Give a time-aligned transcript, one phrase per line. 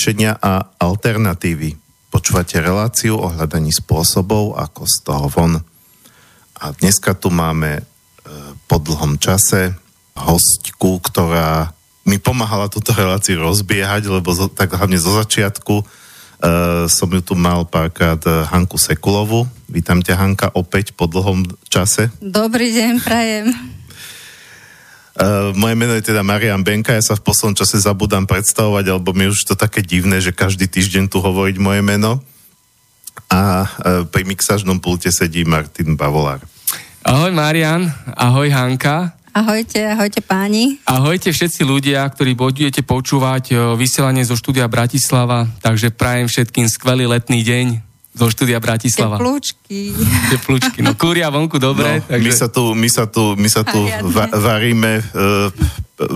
[0.00, 1.76] riešenia a alternatívy.
[2.08, 5.60] Počúvate reláciu o hľadaní spôsobov, ako z toho von.
[6.56, 7.82] A dneska tu máme e,
[8.64, 9.76] po dlhom čase
[10.16, 11.76] hostku, ktorá
[12.08, 17.36] mi pomáhala túto reláciu rozbiehať, lebo zo, tak hlavne zo začiatku uh, som ju tu
[17.36, 19.44] mal párkrát Hanku Sekulovu.
[19.68, 22.08] Vítam ťa, Hanka, opäť po dlhom čase.
[22.24, 23.52] Dobrý deň, prajem.
[25.10, 29.10] Uh, moje meno je teda Marian Benka, ja sa v poslednom čase zabudám predstavovať, alebo
[29.10, 32.22] mi už to také divné, že každý týždeň tu hovoriť moje meno.
[33.26, 33.66] A uh,
[34.06, 36.40] pri mixážnom pulte sedí Martin Bavolár.
[37.02, 39.18] Ahoj Marian, ahoj Hanka.
[39.30, 40.82] Ahojte, ahojte páni.
[40.86, 47.46] Ahojte všetci ľudia, ktorí budete počúvať vysielanie zo štúdia Bratislava, takže prajem všetkým skvelý letný
[47.46, 47.89] deň
[48.20, 49.16] zo štúdia Bratislava.
[49.16, 49.96] Teplúčky.
[50.28, 52.04] Teplúčky, no kúria vonku dobre.
[52.04, 52.20] No, takže...
[52.28, 53.80] My sa tu, my sa tu, my sa tu
[54.12, 55.48] va- varíme, uh,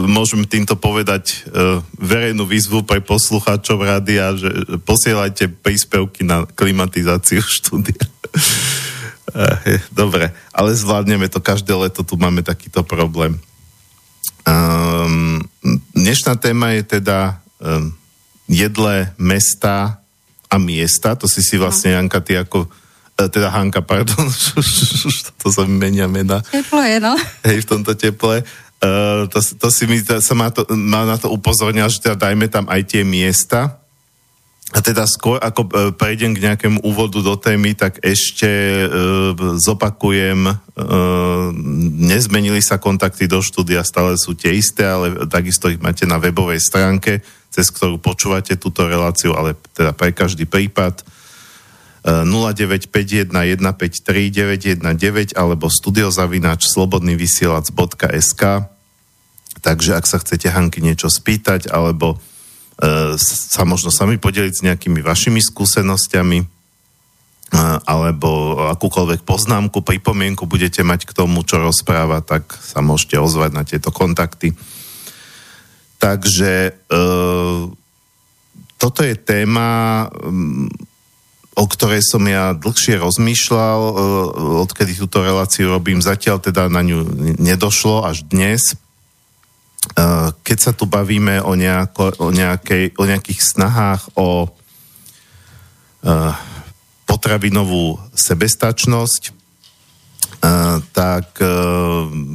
[0.04, 4.52] môžem týmto povedať uh, verejnú výzvu pre poslucháčov rádia, že
[4.84, 8.04] posielajte príspevky na klimatizáciu štúdia.
[9.32, 9.56] uh,
[9.88, 13.40] dobre, ale zvládneme to, každé leto tu máme takýto problém.
[14.44, 15.40] Um,
[15.96, 17.96] dnešná téma je teda um,
[18.44, 20.03] jedle mesta
[20.54, 22.70] a miesta, to si si vlastne, Janka, ty ako
[23.18, 24.30] e, teda Hanka, pardon,
[25.42, 26.38] to sa menia mena.
[26.46, 27.18] Teplo je, no.
[27.42, 28.46] Hej, v tomto teple.
[28.84, 32.30] Uh, to, to si mi, to, sa má, to, má na to upozornil, že teda
[32.30, 33.80] dajme tam aj tie miesta.
[34.74, 38.46] A teda skôr, ako uh, prejdem k nejakému úvodu do témy, tak ešte
[38.84, 41.48] uh, zopakujem, uh,
[41.96, 46.60] nezmenili sa kontakty do štúdia, stále sú tie isté, ale takisto ich máte na webovej
[46.60, 51.06] stránke cez ktorú počúvate túto reláciu, ale teda pre každý prípad
[52.02, 54.82] 0951153919
[55.38, 58.74] alebo studiozavináč slobodnyvysielac.sk
[59.64, 62.20] Takže ak sa chcete Hanky niečo spýtať alebo
[62.76, 66.46] e, sa možno sami podeliť s nejakými vašimi skúsenosťami e,
[67.88, 73.64] alebo akúkoľvek poznámku, pripomienku budete mať k tomu, čo rozpráva, tak sa môžete ozvať na
[73.64, 74.52] tieto kontakty.
[76.04, 76.72] Takže e,
[78.76, 80.04] toto je téma,
[81.56, 83.92] o ktorej som ja dlhšie rozmýšľal, e,
[84.68, 86.04] odkedy túto reláciu robím.
[86.04, 87.08] Zatiaľ teda na ňu
[87.40, 88.76] nedošlo až dnes.
[88.76, 88.76] E,
[90.44, 94.48] keď sa tu bavíme o, nejako, o, nejakej, o nejakých snahách o e,
[97.08, 99.43] potravinovú sebestačnosť,
[100.92, 101.40] tak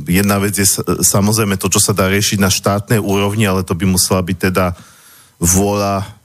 [0.06, 0.68] jedna vec je
[1.04, 4.78] samozrejme to, čo sa dá riešiť na štátnej úrovni, ale to by musela byť teda
[5.40, 6.20] vôľa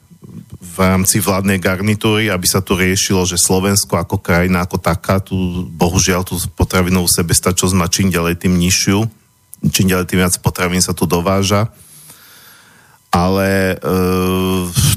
[0.75, 5.69] v rámci vládnej garnitúry, aby sa tu riešilo, že Slovensko ako krajina, ako taká, tu
[5.71, 8.99] bohužiaľ tú potravinovú sebestačnosť má čím ďalej tým nižšiu,
[9.71, 11.71] čím ďalej tým viac potravín sa tu dováža
[13.15, 13.95] ale e,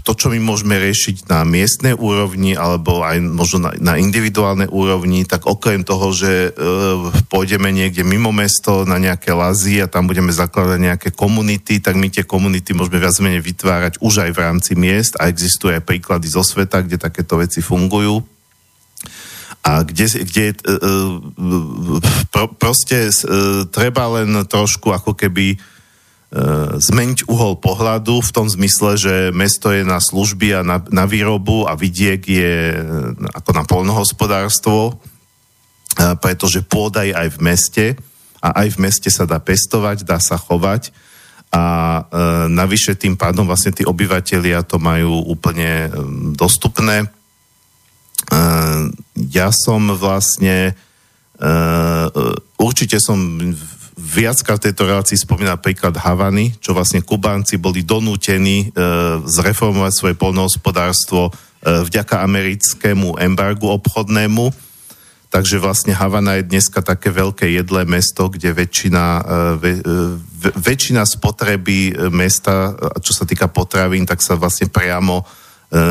[0.03, 5.23] to, čo my môžeme riešiť na miestnej úrovni alebo aj možno na, na individuálnej úrovni,
[5.23, 6.75] tak okrem toho, že e,
[7.31, 12.11] pôjdeme niekde mimo mesto na nejaké lazy a tam budeme zakladať nejaké komunity, tak my
[12.11, 16.27] tie komunity môžeme viac menej vytvárať už aj v rámci miest a existujú aj príklady
[16.27, 18.19] zo sveta, kde takéto veci fungujú.
[19.63, 20.75] A kde, kde e, e,
[22.35, 23.13] pro, proste e,
[23.71, 25.78] treba len trošku ako keby
[26.79, 31.65] zmeniť uhol pohľadu v tom zmysle, že mesto je na služby a na, na výrobu
[31.65, 32.81] a vidiek je e,
[33.33, 34.95] ako na polnohospodárstvo, e,
[36.21, 37.87] pretože pôda je aj v meste
[38.45, 40.93] a aj v meste sa dá pestovať, dá sa chovať
[41.49, 42.01] a e,
[42.53, 45.91] navyše tým pádom vlastne tí obyvateľia to majú úplne e,
[46.37, 47.09] dostupné.
[48.29, 48.39] E,
[49.33, 50.77] ja som vlastne
[51.41, 51.53] e,
[52.61, 53.17] určite som
[54.09, 58.81] viackrát v tejto relácii spomína príklad Havany, čo vlastne Kubánci boli donútení e,
[59.29, 61.31] zreformovať svoje polnohospodárstvo e,
[61.85, 64.49] vďaka americkému embargu obchodnému.
[65.29, 69.23] Takže vlastne Havana je dneska také veľké jedlé mesto, kde väčšina, e,
[69.61, 72.73] ve, e, väčšina spotreby e, mesta,
[73.05, 75.25] čo sa týka potravín, tak sa vlastne priamo e,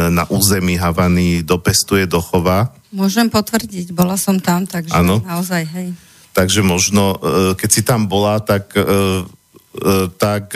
[0.10, 2.74] na území Havany dopestuje, dochová.
[2.90, 5.22] Môžem potvrdiť, bola som tam, takže ano.
[5.22, 6.06] naozaj, hej
[6.38, 10.54] takže možno, e, keď si tam bola, tak, e, e, tak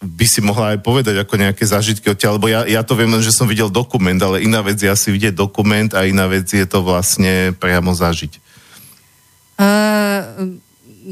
[0.00, 3.20] by si mohla aj povedať ako nejaké zážitky odtiaľ, lebo ja, ja to viem len,
[3.20, 6.64] že som videl dokument, ale iná vec je asi vidieť dokument a iná vec je
[6.64, 8.40] to vlastne priamo zažiť.
[9.60, 10.56] Uh,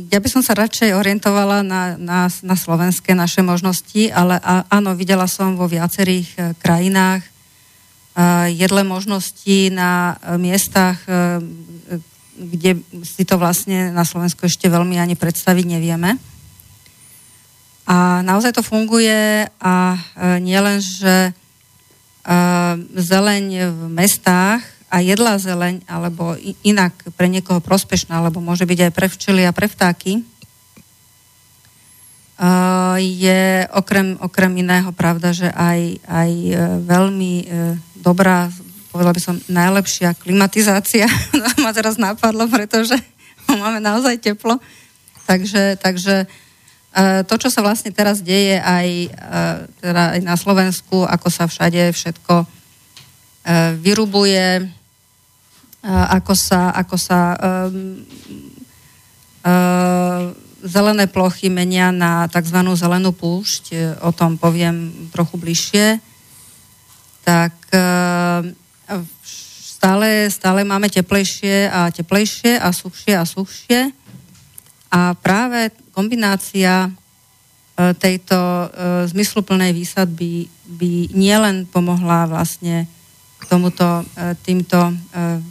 [0.08, 4.96] ja by som sa radšej orientovala na, na, na slovenské naše možnosti, ale a, áno,
[4.96, 11.44] videla som vo viacerých krajinách uh, jedle možnosti na uh, miestach, uh,
[12.38, 16.14] kde si to vlastne na Slovensku ešte veľmi ani predstaviť nevieme.
[17.88, 19.98] A naozaj to funguje a e,
[20.38, 21.34] nie len, že
[22.92, 24.60] zeleň v mestách
[24.92, 29.56] a jedlá zeleň, alebo inak pre niekoho prospešná, alebo môže byť aj pre včely a
[29.56, 30.20] pre vtáky,
[32.98, 36.54] je okrem, okrem iného pravda, že aj, aj e,
[36.86, 37.46] veľmi e,
[37.98, 38.46] dobrá,
[38.88, 41.06] povedala by som, najlepšia klimatizácia.
[41.64, 42.96] ma teraz napadlo, pretože
[43.48, 44.56] máme naozaj teplo.
[45.28, 46.26] Takže, takže e,
[47.28, 48.88] to, čo sa vlastne teraz deje aj,
[49.84, 52.58] teda aj na Slovensku, ako sa všade všetko
[53.80, 54.68] vyrubuje,
[55.88, 58.04] ako sa, ako sa um,
[59.40, 62.58] uh, zelené plochy menia na tzv.
[62.74, 66.02] zelenú púšť, e, o tom poviem trochu bližšie,
[67.22, 67.78] tak e,
[69.78, 73.80] stále, stále máme teplejšie a teplejšie a suchšie a suchšie.
[74.88, 76.90] A práve kombinácia e,
[77.94, 78.36] tejto
[79.12, 82.88] zmysluplnej výsadby by nielen pomohla vlastne
[83.46, 84.02] tomuto,
[84.42, 84.92] týmto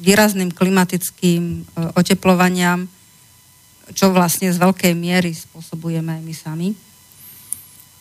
[0.04, 1.64] výrazným klimatickým
[1.96, 2.86] oteplovaniam,
[3.96, 6.76] čo vlastne z veľkej miery spôsobujeme my sami.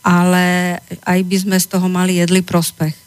[0.03, 3.06] Ale aj by sme z toho mali jedli prospech.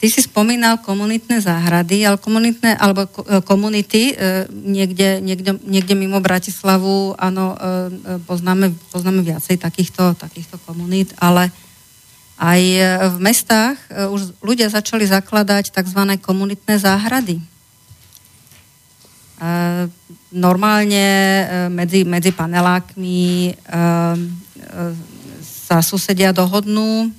[0.00, 6.24] Ty si spomínal komunitné záhrady, ale komunitné, alebo e, komunity e, niekde, niekde, niekde mimo
[6.24, 11.52] Bratislavu, áno, e, poznáme, poznáme viacej takýchto, takýchto komunít, ale
[12.40, 12.62] aj
[13.12, 16.00] v mestách už ľudia začali zakladať tzv.
[16.24, 17.36] komunitné záhrady
[20.32, 21.04] normálne
[21.68, 23.52] medzi, medzi panelákmi
[25.44, 27.12] sa susedia dohodnú,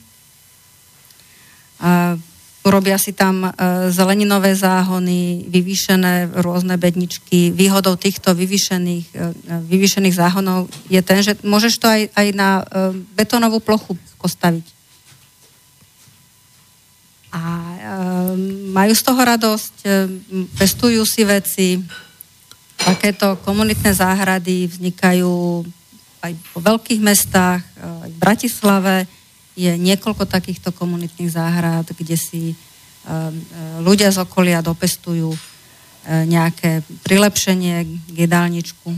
[2.62, 3.50] urobia si tam
[3.90, 7.50] zeleninové záhony, vyvýšené rôzne bedničky.
[7.50, 9.10] Výhodou týchto vyvýšených,
[9.66, 12.62] vyvýšených záhonov je ten, že môžeš to aj, aj na
[13.18, 14.66] betónovú plochu postaviť.
[17.32, 17.42] A
[18.70, 19.76] majú z toho radosť,
[20.60, 21.82] pestujú si veci,
[22.82, 25.62] Takéto komunitné záhrady vznikajú
[26.22, 28.96] aj po veľkých mestách, aj v Bratislave
[29.56, 32.56] je niekoľko takýchto komunitných záhrad, kde si
[33.04, 33.36] um,
[33.84, 35.40] ľudia z okolia dopestujú uh,
[36.24, 38.96] nejaké prilepšenie k jedálničku.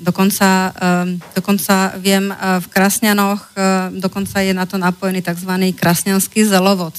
[0.00, 5.50] Dokonca, um, dokonca viem, uh, v Krasňanoch uh, dokonca je na to napojený tzv.
[5.74, 6.94] krasňanský zelovod,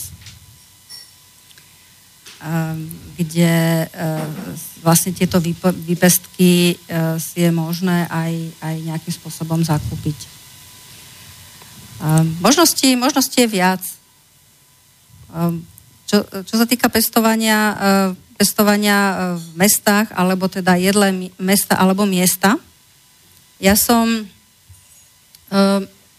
[2.43, 2.83] um,
[3.15, 3.87] kde
[4.81, 5.37] vlastne tieto
[5.85, 6.73] výpestky
[7.21, 8.33] si je možné aj,
[8.65, 10.40] aj nejakým spôsobom zakúpiť.
[12.41, 13.81] Možnosti, možnosti je viac.
[16.09, 17.75] Čo, čo sa týka pestovania, e,
[18.35, 22.59] pestovania v mestách, alebo teda jedle mesta alebo miesta,
[23.61, 24.27] ja som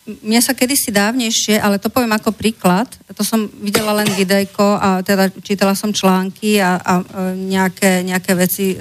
[0.02, 4.88] mne sa kedysi dávnejšie, ale to poviem ako príklad, to som videla len videjko a
[5.06, 8.76] teda čítala som články a, a e, nejaké, nejaké veci e,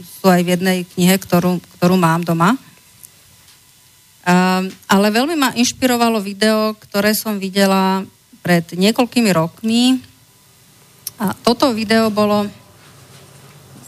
[0.00, 2.56] sú aj v jednej knihe, ktorú, ktorú mám doma.
[4.24, 4.34] E,
[4.70, 8.02] ale veľmi ma inšpirovalo video, ktoré som videla
[8.42, 10.00] pred niekoľkými rokmi.
[11.18, 12.46] A toto video bolo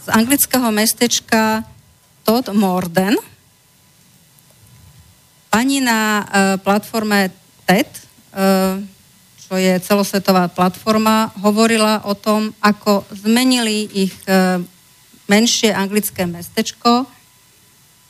[0.03, 1.63] z anglického mestečka
[2.23, 3.15] Todd Morden–
[5.51, 7.27] Pani na uh, platforme
[7.67, 7.91] TED,
[8.31, 8.79] uh,
[9.35, 14.63] čo je celosvetová platforma, hovorila o tom, ako zmenili ich uh,
[15.27, 17.03] menšie anglické mestečko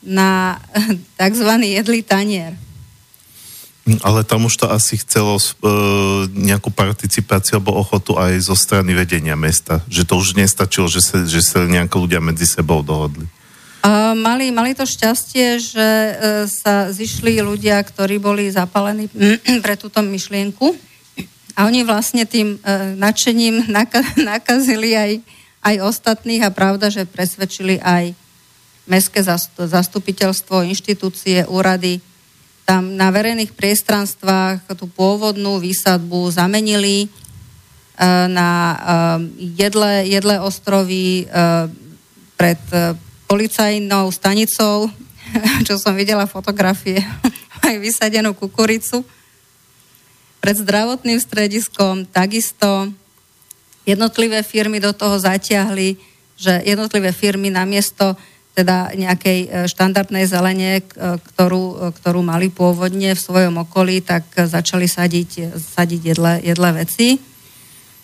[0.04, 0.60] na
[1.22, 1.50] tzv.
[1.62, 2.58] jedlý tanier.
[4.06, 9.34] Ale tam už to asi chcelo uh, nejakú participáciu alebo ochotu aj zo strany vedenia
[9.34, 9.82] mesta.
[9.90, 13.26] Že to už nestačilo, že sa, že sa nejakí ľudia medzi sebou dohodli.
[13.82, 16.14] A mali, mali to šťastie, že e,
[16.46, 19.10] sa zišli ľudia, ktorí boli zapálení
[19.66, 20.78] pre túto myšlienku
[21.58, 23.74] a oni vlastne tým e, nadšením
[24.30, 25.12] nakazili aj,
[25.66, 28.14] aj ostatných a pravda, že presvedčili aj
[28.92, 29.24] mestské
[29.56, 32.04] zastupiteľstvo, inštitúcie, úrady.
[32.68, 37.08] Tam na verejných priestranstvách tú pôvodnú výsadbu zamenili e,
[38.28, 38.76] na
[39.40, 41.24] jedle, jedle ostrovy
[42.36, 42.60] pred
[43.32, 44.92] policajnou stanicou,
[45.68, 47.00] čo som videla fotografie,
[47.68, 49.08] aj vysadenú kukuricu.
[50.44, 52.92] Pred zdravotným strediskom takisto
[53.88, 55.96] jednotlivé firmy do toho zatiahli,
[56.36, 58.18] že jednotlivé firmy namiesto
[58.62, 60.84] teda nejakej e, štandardnej zelenie, e,
[61.18, 67.32] ktorú, e, ktorú mali pôvodne v svojom okolí, tak začali sadiť, sadiť jedle, jedle veci.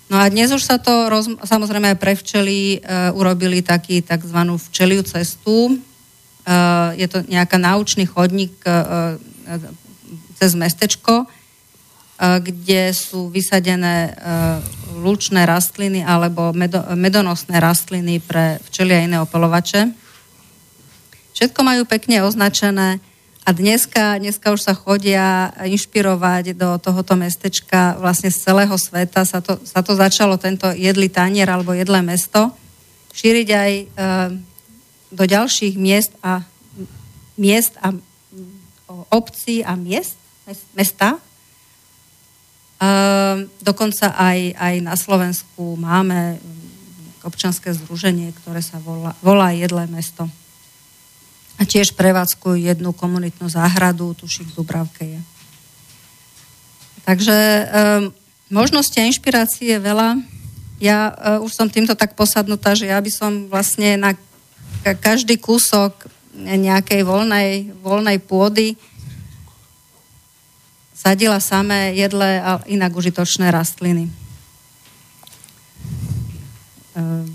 [0.07, 4.39] No a dnes už sa to, roz, samozrejme pre včely, e, urobili taký tzv.
[4.71, 5.67] včeliu cestu.
[5.67, 5.75] E,
[6.95, 8.71] je to nejaká naučný chodník e,
[10.39, 11.27] cez mestečko.
[12.17, 14.09] kde sú vysadené
[14.97, 16.49] lučné rastliny alebo
[16.97, 19.93] medonosné rastliny pre včely a iné opelovače.
[21.37, 22.97] Všetko majú pekne označené
[23.45, 29.21] a dneska, dneska už sa chodia inšpirovať do tohoto mestečka vlastne z celého sveta.
[29.21, 32.49] Sa to, sa to začalo, tento jedlý tanier alebo jedlé mesto,
[33.13, 33.85] šíriť aj e,
[35.13, 36.41] do ďalších miest a
[37.37, 37.93] miest a
[39.13, 40.17] obcí a miest,
[40.73, 41.21] mesta.
[42.81, 42.95] E,
[43.61, 46.41] dokonca aj, aj na Slovensku máme
[47.21, 50.25] občanské združenie, ktoré sa volá, volá Jedlé mesto
[51.57, 55.21] a tiež prevádzkujú jednu komunitnú záhradu, tuším v Dubravke je.
[57.01, 58.13] Takže um,
[58.53, 60.21] možnosti a inšpirácie je veľa.
[60.77, 64.13] Ja uh, už som týmto tak posadnutá, že ja by som vlastne na
[64.85, 66.05] každý kúsok
[66.37, 68.77] nejakej voľnej, voľnej pôdy
[70.93, 74.11] sadila samé jedle a inak užitočné rastliny.
[76.93, 77.25] Uh,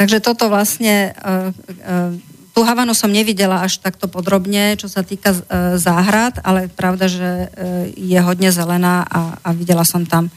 [0.00, 1.50] takže toto vlastne uh,
[1.84, 2.14] uh,
[2.60, 5.40] tú Havanu som nevidela až takto podrobne, čo sa týka e,
[5.80, 7.48] záhrad, ale pravda, že e,
[7.96, 10.32] je hodne zelená a, a videla som tam e,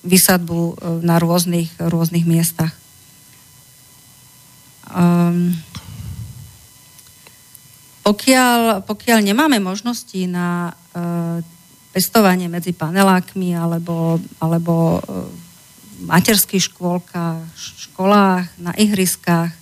[0.00, 2.72] vysadbu na rôznych, rôznych miestach.
[4.88, 5.52] Um,
[8.00, 11.44] pokiaľ, pokiaľ nemáme možnosti na uh,
[11.92, 15.28] pestovanie medzi panelákmi alebo, alebo uh,
[16.08, 17.44] materských škôlkach,
[17.92, 19.57] školách, na ihriskách,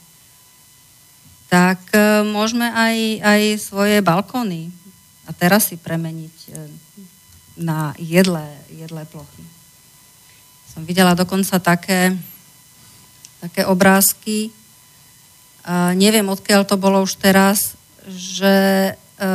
[1.56, 4.68] tak e, môžeme aj, aj svoje balkóny
[5.24, 6.50] a terasy premeniť e,
[7.56, 9.40] na jedlé, jedlé plochy.
[10.68, 12.12] Som videla dokonca také,
[13.40, 14.52] také obrázky,
[15.64, 17.72] a neviem odkiaľ to bolo už teraz,
[18.04, 19.26] že e,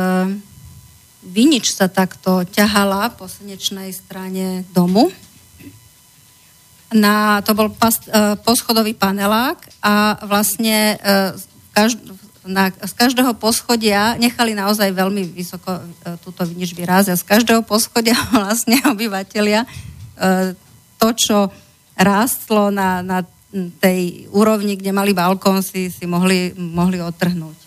[1.26, 5.10] vinič sa takto ťahala po slnečnej strane domu.
[6.94, 12.12] Na, to bol pas, e, poschodový panelák a vlastne e, každ-
[12.42, 15.82] na, z každého poschodia nechali naozaj veľmi vysoko e,
[16.22, 19.68] túto vinič vyráz a z každého poschodia vlastne obyvateľia e,
[20.98, 21.38] to, čo
[21.98, 23.22] rástlo na, na
[23.78, 27.58] tej úrovni, kde mali balkón, si, si mohli, mohli otrhnúť.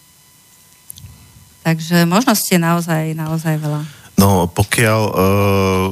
[1.62, 3.82] Takže možnosti je naozaj, naozaj veľa.
[4.18, 5.90] No, pokiaľ uh,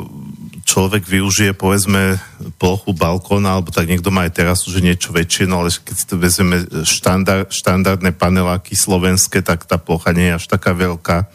[0.63, 2.17] človek využije, povedzme,
[2.55, 6.05] plochu balkóna, alebo tak niekto má aj teraz už niečo väčšie, no ale keď si
[6.07, 11.27] to vezmeme štandard, štandardné paneláky slovenské, tak tá plocha nie je až taká veľká.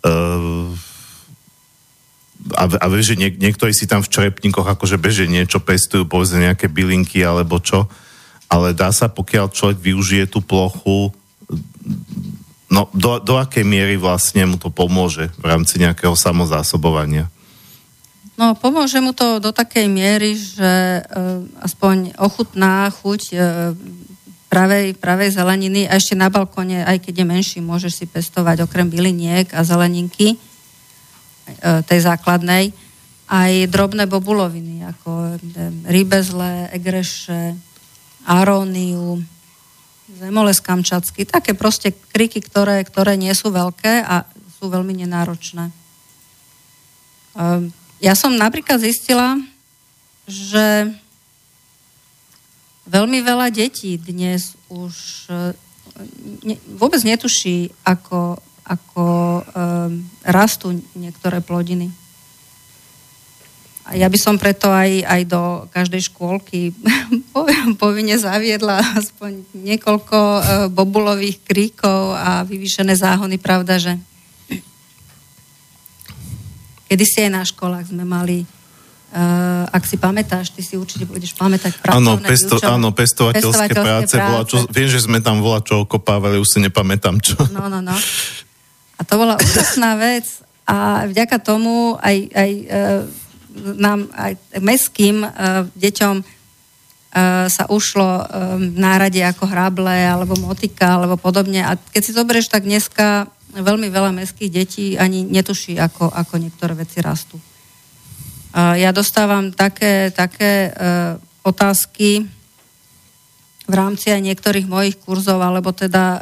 [0.00, 0.72] Uh,
[2.56, 6.48] a, a vieš, že niek- niektorí si tam v črepníkoch akože beže niečo pestujú, povedzme
[6.48, 7.86] nejaké bylinky alebo čo,
[8.48, 11.12] ale dá sa, pokiaľ človek využije tú plochu,
[12.72, 17.28] no do, do akej miery vlastne mu to pomôže v rámci nejakého samozásobovania?
[18.40, 21.00] No, pomôže mu to do takej miery, že e,
[21.60, 23.36] aspoň ochutná chuť e,
[24.48, 28.88] pravej, pravej zeleniny a ešte na balkone, aj keď je menší, môžeš si pestovať okrem
[28.88, 30.36] byliniek a zeleninky e,
[31.84, 32.72] tej základnej,
[33.28, 35.36] aj drobné bobuloviny, ako
[35.84, 37.60] rybezle, egreše,
[38.24, 39.20] aróniu,
[40.16, 44.24] zemoles kamčacky, také proste kriky, ktoré, ktoré nie sú veľké a
[44.56, 45.68] sú veľmi nenáročné.
[48.00, 49.36] E, ja som napríklad zistila,
[50.24, 50.88] že
[52.88, 55.52] veľmi veľa detí dnes už e,
[56.48, 59.06] ne, vôbec netuší, ako, ako
[59.42, 61.92] um, rastú niektoré plodiny.
[63.90, 65.42] A ja by som preto aj, aj do
[65.74, 66.70] každej škôlky
[67.82, 73.98] povinne zaviedla aspoň niekoľko uh, bobulových kríkov a vyvýšené záhony, pravda, že
[76.90, 78.42] Kedy si aj na školách sme mali
[79.10, 83.74] Uh, ak si pamätáš, ty si určite budeš pamätať pracovné áno, pesto, áno, pestovateľské, pestovateľské
[83.74, 84.30] práce, práce.
[84.30, 87.34] Bola, čo, viem, že sme tam bola čo okopávali, už si nepamätám čo.
[87.50, 87.90] No, no, no.
[87.90, 90.30] A to bola úžasná vec
[90.62, 93.02] a vďaka tomu aj, aj uh,
[93.82, 98.22] nám, aj meským uh, deťom uh, sa ušlo um,
[98.78, 104.14] nárade ako hrable alebo motika alebo podobne a keď si zoberieš, tak dneska veľmi veľa
[104.14, 107.38] mestských detí ani netuší, ako, ako niektoré veci rastú.
[108.54, 110.70] Ja dostávam také, také e,
[111.46, 112.26] otázky
[113.70, 116.20] v rámci aj niektorých mojich kurzov, alebo teda e,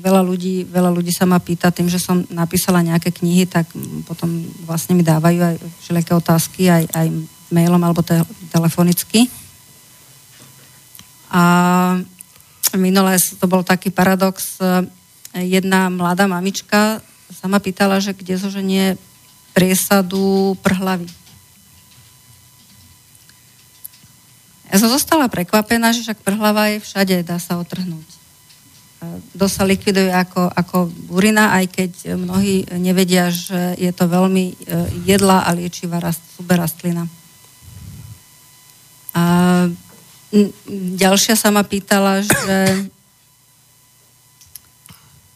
[0.00, 3.68] veľa ľudí, veľa ľudí sa ma pýta tým, že som napísala nejaké knihy, tak
[4.08, 7.06] potom vlastne mi dávajú aj všelijaké otázky, aj, aj
[7.52, 8.16] mailom alebo te,
[8.48, 9.28] telefonicky.
[11.28, 11.42] A
[12.80, 14.56] minulé to bol taký paradox,
[15.34, 18.98] jedna mladá mamička sa ma pýtala, že kde zoženie
[19.54, 21.06] priesadu prhlavy.
[24.70, 28.06] Ja som zostala prekvapená, že však prhlava je všade, dá sa otrhnúť.
[29.34, 30.76] Dosť sa likviduje ako, ako
[31.10, 34.54] burina, aj keď mnohí nevedia, že je to veľmi e,
[35.08, 37.08] jedlá a liečivá rast, super rastlina.
[39.16, 39.24] A
[41.00, 42.56] ďalšia sa ma pýtala, že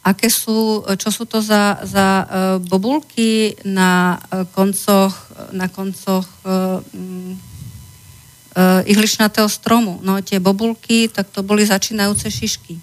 [0.05, 2.29] aké sú, čo sú to za, za uh,
[2.61, 5.17] bobulky na uh, koncoch,
[5.57, 10.05] na koncoch uh, uh, ihličnatého stromu.
[10.05, 12.77] No tie bobulky, tak to boli začínajúce šišky.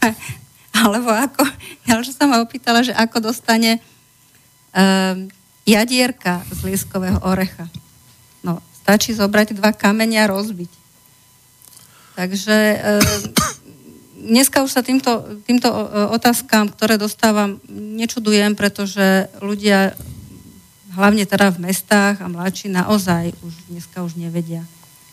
[0.72, 1.44] Alebo ako,
[1.84, 3.84] ja už sa ma opýtala, že ako dostane
[4.72, 5.20] uh,
[5.68, 7.68] jadierka z lieskového orecha.
[8.40, 10.72] No, stačí zobrať dva kamenia a rozbiť.
[12.16, 13.57] Takže uh,
[14.18, 15.70] dneska už sa týmto, týmto
[16.10, 19.94] otázkam, ktoré dostávam, nečudujem, pretože ľudia,
[20.98, 24.66] hlavne teda v mestách a mladší, naozaj už dneska už nevedia,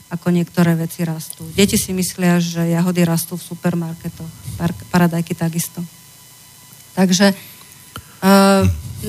[0.10, 1.46] ako niektoré veci rastú.
[1.54, 4.32] Deti si myslia, že jahody rastú v supermarketoch,
[4.90, 5.86] paradajky takisto.
[6.98, 7.36] Takže e,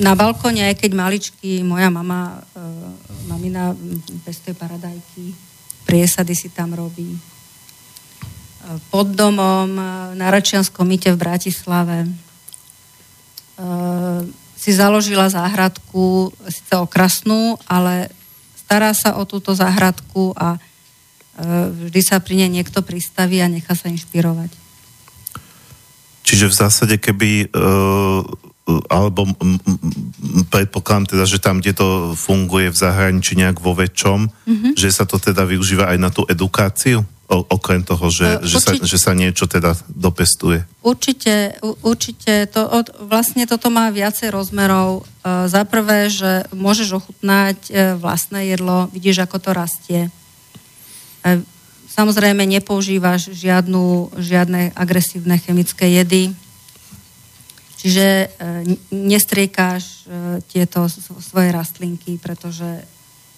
[0.03, 2.61] na balkóne, aj keď maličky, moja mama, e,
[3.31, 3.71] mamina
[4.27, 5.31] pestuje paradajky,
[5.87, 7.15] priesady si tam robí,
[8.91, 9.69] pod domom
[10.15, 11.97] na Račianskom myte v Bratislave.
[12.03, 12.09] E,
[14.57, 18.11] si založila záhradku, síce okrasnú, ale
[18.57, 20.59] stará sa o túto záhradku a e,
[21.87, 24.51] vždy sa pri nej niekto pristaví a nechá sa inšpirovať.
[26.27, 27.55] Čiže v zásade, keby
[28.67, 29.23] alebo
[30.51, 31.87] predpokladám teda, že tam, kde to
[32.19, 34.71] funguje v zahraničí nejak vo väčšom, mm-hmm.
[34.75, 37.07] že sa to teda využíva aj na tú edukáciu?
[37.27, 40.63] O, okrem toho, že, uh, že, sa, že sa niečo teda dopestuje.
[40.79, 42.47] Určite, určite.
[42.55, 45.03] To, od, vlastne toto má viacej rozmerov.
[45.03, 50.01] Uh, za prvé, že môžeš ochutnať uh, vlastné jedlo, vidíš, ako to rastie.
[51.27, 51.43] Uh,
[51.91, 56.31] samozrejme, nepoužívaš žiadnu, žiadne agresívne chemické jedy.
[57.83, 58.63] Čiže uh,
[58.95, 60.87] nestriekáš uh, tieto
[61.19, 62.87] svoje rastlinky, pretože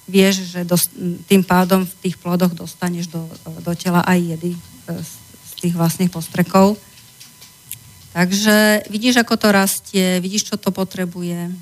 [0.10, 0.90] vieš, že dos,
[1.30, 3.30] tým pádom v tých plodoch dostaneš do,
[3.62, 4.60] do tela aj jedy e,
[4.98, 6.76] z, z tých vlastných postrekov.
[8.10, 11.54] Takže vidíš, ako to rastie, vidíš, čo to potrebuje.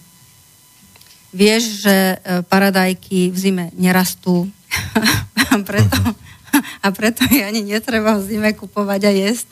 [1.35, 4.47] Vieš, že e, paradajky v zime nerastú
[5.51, 5.99] a preto,
[6.85, 9.47] a preto je ani netreba v zime kupovať a jesť,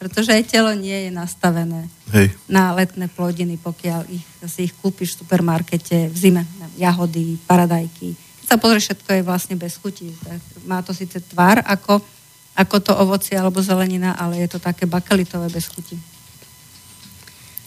[0.00, 2.32] pretože aj telo nie je nastavené Hej.
[2.48, 6.42] na letné plodiny, pokiaľ ich, si ich kúpiš v supermarkete v zime.
[6.80, 8.16] Jahody, paradajky,
[8.50, 10.10] sa pozrie, všetko je vlastne bez chuti.
[10.66, 12.02] Má to síce tvár ako,
[12.58, 15.94] ako to ovocie alebo zelenina, ale je to také bakelitové bez chuti.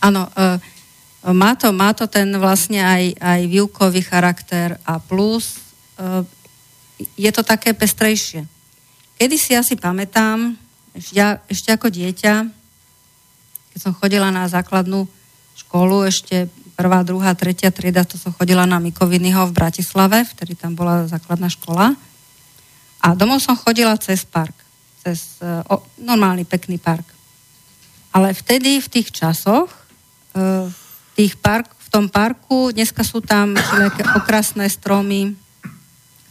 [0.03, 0.59] Áno, e,
[1.31, 5.55] má to, má to ten vlastne aj, aj výukový charakter a plus
[5.95, 6.27] e,
[7.15, 8.43] je to také pestrejšie.
[9.15, 10.59] Kedy si asi pamätám,
[10.91, 11.15] ešte,
[11.47, 12.33] ešte ako dieťa,
[13.71, 15.07] keď som chodila na základnú
[15.55, 20.73] školu ešte prvá, druhá, tretia trieda, to som chodila na Mikovinyho v Bratislave, vtedy tam
[20.73, 21.93] bola základná škola.
[23.03, 24.55] A domov som chodila cez park,
[25.03, 27.05] cez o, normálny pekný park.
[28.13, 29.67] Ale vtedy, v tých časoch,
[30.37, 30.77] e, v,
[31.17, 35.33] tých park, v tom parku, dneska sú tam nejaké okrasné stromy,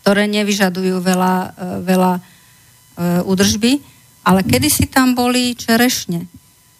[0.03, 1.51] ktoré nevyžadujú veľa, e,
[1.83, 2.21] veľa e,
[3.27, 3.83] údržby,
[4.23, 6.31] ale kedysi tam boli čerešne.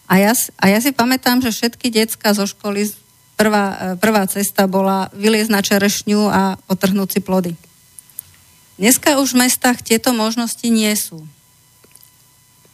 [0.07, 3.02] A ja, a ja si pamätám, že všetky decka zo školy
[3.43, 7.51] prvá, e, prvá cesta bola vyliezť na čerešňu a otrhnúť si plody.
[8.79, 11.27] Dneska už v mestách tieto možnosti nie sú.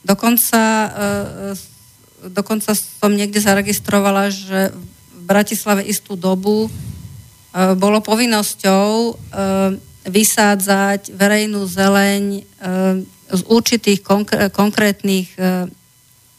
[0.05, 4.69] Dokonca, e, e, dokonca som niekde zaregistrovala, že
[5.17, 6.69] v Bratislave istú dobu
[7.53, 9.17] bolo povinnosťou
[10.05, 12.45] vysádzať verejnú zeleň
[13.29, 14.05] z určitých
[14.53, 15.33] konkrétnych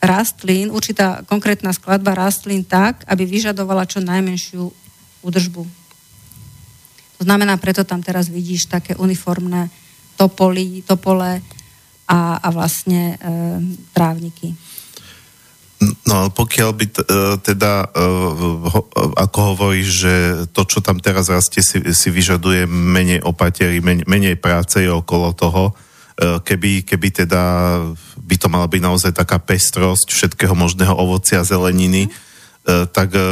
[0.00, 4.72] rastlín, určitá konkrétna skladba rastlín tak, aby vyžadovala čo najmenšiu
[5.20, 5.62] údržbu.
[7.20, 9.68] To znamená, preto tam teraz vidíš také uniformné
[10.16, 11.44] topoly, topole
[12.08, 13.16] a, a vlastne e,
[13.92, 14.56] trávniky.
[16.04, 16.94] No pokiaľ by e,
[17.40, 18.08] teda, e,
[19.20, 20.14] ako hovoríš, že
[20.52, 25.76] to, čo tam teraz rastie, si, si vyžaduje menej opatery, menej, menej práce okolo toho,
[26.20, 27.42] keby, keby teda
[28.20, 32.10] by to mala byť naozaj taká pestrosť všetkého možného ovocia, zeleniny, e,
[32.92, 33.24] tak e,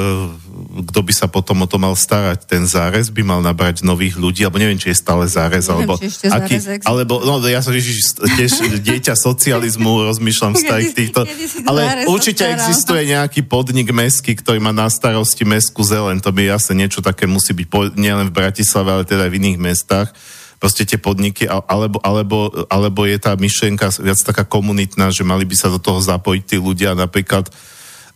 [0.89, 2.49] kto by sa potom o to mal starať?
[2.49, 5.93] Ten zárez by mal nabrať nových ľudí, alebo neviem, či je stále zárez, Neviem, alebo,
[6.01, 11.29] ešte zárez alebo, no ja som ježiš, tiež dieťa socializmu, rozmýšľam Kedy si- týchto,
[11.69, 16.75] ale určite existuje nejaký podnik mestský, ktorý má na starosti mestskú zelen, to by jasne
[16.75, 20.11] niečo také musí byť, nielen v Bratislave, ale teda aj v iných mestách,
[20.59, 25.55] proste tie podniky, alebo, alebo, alebo je tá myšlienka viac taká komunitná, že mali by
[25.55, 27.51] sa do toho zapojiť tí ľudia, napríklad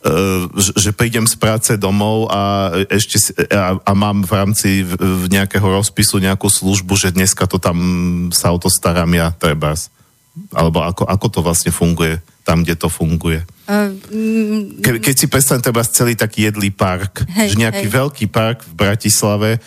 [0.02, 3.22] Uh, že prídem z práce domov a ešte
[3.54, 4.98] a, a mám v rámci v,
[5.30, 7.78] nejakého rozpisu nejakú službu, že dneska to tam
[8.34, 9.94] sa o to starám ja, trebárs.
[10.50, 13.46] Alebo ako, ako to vlastne funguje tam, kde to funguje.
[14.82, 17.94] Ke, keď si predstavím treba celý taký jedlý park, Hej, že nejaký hej.
[17.94, 19.62] veľký park v Bratislave,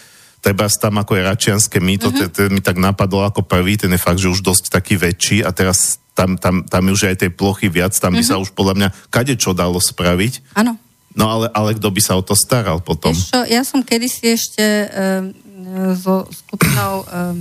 [0.46, 2.14] treba tam ako je Račianské mýto, Mhm.
[2.14, 2.30] uh-huh.
[2.30, 5.42] ten, ten mi tak napadol ako prvý, ten je fakt, že už dosť taký väčší
[5.42, 8.30] a teraz tam, tam, tam už aj tej plochy viac, tam by Mhm.
[8.30, 10.54] sa už podľa mňa kade čo dalo spraviť.
[10.54, 10.78] áno.
[11.16, 13.16] No ale, ale kto by sa o to staral potom?
[13.16, 15.32] Čo, ja som kedysi ešte um,
[15.96, 17.40] so skupinou um,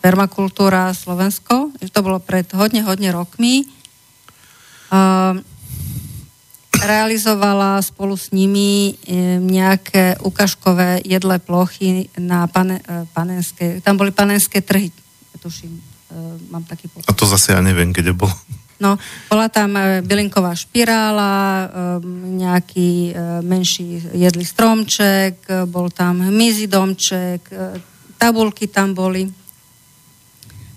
[0.00, 3.68] Permakultúra Slovensko, to bolo pred hodne, hodne rokmi,
[4.88, 5.44] um,
[6.86, 14.12] realizovala spolu s nimi um, nejaké ukážkové jedlé plochy na pane, uh, panenské, tam boli
[14.12, 14.92] panenské trhy,
[15.42, 17.08] tuším, uh, mám taký pocit.
[17.08, 18.30] A to zase ja neviem, kde bol.
[18.82, 18.98] No,
[19.30, 21.66] bola tam e, bylinková špirála, e,
[22.42, 23.12] nejaký e,
[23.46, 27.78] menší jedlý stromček, e, bol tam hmyzí domček, e,
[28.18, 29.30] tabulky tam boli.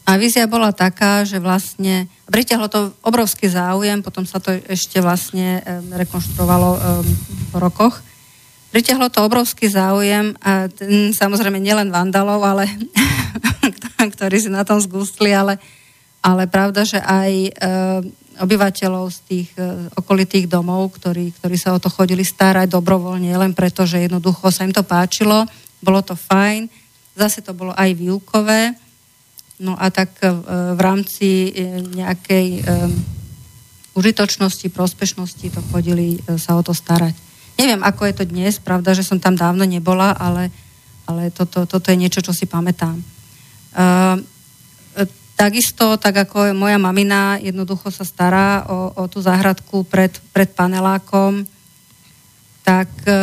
[0.07, 5.59] A vízia bola taká, že vlastne pritiahlo to obrovský záujem, potom sa to ešte vlastne
[5.91, 6.69] rekonštruovalo
[7.51, 7.99] po rokoch.
[8.71, 12.71] Pritiahlo to obrovský záujem a ten, samozrejme nielen vandalov, ale
[14.15, 15.59] ktorí si na tom zgustli, ale
[16.23, 17.31] ale pravda, že aj
[18.37, 23.53] obyvateľov z tých e, okolitých domov, ktorí, ktorí sa o to chodili starať dobrovoľne, len
[23.57, 25.45] preto, že jednoducho sa im to páčilo,
[25.81, 26.69] bolo to fajn,
[27.17, 28.77] zase to bolo aj výukové,
[29.59, 30.29] no a tak e,
[30.73, 32.61] v rámci e, nejakej e,
[33.97, 37.17] užitočnosti, prospešnosti to chodili sa o to starať.
[37.57, 40.53] Neviem, ako je to dnes, pravda, že som tam dávno nebola, ale,
[41.09, 43.01] ale toto, toto je niečo, čo si pamätám.
[45.37, 51.45] Takisto, tak ako moja mamina jednoducho sa stará o, o tú záhradku pred, pred panelákom,
[52.67, 53.15] tak e,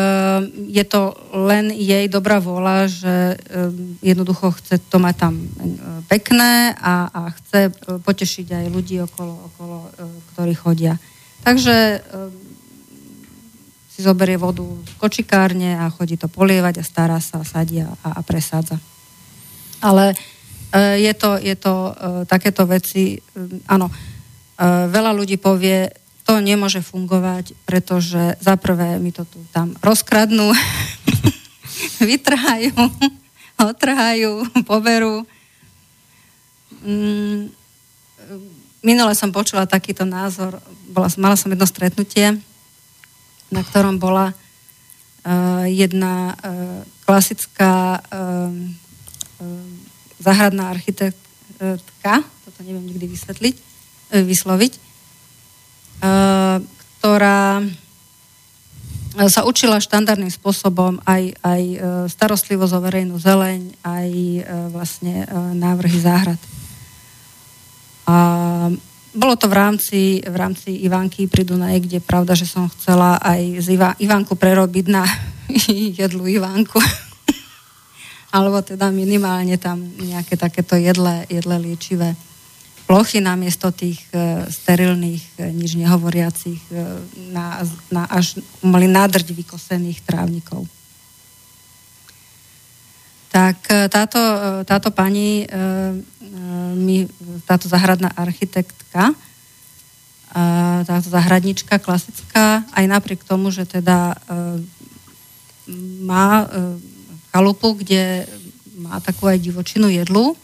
[0.73, 3.37] je to len jej dobrá vôľa, že e,
[4.01, 5.45] jednoducho chce to mať tam e,
[6.09, 7.69] pekné a, a chce
[8.01, 9.93] potešiť aj ľudí okolo, okolo
[10.33, 10.97] ktorí chodia.
[11.45, 12.01] Takže
[13.93, 18.21] si zoberie vodu z kočikárne a chodí to polievať a stará sa, sadia a, a
[18.25, 18.81] presádza.
[19.85, 20.17] Ale
[20.97, 21.93] je to, je to
[22.25, 23.21] takéto veci,
[23.69, 23.93] áno,
[24.89, 25.87] veľa ľudí povie,
[26.25, 30.57] to nemôže fungovať, pretože za prvé mi to tu tam rozkradnú,
[32.09, 32.73] vytrhajú,
[33.71, 35.29] otrhajú, poberú.
[36.81, 37.53] Mm,
[38.81, 42.41] minule som počula takýto názor, bola, mala som jedno stretnutie,
[43.53, 48.49] na ktorom bola uh, jedna uh, klasická uh,
[49.41, 49.69] uh,
[50.21, 54.84] záhradná architektka, toto neviem nikdy vysvetliť, uh, vysloviť,
[56.01, 57.63] ktorá
[59.31, 61.79] sa učila štandardným spôsobom aj, aj uh,
[62.11, 64.11] starostlivosť o verejnú zeleň, aj
[64.75, 65.23] vlastne
[65.55, 66.41] návrhy záhrad.
[68.05, 68.17] A
[69.15, 73.63] bolo to v rámci, v rámci Ivánky pri Dunaji, kde pravda, že som chcela aj
[73.63, 75.07] z Iva, Ivánku prerobiť na
[76.03, 76.83] jedlu Ivánku.
[78.35, 82.19] Alebo teda minimálne tam nejaké takéto jedle, jedle liečivé
[82.85, 86.75] plochy namiesto tých e, sterilných, e, nič nehovoriacich, e,
[87.33, 90.69] na, na až mali nádrť vykosených trávnikov.
[93.35, 95.99] Tak e, táto, e, táto pani, e,
[97.43, 99.11] táto zahradná architektka,
[100.83, 104.19] táto zahradnička klasická, aj napriek tomu, že teda
[106.03, 106.51] má
[107.31, 108.27] chalupu, kde
[108.75, 110.35] má takú aj divočinu jedlu,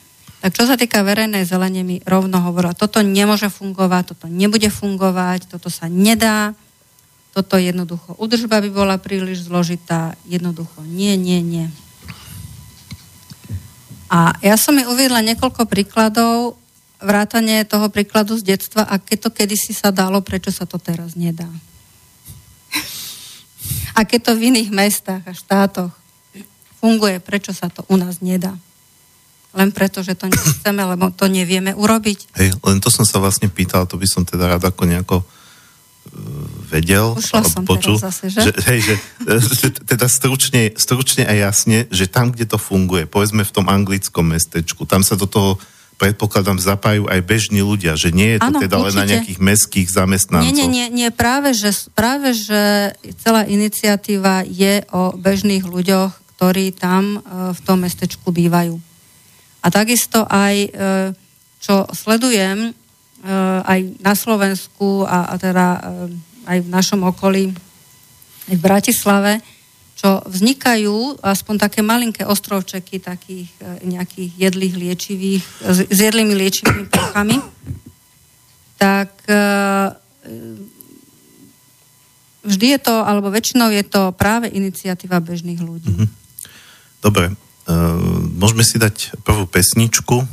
[0.41, 5.53] tak čo sa týka verejnej zelene, mi rovno hovorila, toto nemôže fungovať, toto nebude fungovať,
[5.53, 6.57] toto sa nedá,
[7.37, 11.67] toto jednoducho, udržba by bola príliš zložitá, jednoducho nie, nie, nie.
[14.11, 16.59] A ja som mi uviedla niekoľko príkladov,
[16.99, 21.15] vrátanie toho príkladu z detstva, a keď to kedysi sa dalo, prečo sa to teraz
[21.15, 21.49] nedá.
[23.93, 25.93] A keď to v iných mestách a štátoch
[26.81, 28.57] funguje, prečo sa to u nás nedá.
[29.51, 32.39] Len preto, že to nechceme, lebo to nevieme urobiť.
[32.39, 35.25] Hej, len to som sa vlastne pýtal, to by som teda rád ako nejako e,
[36.71, 38.47] vedel, Ušla som počul, zase, že?
[38.47, 38.95] Že, hej, že,
[39.59, 44.31] že teda stručne, stručne a jasne, že tam, kde to funguje, povedzme v tom anglickom
[44.31, 45.59] mestečku, tam sa do toho
[46.01, 49.11] predpokladám, zapájajú aj bežní ľudia, že nie je to Áno, teda len na určite.
[49.13, 50.49] nejakých mestských zamestnancov.
[50.49, 56.73] Nie, nie, nie, nie práve, že, práve, že celá iniciatíva je o bežných ľuďoch, ktorí
[56.73, 58.81] tam e, v tom mestečku bývajú.
[59.61, 60.71] A takisto aj, e,
[61.61, 62.73] čo sledujem, e,
[63.65, 65.81] aj na Slovensku a, teda e,
[66.49, 67.53] aj v našom okolí,
[68.49, 69.33] aj v Bratislave,
[70.01, 73.53] čo vznikajú aspoň také malinké ostrovčeky takých
[73.85, 77.37] nejakých jedlých liečivých, s, jedlými liečivými plochami,
[78.81, 79.13] tak
[82.41, 85.93] vždy je to, alebo väčšinou je to práve iniciatíva bežných ľudí.
[85.93, 86.09] Mm-hmm.
[87.05, 87.37] Dobre,
[88.37, 90.27] môžeme si dať prvú pesničku.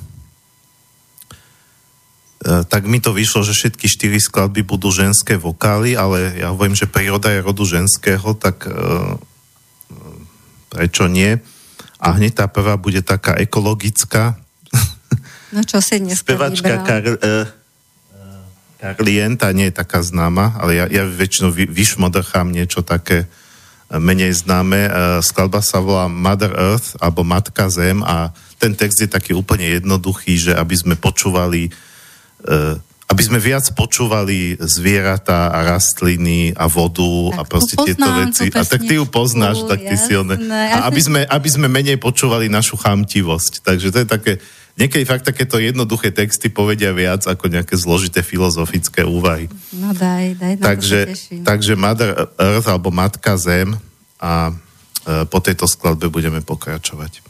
[2.37, 6.77] Uh, tak mi to vyšlo, že všetky štyri skladby budú ženské vokály, ale ja hovorím,
[6.77, 9.17] že príroda je rodu ženského, tak uh,
[10.69, 11.41] prečo nie?
[11.97, 14.37] A hneď tá prvá bude taká ekologická.
[15.47, 17.07] No čo si dneska Spevačka Kar,
[18.77, 23.31] Karlien, tá nie je taká známa, ale ja, ja väčšinou vy, vyšmodrchám niečo také
[23.87, 24.91] menej známe.
[25.23, 30.33] Skladba sa volá Mother Earth alebo Matka Zem a ten text je taký úplne jednoduchý,
[30.35, 31.71] že aby sme počúvali
[33.07, 38.51] aby sme viac počúvali zvieratá a rastliny a vodu Tak a proste to tieto veci.
[38.51, 40.35] A tak ty ju poznáš, tak ty si one.
[40.35, 40.75] jasné.
[40.75, 43.63] A aby sme, aby sme menej počúvali našu chamtivosť.
[43.63, 44.33] Takže to je také,
[44.77, 49.49] niekedy fakt takéto jednoduché texty povedia viac ako nejaké zložité filozofické úvahy.
[49.73, 50.99] No daj, daj, Takže,
[51.41, 53.73] takže Mother Earth alebo Matka Zem
[54.21, 57.25] a e, po tejto skladbe budeme pokračovať.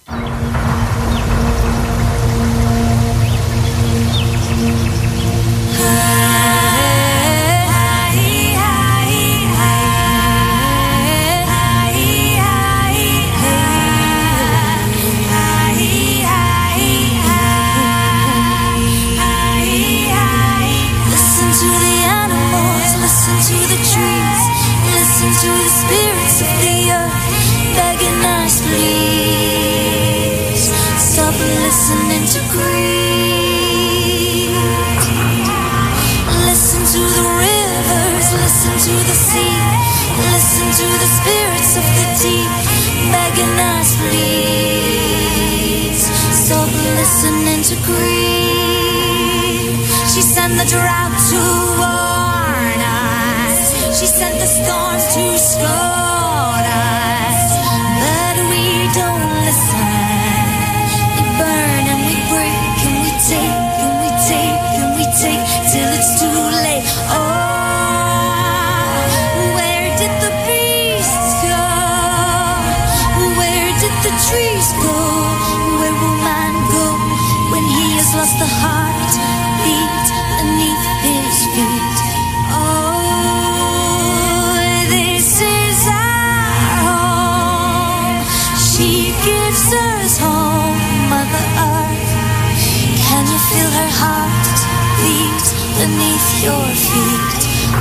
[50.74, 51.17] around.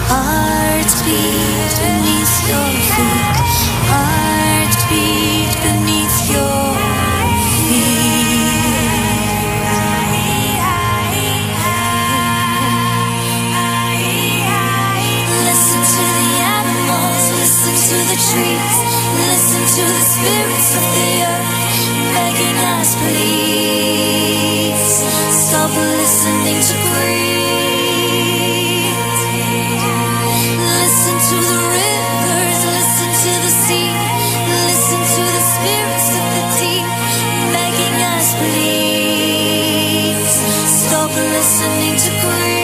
[0.07, 0.13] Feet?
[0.13, 3.37] Heart beat beneath your feet.
[3.91, 6.75] Heart beat beneath your
[7.67, 8.07] feet.
[15.47, 18.77] Listen to the animals, listen to the trees,
[19.27, 21.51] listen to the spirits of the earth,
[22.15, 24.93] begging us, please.
[25.31, 27.66] Stop listening to greed.
[41.37, 42.56] Listening to greed.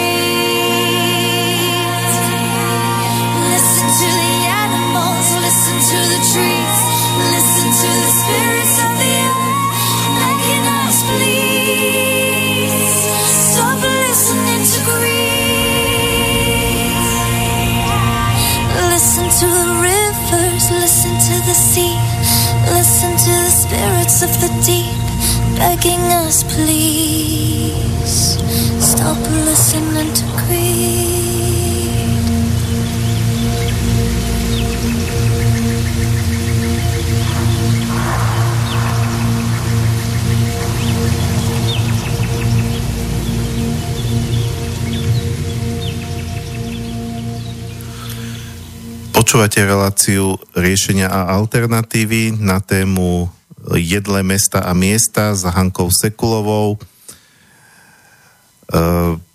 [49.32, 53.32] Počúvate reláciu riešenia a alternatívy na tému
[53.80, 56.76] jedle mesta a miesta s Hankou Sekulovou.
[56.76, 56.78] E,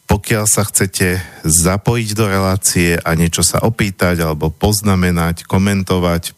[0.05, 6.38] pokiaľ sa chcete zapojiť do relácie a niečo sa opýtať alebo poznamenať, komentovať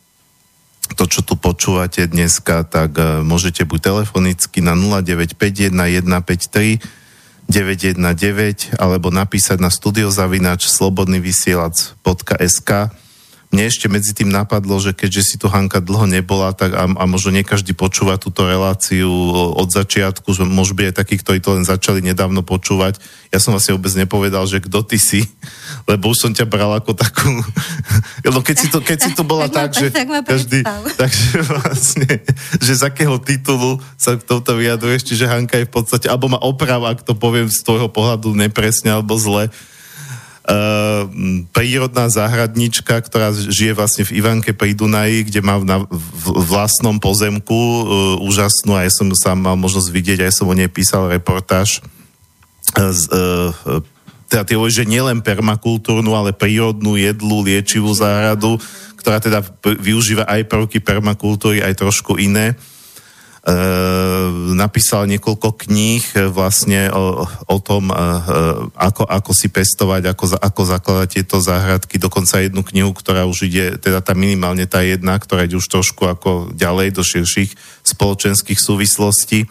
[0.96, 6.80] to, čo tu počúvate dneska, tak e, môžete buď telefonicky na 0951 153
[7.52, 12.72] 919 alebo napísať na studiozavinač slobodnyvysielac.sk
[13.50, 17.04] mne ešte medzi tým napadlo, že keďže si tu Hanka dlho nebola, tak a, a
[17.10, 19.10] možno nie každý počúva túto reláciu
[19.58, 23.02] od začiatku, že môžu byť aj takí, ktorí to len začali nedávno počúvať.
[23.34, 25.26] Ja som vlastne vôbec nepovedal, že kto ty si,
[25.90, 27.42] lebo už som ťa bral ako takú...
[28.38, 30.62] no keď si to, keď si to bola tak, tak, že tak každý...
[30.94, 32.10] Takže vlastne,
[32.62, 36.38] že z akého titulu sa k touto vyjadruješ, čiže Hanka je v podstate, alebo ma
[36.38, 39.50] oprava, ak to poviem z tvojho pohľadu nepresne alebo zle,
[41.54, 45.86] prírodná záhradnička, ktorá žije vlastne v Ivanke pri Dunaji, kde má na
[46.26, 50.72] vlastnom pozemku uh, úžasnú, a ja som sám mal možnosť vidieť, aj som o nej
[50.72, 51.86] písal reportáž.
[52.74, 53.86] Uh, uh,
[54.30, 58.62] teda tie že nielen permakultúrnu, ale prírodnú jedlu, liečivú záhradu,
[59.02, 62.54] ktorá teda využíva aj prvky permakultúry, aj trošku iné.
[63.50, 63.56] E,
[64.54, 67.96] napísal niekoľko kníh e, vlastne o, o tom, e,
[68.78, 73.82] ako, ako si pestovať, ako, ako zakladať tieto záhradky, dokonca jednu knihu, ktorá už ide,
[73.82, 79.50] teda tá minimálne tá jedna, ktorá ide už trošku ako ďalej do širších spoločenských súvislostí.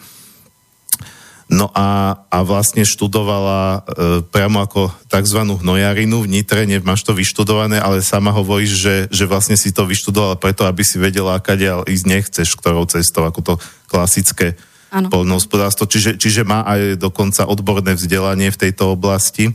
[1.49, 3.79] No a, a vlastne študovala e,
[4.21, 5.39] priamo ako tzv.
[5.49, 10.37] hnojarinu v Nitre, máš to vyštudované, ale sama hovoríš, že, že vlastne si to vyštudovala
[10.37, 13.53] preto, aby si vedela, kade ísť nechceš, ktorou cestou, ako to
[13.89, 14.53] klasické
[14.93, 15.09] ano.
[15.09, 15.89] polnohospodárstvo.
[15.89, 19.49] Čiže, čiže má aj dokonca odborné vzdelanie v tejto oblasti.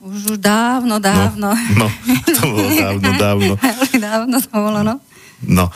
[0.00, 1.52] Už dávno, dávno.
[1.76, 3.52] No, no to bolo dávno, dávno.
[4.08, 4.94] dávno to bolo, no.
[5.44, 5.68] No,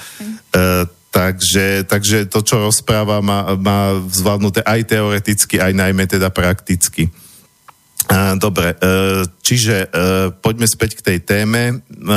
[0.56, 7.10] e, Takže, takže to, čo rozpráva, má, má zvládnuté aj teoreticky, aj najmä teda prakticky.
[8.38, 8.86] Dobre, e,
[9.42, 9.88] čiže e,
[10.34, 11.62] poďme späť k tej téme.
[11.78, 12.14] E,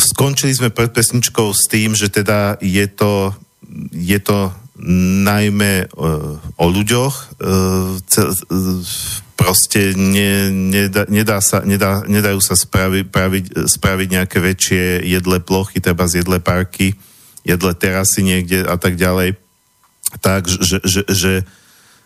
[0.00, 3.32] skončili sme pred pesničkou s tým, že teda je to,
[3.92, 4.52] je to
[5.24, 5.88] najmä
[6.60, 7.40] o ľuďoch,
[9.36, 15.78] proste ne, nedá, nedá sa, nedá, nedajú sa spravi, praviť, spraviť nejaké väčšie jedle plochy,
[15.78, 16.96] treba z jedle parky,
[17.44, 19.36] jedle terasy niekde a tak ďalej.
[20.24, 21.32] Tak, že, že, že,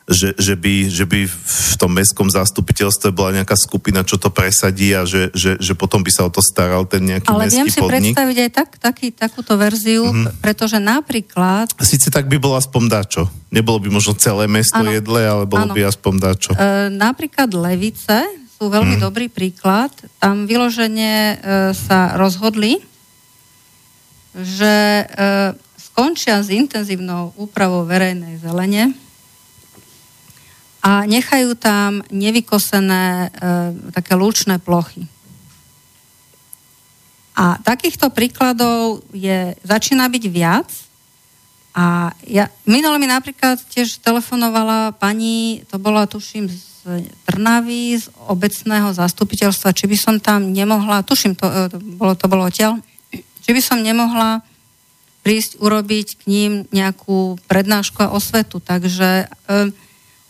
[0.09, 4.91] že, že, by, že by v tom mestskom zastupiteľstve bola nejaká skupina, čo to presadí
[4.97, 7.79] a že, že, že potom by sa o to staral ten nejaký Ale viem si
[7.79, 8.13] podnik.
[8.17, 10.43] predstaviť aj tak, taký, takúto verziu, mm-hmm.
[10.43, 11.71] pretože napríklad...
[11.79, 13.23] Sice tak by bolo aspoň dačo.
[13.55, 14.91] Nebolo by možno celé mesto ano.
[14.91, 15.75] jedle, ale bolo ano.
[15.75, 16.51] by aspoň dačo.
[16.55, 18.27] E, napríklad Levice
[18.59, 19.03] sú veľmi mm.
[19.03, 19.95] dobrý príklad.
[20.19, 21.37] Tam vyloženie e,
[21.73, 22.83] sa rozhodli,
[24.35, 25.05] že e,
[25.79, 28.95] skončia s intenzívnou úpravou verejnej zelene,
[30.81, 33.29] a nechajú tam nevykosené e,
[33.93, 35.05] také lúčne plochy.
[37.37, 40.69] A takýchto príkladov je, začína byť viac.
[41.77, 46.65] A ja, minule mi napríklad tiež telefonovala pani, to bola tuším z
[47.29, 52.25] Trnavy, z obecného zastupiteľstva, či by som tam nemohla, tuším, to, e, to bolo, to
[52.25, 52.81] bolo odtiaľ,
[53.45, 54.41] či by som nemohla
[55.21, 58.65] prísť urobiť k ním nejakú prednášku a osvetu.
[58.65, 59.73] Takže e,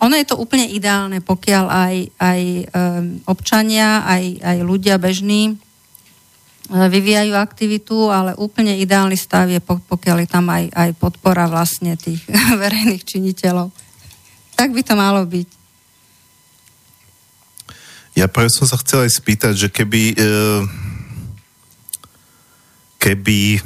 [0.01, 5.61] ono je to úplne ideálne, pokiaľ aj, aj um, občania, aj, aj ľudia bežní
[6.73, 12.01] uh, vyvíjajú aktivitu, ale úplne ideálny stav je, pokiaľ je tam aj, aj podpora vlastne
[12.01, 12.25] tých
[12.65, 13.69] verejných činiteľov.
[14.57, 15.49] Tak by to malo byť.
[18.17, 20.65] Ja práve som sa chcel aj spýtať, že keby, uh,
[22.97, 23.61] keby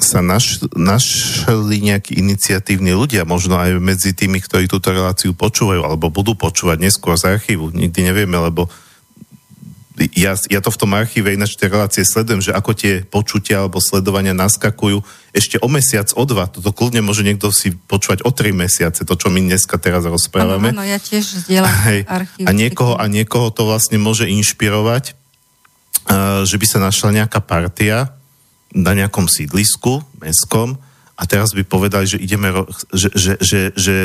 [0.00, 6.08] sa naš, našli nejakí iniciatívni ľudia, možno aj medzi tými, ktorí túto reláciu počúvajú, alebo
[6.08, 8.72] budú počúvať neskôr z archívu, nikdy nevieme, lebo
[10.16, 13.76] ja, ja to v tom archíve ináč tie relácie sledujem, že ako tie počutia alebo
[13.76, 15.04] sledovania naskakujú
[15.36, 16.48] ešte o mesiac, o dva.
[16.48, 20.72] Toto kľudne môže niekto si počúvať o tri mesiace, to, čo my dneska teraz rozprávame.
[20.72, 22.44] Áno, ja tiež zdieľam archív.
[22.48, 28.16] A niekoho, a niekoho to vlastne môže inšpirovať, uh, že by sa našla nejaká partia,
[28.72, 30.80] na nejakom sídlisku mestskom
[31.16, 32.50] a teraz by povedali, že ideme,
[32.90, 33.96] že, že, že, že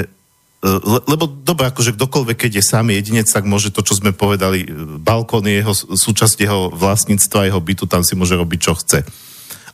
[0.61, 4.11] e, le, lebo dobre, akože kdokoľvek, keď je sám jedinec, tak môže to, čo sme
[4.11, 8.75] povedali, e, balkón je jeho, súčasť jeho vlastníctva, jeho bytu, tam si môže robiť, čo
[8.75, 9.01] chce.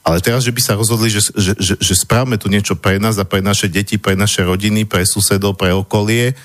[0.03, 3.15] Ale teraz, že by sa rozhodli, že, že, že, že správame tu niečo pre nás
[3.15, 6.35] a pre naše deti, pre naše rodiny, pre susedov, pre okolie,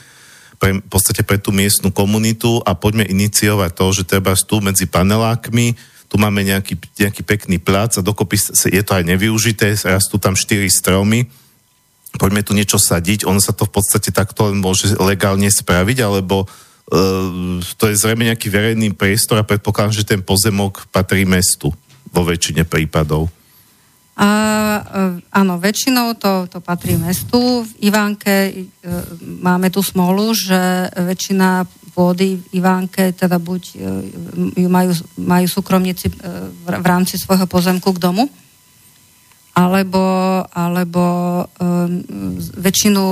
[0.63, 4.87] pre, v podstate pre tú miestnu komunitu a poďme iniciovať to, že treba tu medzi
[4.87, 5.75] panelákmi,
[6.09, 8.41] tu máme nejaký, nejaký pekný plác a dokopy
[8.73, 11.29] je to aj nevyužité, rastú tam štyri stromy,
[12.17, 16.49] poďme tu niečo sadiť, ono sa to v podstate takto len môže legálne spraviť, alebo
[16.49, 21.69] uh, to je zrejme nejaký verejný priestor a predpokladám, že ten pozemok patrí mestu
[22.09, 23.29] vo väčšine prípadov.
[24.19, 24.29] A,
[24.83, 27.63] e, áno, väčšinou to, to patrí mestu.
[27.63, 28.53] V Ivánke e,
[29.23, 31.63] máme tu smolu, že väčšina
[31.99, 33.79] pôdy v Ivánke teda buď e,
[34.55, 36.17] ju majú, majú súkromníci v,
[36.63, 38.31] v rámci svojho pozemku k domu,
[39.59, 39.99] alebo,
[40.55, 41.03] alebo
[41.59, 41.99] um,
[42.63, 43.03] väčšinu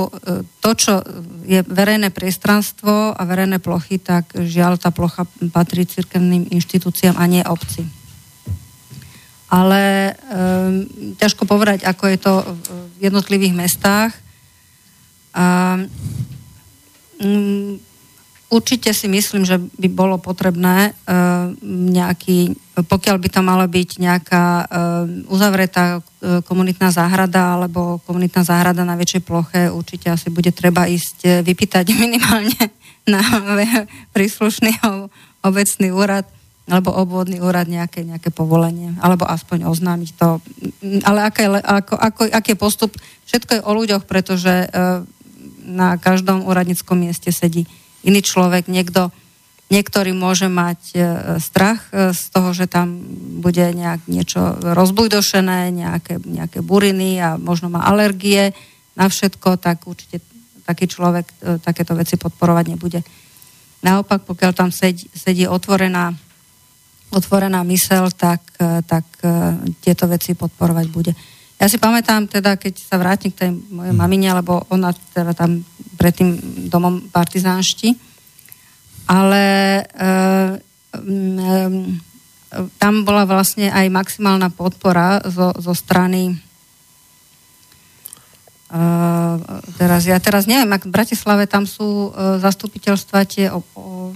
[0.63, 1.03] to, čo
[1.43, 7.43] je verejné priestranstvo a verejné plochy, tak žiaľ tá plocha patrí cirkevným inštitúciám a nie
[7.43, 7.83] obci
[9.47, 10.83] ale um,
[11.15, 14.11] ťažko povedať, ako je to v jednotlivých mestách.
[15.31, 15.79] A,
[17.23, 17.79] um,
[18.47, 24.45] určite si myslím, že by bolo potrebné uh, nejaký, pokiaľ by to mala byť nejaká
[24.63, 24.67] uh,
[25.27, 31.43] uzavretá uh, komunitná záhrada alebo komunitná záhrada na väčšej ploche, určite asi bude treba ísť
[31.43, 32.71] vypýtať minimálne
[33.07, 33.23] na
[34.15, 34.79] príslušný
[35.43, 36.27] obecný úrad
[36.67, 40.43] alebo obvodný úrad nejaké, nejaké povolenie, alebo aspoň oznámiť to.
[41.07, 42.91] Ale aké, ako, ako, aký je postup?
[43.23, 44.67] Všetko je o ľuďoch, pretože
[45.63, 47.63] na každom úradníckom mieste sedí
[48.07, 49.11] iný človek, niekto,
[49.67, 50.99] niektorý môže mať e,
[51.43, 53.03] strach e, z toho, že tam
[53.43, 58.55] bude nejak niečo rozbujdošené, nejaké, nejaké buriny a možno má alergie
[58.95, 60.23] na všetko, tak určite
[60.63, 61.27] taký človek
[61.63, 62.99] takéto veci podporovať nebude.
[63.85, 66.11] Naopak, pokiaľ tam sedí, sedí otvorená
[67.11, 71.11] otvorená mysel, tak, e, tak e, tieto veci podporovať bude.
[71.57, 73.99] Ja si pamätám teda, keď sa vrátim k tej mojej mhm.
[73.99, 75.65] mamine, lebo ona teda tam
[75.97, 76.37] pred tým
[76.69, 77.97] domom partizánšti,
[79.09, 79.43] ale
[79.81, 79.83] e,
[80.93, 81.01] e,
[82.77, 86.37] tam bola vlastne aj maximálna podpora zo, zo strany
[88.67, 89.39] Uh,
[89.79, 94.11] teraz, ja teraz neviem, ak v Bratislave tam sú uh, zastupiteľstva tie o, o,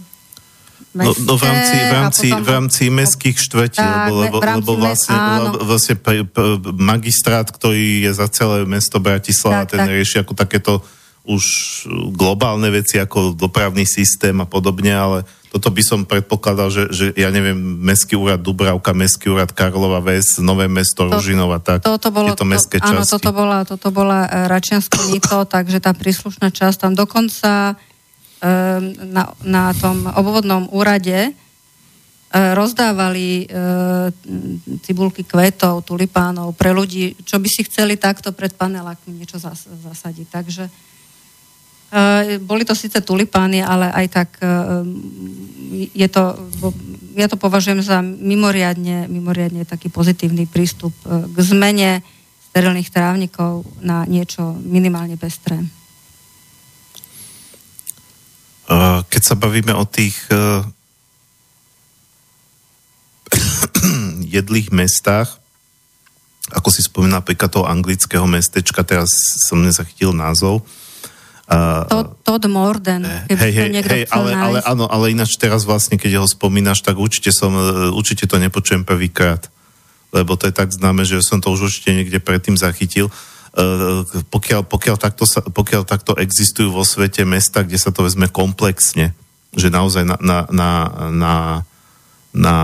[0.92, 5.16] No, no v rámci, v rámci, potom, v rámci mestských štvrtí, lebo, lebo, lebo vlastne,
[5.64, 6.38] vlastne p, p,
[6.76, 9.92] magistrát, ktorý je za celé mesto Bratislava, tak, ten tak.
[9.96, 10.74] rieši ako takéto
[11.24, 11.44] už
[12.12, 15.18] globálne veci ako dopravný systém a podobne, ale
[15.52, 20.40] toto by som predpokladal, že, že ja neviem, Mestský úrad Dubravka, Mestský úrad Karlova Ves,
[20.40, 22.96] Nové mesto to, Ružinova, tak to, to bolo, tieto mestské to, časti.
[22.96, 27.76] Áno, toto bola, toto bola e, Račianské mýto, takže tá príslušná časť tam dokonca
[29.06, 31.32] na, na tom obvodnom úrade e,
[32.58, 33.56] rozdávali e,
[34.82, 40.28] cibulky kvetov, tulipánov pre ľudí, čo by si chceli takto pred panelákmi niečo zas, zasadiť.
[40.34, 40.72] Takže e,
[42.42, 44.30] boli to síce tulipány, ale aj tak
[45.94, 46.36] je to,
[47.14, 52.02] ja to považujem za mimoriadne, mimoriadne taký pozitívny prístup k zmene
[52.52, 55.62] sterilných trávnikov na niečo minimálne pestré.
[59.12, 60.64] Keď sa bavíme o tých e,
[64.40, 65.28] jedlých mestách,
[66.52, 69.12] ako si spomínal napríklad toho anglického mestečka, teraz
[69.48, 70.64] som nezachytil názov.
[71.52, 76.00] Uh, Todd Morden, keby hej, hej, niekto hej, ale, ale, áno, ale ináč teraz vlastne,
[76.00, 79.52] keď ho spomínaš, tak určite som, e, určite to nepočujem prvýkrát,
[80.16, 83.12] lebo to je tak známe, že som to už určite niekde predtým zachytil.
[83.12, 83.41] Uh, Eh,
[84.32, 89.12] pokiaľ, pokiaľ, takto sa, pokiaľ takto existujú vo svete mesta, kde sa to vezme komplexne,
[89.52, 90.72] že naozaj na, na, na,
[91.12, 91.36] na,
[92.32, 92.56] na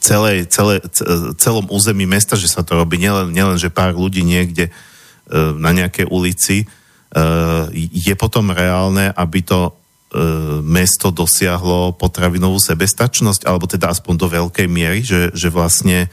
[0.00, 0.80] celej, celé,
[1.36, 2.96] celom území mesta, že sa to robí.
[2.96, 9.44] Nielen, nielen že pár ľudí niekde eh, na nejakej ulici, eh, je potom reálne, aby
[9.44, 9.76] to
[10.62, 16.06] mesto dosiahlo potravinovú sebestačnosť, alebo teda aspoň do veľkej miery, že, že vlastne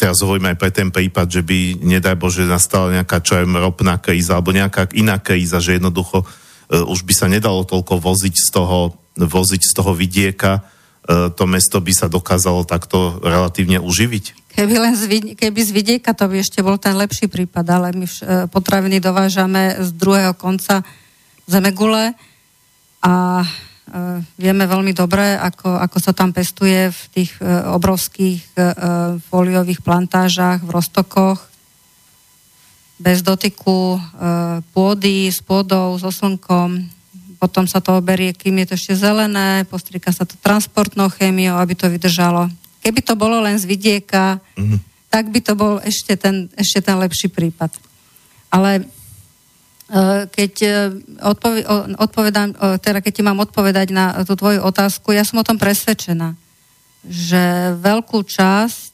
[0.00, 4.34] teraz hovorím aj pre ten prípad, že by, nedaj Bože, nastala nejaká, čo ropná kríza,
[4.34, 8.96] alebo nejaká iná kríza, že jednoducho uh, už by sa nedalo toľko voziť z toho,
[9.20, 14.56] voziť z toho vidieka, uh, to mesto by sa dokázalo takto relatívne uživiť.
[14.56, 18.08] Keby len z, keby z vidieka, to by ešte bol ten lepší prípad, ale my
[18.08, 20.82] vš- potraviny dovážame z druhého konca
[21.44, 22.16] zemegule
[23.04, 23.44] a
[24.38, 28.64] vieme veľmi dobre, ako, ako sa tam pestuje v tých uh, obrovských uh,
[29.30, 31.50] fóliových plantážach v Rostokoch,
[33.00, 33.96] bez dotyku
[34.76, 36.84] pôdy, s pôdou, so slnkom.
[37.40, 41.72] Potom sa to oberie, kým je to ešte zelené, postrika sa to transportnou chémiou, aby
[41.72, 42.52] to vydržalo.
[42.84, 45.08] Keby to bolo len z vidieka, mm-hmm.
[45.08, 47.72] tak by to bol ešte ten, ešte ten lepší prípad.
[48.52, 48.84] Ale
[50.30, 50.70] keď e,
[51.18, 51.66] odpoved,
[51.98, 56.38] odpovedám, teda keď ti mám odpovedať na tú tvoju otázku, ja som o tom presvedčená,
[57.02, 58.90] že veľkú časť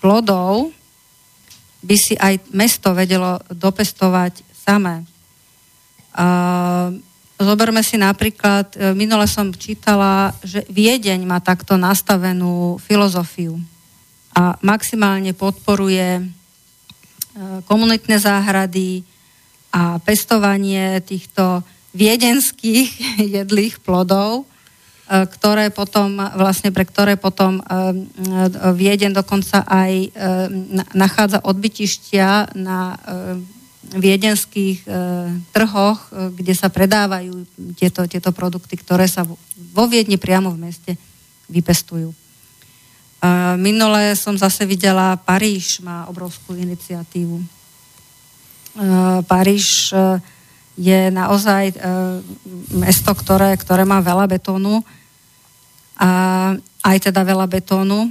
[0.00, 0.70] plodov
[1.80, 5.02] by si aj mesto vedelo dopestovať samé.
[7.40, 13.56] Zoberme si napríklad, minule som čítala, že Viedeň má takto nastavenú filozofiu
[14.36, 16.22] a maximálne podporuje
[17.66, 19.06] komunitné záhrady
[19.70, 21.62] a pestovanie týchto
[21.94, 22.90] viedenských
[23.38, 27.62] jedlých plodov, e, ktoré potom, vlastne pre ktoré potom e,
[28.74, 30.14] Vieden dokonca aj
[30.94, 32.98] nachádza odbytištia na
[33.90, 34.86] viedenských
[35.50, 37.42] trhoch, kde sa predávajú
[37.74, 40.92] tieto, tieto produkty, ktoré sa vo Viedni priamo v meste
[41.50, 42.14] vypestujú.
[43.60, 47.60] Minule som zase videla, Paríž má obrovskú iniciatívu.
[49.28, 50.22] Paríž e,
[50.80, 51.76] je naozaj e,
[52.80, 54.80] mesto, ktoré, ktoré má veľa betónu,
[56.00, 56.08] a
[56.80, 58.08] aj teda veľa betónu,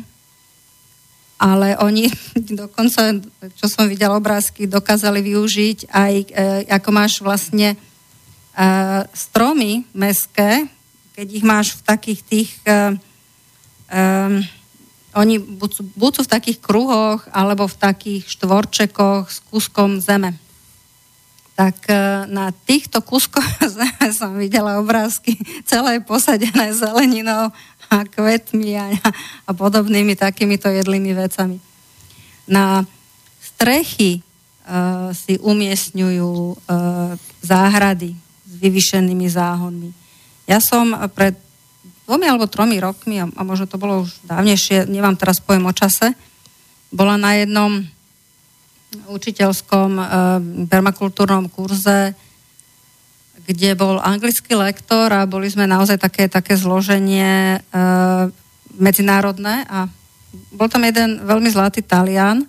[1.42, 2.06] ale oni
[2.62, 3.18] dokonca,
[3.58, 6.34] čo som videla obrázky, dokázali využiť aj, e,
[6.70, 7.76] ako máš vlastne
[9.16, 10.68] stromy meské,
[11.16, 12.52] keď ich máš v takých tých
[15.18, 20.38] oni buď sú, buď sú v takých kruhoch, alebo v takých štvorčekoch s kúskom zeme.
[21.58, 21.96] Tak e,
[22.30, 23.46] na týchto kúskoch
[23.80, 25.36] zeme som videla obrázky
[25.66, 27.50] celé posadené zeleninou
[27.90, 28.94] a kvetmi a,
[29.50, 31.58] a podobnými takýmito jedlými vecami.
[32.46, 32.86] Na
[33.42, 36.58] strechy uh, si umiestňujú uh,
[37.42, 38.14] záhrady
[38.46, 39.90] s vyvyšenými záhonmi.
[40.46, 41.38] Ja som pred
[42.10, 46.18] dvomi alebo tromi rokmi, a, možno to bolo už dávnejšie, nemám teraz pojem o čase,
[46.90, 47.86] bola na jednom
[49.14, 50.04] učiteľskom e,
[50.66, 52.18] permakultúrnom kurze,
[53.46, 57.78] kde bol anglický lektor a boli sme naozaj také, také zloženie e,
[58.82, 59.86] medzinárodné a
[60.50, 62.48] bol tam jeden veľmi zlatý Talian, e,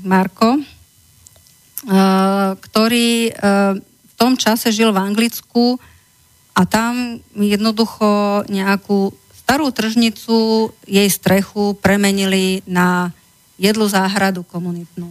[0.00, 0.62] Marko, e,
[2.56, 3.30] ktorý e,
[3.84, 5.76] v tom čase žil v Anglicku
[6.54, 9.14] a tam jednoducho nejakú
[9.50, 13.10] starú tržnicu, jej strechu premenili na
[13.58, 15.10] jedlu záhradu komunitnú.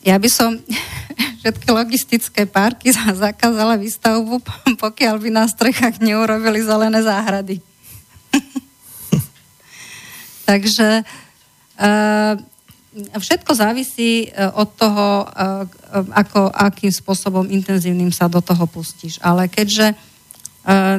[0.00, 0.56] Ja by som
[1.44, 4.40] všetky logistické parky zakázala výstavbu,
[4.84, 7.60] pokiaľ by na strechách neurobili zelené záhrady.
[10.48, 12.32] Takže uh,
[12.94, 15.26] všetko závisí e, od toho, e,
[16.10, 19.22] ako, akým spôsobom intenzívnym sa do toho pustíš.
[19.22, 19.96] Ale keďže e,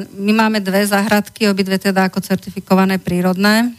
[0.07, 3.75] my máme dve záhradky, obidve teda ako certifikované prírodné,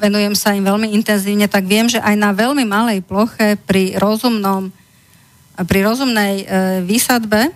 [0.00, 4.72] venujem sa im veľmi intenzívne, tak viem, že aj na veľmi malej ploche pri rozumnom
[5.68, 6.48] pri rozumnej
[6.88, 7.52] výsadbe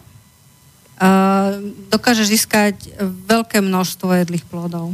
[1.88, 4.92] dokáže získať veľké množstvo jedlých plodov.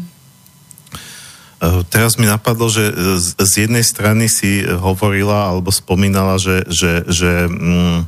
[1.63, 2.91] Eh, teraz mi napadlo, že
[3.39, 8.03] z jednej strany si hovorila alebo spomínala, že, že, že mm,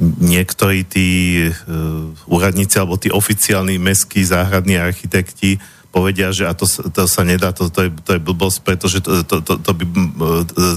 [0.00, 1.08] niektorí tí
[1.44, 5.60] uh, úradníci alebo tí oficiálni mestskí záhradní architekti
[5.92, 9.20] povedia, že a to, to sa nedá, to, to, je, to je blbosť, pretože to,
[9.28, 9.84] to, to, to, by,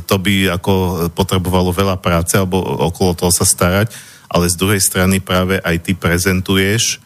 [0.04, 0.74] to by ako
[1.16, 3.96] potrebovalo veľa práce alebo okolo toho sa starať,
[4.28, 7.00] ale z druhej strany práve aj ty prezentuješ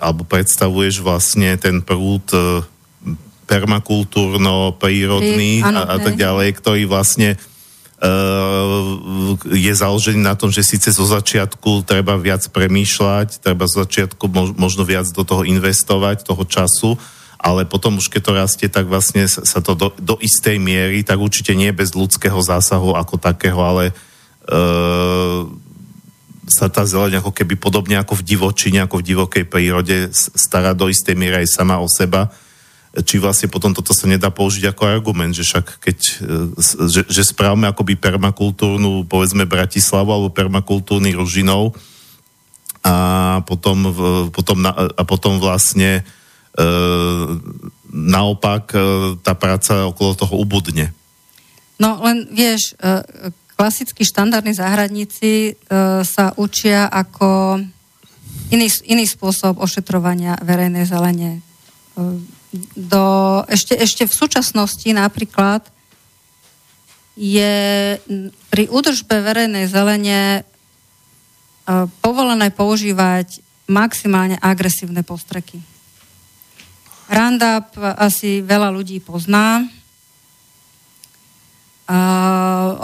[0.00, 2.24] alebo predstavuješ vlastne ten prúd
[3.50, 8.94] permakultúrno-prírodný a, a tak ďalej, ktorý vlastne uh,
[9.50, 14.86] je založený na tom, že síce zo začiatku treba viac premýšľať, treba zo začiatku možno
[14.86, 16.94] viac do toho investovať, toho času,
[17.42, 21.18] ale potom už keď to rastie, tak vlastne sa to do, do istej miery, tak
[21.18, 23.90] určite nie bez ľudského zásahu ako takého, ale
[24.46, 25.42] uh,
[26.50, 30.86] sa tá zeleň ako keby podobne ako v divočine, ako v divokej prírode stará do
[30.86, 32.30] istej miery aj sama o seba
[32.90, 37.22] či vlastne potom toto sa nedá použiť ako argument, že však keď, e, že, že
[37.22, 41.78] správame akoby permakultúrnu, povedzme Bratislavu alebo permakultúrny Ružinov
[42.82, 42.96] a
[43.46, 43.92] potom,
[44.34, 46.02] potom, a potom vlastne
[46.58, 46.66] e,
[47.92, 48.78] naopak e,
[49.22, 50.90] tá práca okolo toho ubudne.
[51.78, 55.52] No len vieš, e, klasickí štandardní záhradníci e,
[56.02, 57.60] sa učia ako
[58.50, 61.44] iný, iný spôsob ošetrovania verejnej zelene.
[62.74, 63.06] Do,
[63.46, 65.62] ešte, ešte v súčasnosti napríklad
[67.14, 67.54] je
[68.50, 70.42] pri údržbe verejnej zelene e,
[72.02, 75.62] povolené používať maximálne agresívne postreky.
[77.10, 79.66] Roundup asi veľa ľudí pozná.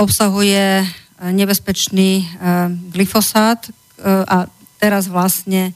[0.02, 0.82] obsahuje
[1.22, 2.26] nebezpečný
[2.90, 3.70] glyfosát
[4.02, 4.50] a
[4.82, 5.70] teraz vlastne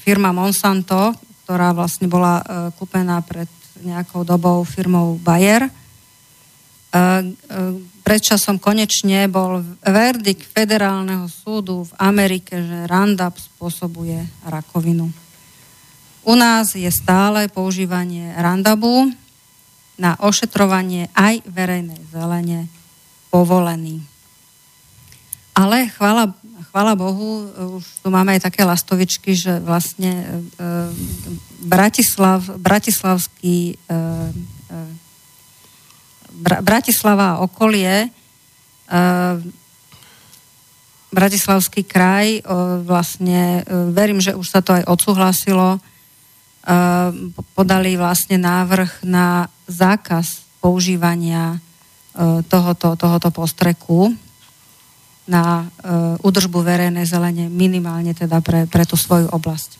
[0.00, 1.12] firma Monsanto,
[1.44, 2.40] ktorá vlastne bola
[2.80, 3.46] kúpená pred
[3.80, 5.68] nejakou dobou firmou Bayer,
[8.02, 15.06] predčasom konečne bol verdikt federálneho súdu v Amerike, že Roundup spôsobuje rakovinu.
[16.26, 19.14] U nás je stále používanie Roundupu
[19.96, 22.66] na ošetrovanie aj verejnej zelene
[23.30, 24.02] povolený.
[25.54, 26.34] Ale chvála,
[26.70, 27.50] chvála Bohu,
[27.82, 30.26] už tu máme aj také lastovičky, že vlastne e,
[31.66, 33.76] Bratislav, bratislavský
[36.30, 38.08] Bra, Bratislava a okolie,
[41.10, 42.40] Bratislavský kraj,
[42.86, 45.82] vlastne verím, že už sa to aj odsúhlasilo,
[47.52, 51.60] podali vlastne návrh na zákaz používania
[52.48, 54.16] tohoto, tohoto postreku
[55.30, 55.70] na
[56.26, 59.78] údržbu e, verejnej zelene minimálne teda pre, pre tú svoju oblasť.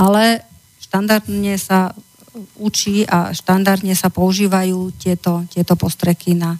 [0.00, 0.40] Ale
[0.80, 1.92] štandardne sa
[2.56, 6.56] učí a štandardne sa používajú tieto, tieto postreky na,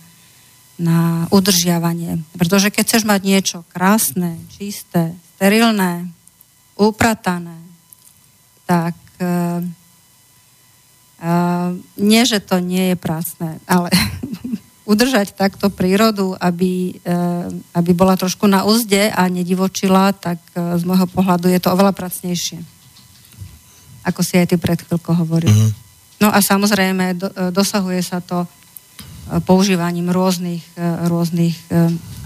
[0.77, 2.21] na udržiavanie.
[2.37, 6.13] Pretože keď chceš mať niečo krásne, čisté, sterilné,
[6.77, 7.57] upratané,
[8.69, 9.65] tak uh,
[11.25, 13.89] uh, nie, že to nie je prácne, ale
[14.83, 17.47] udržať takto prírodu, aby, uh,
[17.79, 21.95] aby bola trošku na úzde a nedivočila, tak uh, z môjho pohľadu je to oveľa
[21.95, 22.59] pracnejšie.
[24.03, 25.51] Ako si aj ty pred chvíľkou hovoril.
[25.51, 25.73] Mm-hmm.
[26.23, 28.47] No a samozrejme do, dosahuje sa to
[29.47, 30.63] používaním rôznych,
[31.07, 31.55] rôznych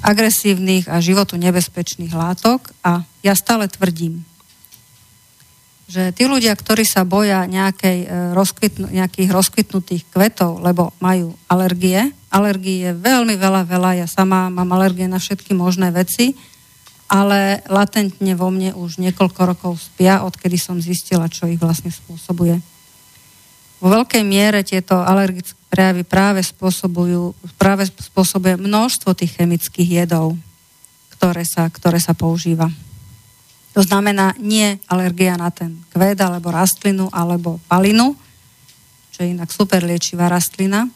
[0.01, 4.25] agresívnych a životu nebezpečných látok a ja stále tvrdím,
[5.87, 12.85] že tí ľudia, ktorí sa boja nejakej, rozkvitnu, nejakých rozkvitnutých kvetov, lebo majú alergie, alergie
[12.85, 16.37] je veľmi veľa, veľa, ja sama mám alergie na všetky možné veci,
[17.09, 22.61] ale latentne vo mne už niekoľko rokov spia, odkedy som zistila, čo ich vlastne spôsobuje.
[23.81, 30.35] Vo veľkej miere tieto alergické prejavy práve spôsobujú, práve spôsobuje množstvo tých chemických jedov,
[31.17, 32.69] ktoré sa, ktoré sa používa.
[33.77, 38.17] To znamená nie alergia na ten kvet alebo rastlinu alebo palinu,
[39.13, 40.89] čo je inak super liečivá rastlina,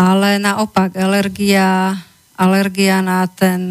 [0.00, 1.92] ale naopak alergia,
[2.32, 3.68] alergia na ten,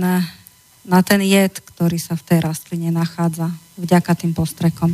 [0.86, 3.50] na ten jed, ktorý sa v tej rastline nachádza
[3.82, 4.94] vďaka tým postrekom.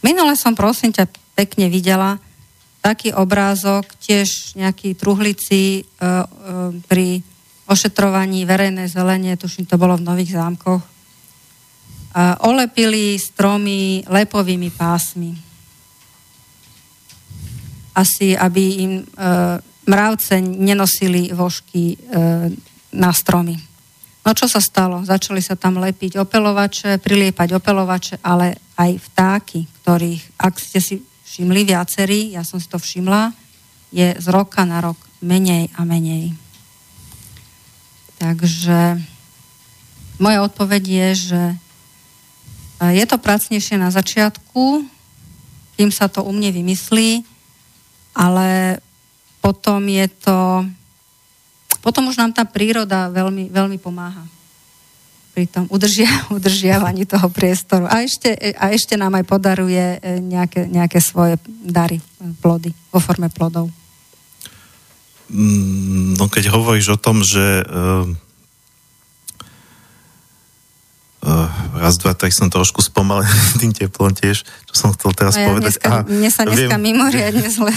[0.00, 1.04] Minule som prosím ťa
[1.36, 2.16] pekne videla
[2.80, 6.24] taký obrázok, tiež nejaký truhlici e, e,
[6.88, 7.20] pri
[7.68, 10.84] ošetrovaní verejnej zelenie, tuším to bolo v Nových zámkoch,
[12.44, 15.32] olepili stromy lepovými pásmi.
[17.96, 19.04] Asi, aby im e,
[19.86, 21.96] mravce nenosili vožky e,
[22.92, 23.56] na stromy.
[24.24, 25.04] No čo sa stalo?
[25.04, 30.96] Začali sa tam lepiť opelovače, priliepať opelovače, ale aj vtáky, ktorých, ak ste si
[31.28, 33.36] všimli viacerí, ja som si to všimla,
[33.92, 36.32] je z roka na rok menej a menej.
[38.16, 38.96] Takže
[40.16, 41.42] moja odpoveď je, že
[42.80, 44.88] je to pracnejšie na začiatku,
[45.74, 47.26] kým sa to u mne vymyslí,
[48.14, 48.78] ale
[49.44, 50.64] potom je to...
[51.84, 54.24] Potom už nám tá príroda veľmi, veľmi pomáha
[55.36, 57.84] pri tom udržia, udržiavaní toho priestoru.
[57.84, 62.00] A ešte, a ešte nám aj podaruje e, nejaké, nejaké svoje dary,
[62.40, 63.68] plody, vo forme plodov.
[65.28, 67.66] Mm, no keď hovoríš o tom, že
[71.24, 73.28] uh raz, dva, tak som trošku spomalil
[73.60, 75.76] tým teplom tiež, čo som chcel teraz ja povedať.
[75.76, 77.72] Dneska, Aha, mne sa dneska viem, mimoriadne zle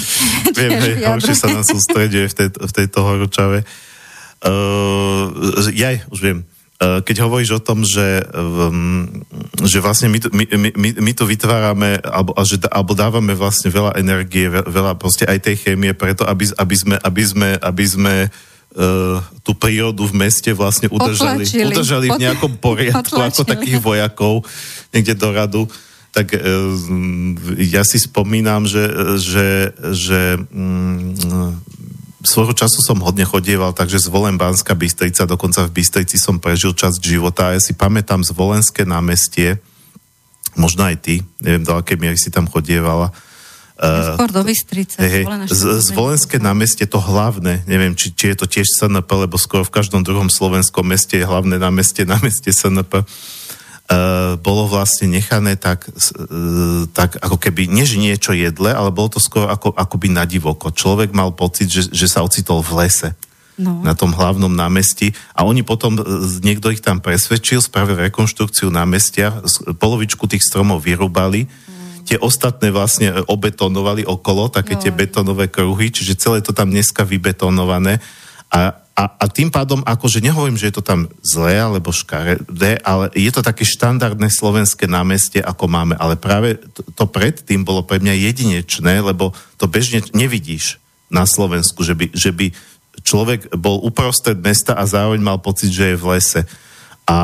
[0.56, 3.68] Viem, hej, horšie sa nám sústreduje v, tej, v tejto horúčave.
[4.46, 5.34] Uh,
[5.74, 6.40] jaj, už viem.
[6.78, 9.10] Uh, keď hovoríš o tom, že, um,
[9.66, 10.46] že vlastne my, my,
[10.78, 15.42] my, my tu vytvárame alebo, a že, alebo dávame vlastne veľa energie, veľa proste aj
[15.42, 18.57] tej chémie preto, aby, aby sme, aby sme, aby sme uh,
[19.42, 23.34] tú prírodu v meste vlastne udržali, udržali v nejakom poriadku Potlačili.
[23.34, 24.34] ako takých vojakov
[24.94, 25.62] niekde do radu.
[26.14, 26.42] Tak uh,
[27.58, 28.86] ja si spomínam, že,
[29.18, 30.22] že, že
[30.54, 31.14] um,
[32.22, 36.74] svojho času som hodne chodieval, takže z Volen Banská Bystrica, dokonca v Bystrici som prežil
[36.78, 37.50] časť života.
[37.50, 39.58] A ja si pamätám z Volenské námestie,
[40.54, 43.14] možno aj ty, neviem do akej miery si tam chodievala,
[43.78, 44.98] Uh, Skôr do Bystrice.
[44.98, 49.38] Hey, z, z Volenské námestie to hlavné, neviem, či, či je to tiež SNP, lebo
[49.38, 53.06] skoro v každom druhom slovenskom meste je hlavné námestie, námestie SNP.
[54.42, 59.46] bolo vlastne nechané tak, uh, tak ako keby, než niečo jedle, ale bolo to skôr
[59.46, 60.74] ako, akoby na divoko.
[60.74, 63.14] Človek mal pocit, že, že sa ocitol v lese.
[63.58, 63.82] No.
[63.82, 66.06] na tom hlavnom námestí a oni potom, e,
[66.46, 69.34] niekto ich tam presvedčil, spravil rekonštrukciu námestia,
[69.82, 71.50] polovičku tých stromov vyrúbali.
[72.08, 74.82] Tie ostatné vlastne obetonovali okolo, také no.
[74.82, 78.00] tie betonové kruhy, čiže celé to tam dneska vybetonované
[78.48, 83.14] a a, a tým pádom, akože nehovorím, že je to tam zlé alebo škaredé, ale
[83.14, 85.94] je to také štandardné slovenské námestie, ako máme.
[86.02, 90.82] Ale práve to, to predtým bolo pre mňa jedinečné, lebo to bežne nevidíš
[91.14, 92.50] na Slovensku, že by, že by
[93.06, 96.42] človek bol uprostred mesta a zároveň mal pocit, že je v lese.
[97.06, 97.18] A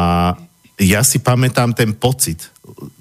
[0.90, 2.52] ja si pamätám ten pocit.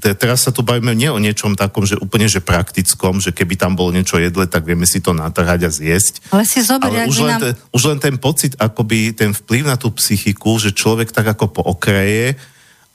[0.03, 3.78] Teraz sa tu bavíme nie o niečom takom, že úplne že praktickom, že keby tam
[3.78, 6.35] bolo niečo jedle, tak vieme si to natrhať a zjesť.
[6.35, 7.41] Ale si zober, Ale už, len nám...
[7.41, 11.62] ten, už len ten pocit, akoby ten vplyv na tú psychiku, že človek tak ako
[11.62, 12.35] pookraje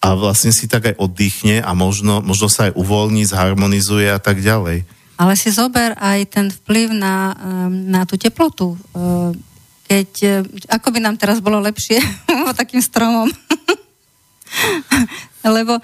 [0.04, 4.44] a vlastne si tak aj oddychne a možno, možno sa aj uvoľní, zharmonizuje a tak
[4.44, 4.86] ďalej.
[5.18, 7.34] Ale si zober aj ten vplyv na,
[7.68, 8.78] na tú teplotu.
[9.90, 10.10] Keď,
[10.70, 11.98] ako by nám teraz bolo lepšie
[12.60, 13.26] takým stromom.
[15.58, 15.80] Lebo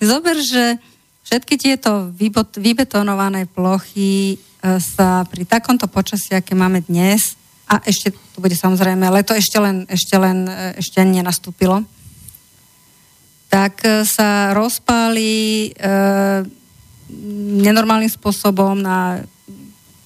[0.00, 0.78] zober, že
[1.26, 2.10] všetky tieto
[2.58, 4.36] vybetonované plochy e,
[4.80, 7.38] sa pri takomto počasí, aké máme dnes,
[7.70, 11.86] a ešte to bude samozrejme, leto ešte len, ešte len e, ešte nenastúpilo,
[13.46, 15.98] tak e, sa rozpáli e,
[17.62, 19.22] nenormálnym spôsobom na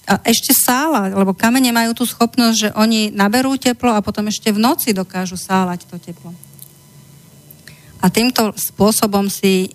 [0.05, 4.53] a ešte sála, lebo kamene majú tú schopnosť, že oni naberú teplo a potom ešte
[4.53, 6.29] v noci dokážu sálať to teplo.
[8.05, 9.69] A týmto spôsobom si e,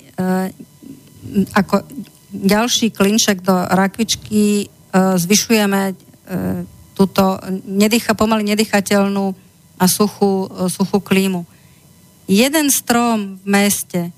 [1.51, 1.83] ako
[2.31, 5.95] ďalší klinček do rakvičky e, zvyšujeme e,
[6.95, 9.35] túto nedýcha, pomaly nedýchateľnú
[9.83, 11.43] a suchú, e, suchú klímu.
[12.31, 14.15] Jeden strom v meste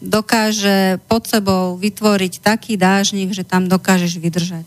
[0.00, 4.64] dokáže pod sebou vytvoriť taký dážnik, že tam dokážeš vydržať.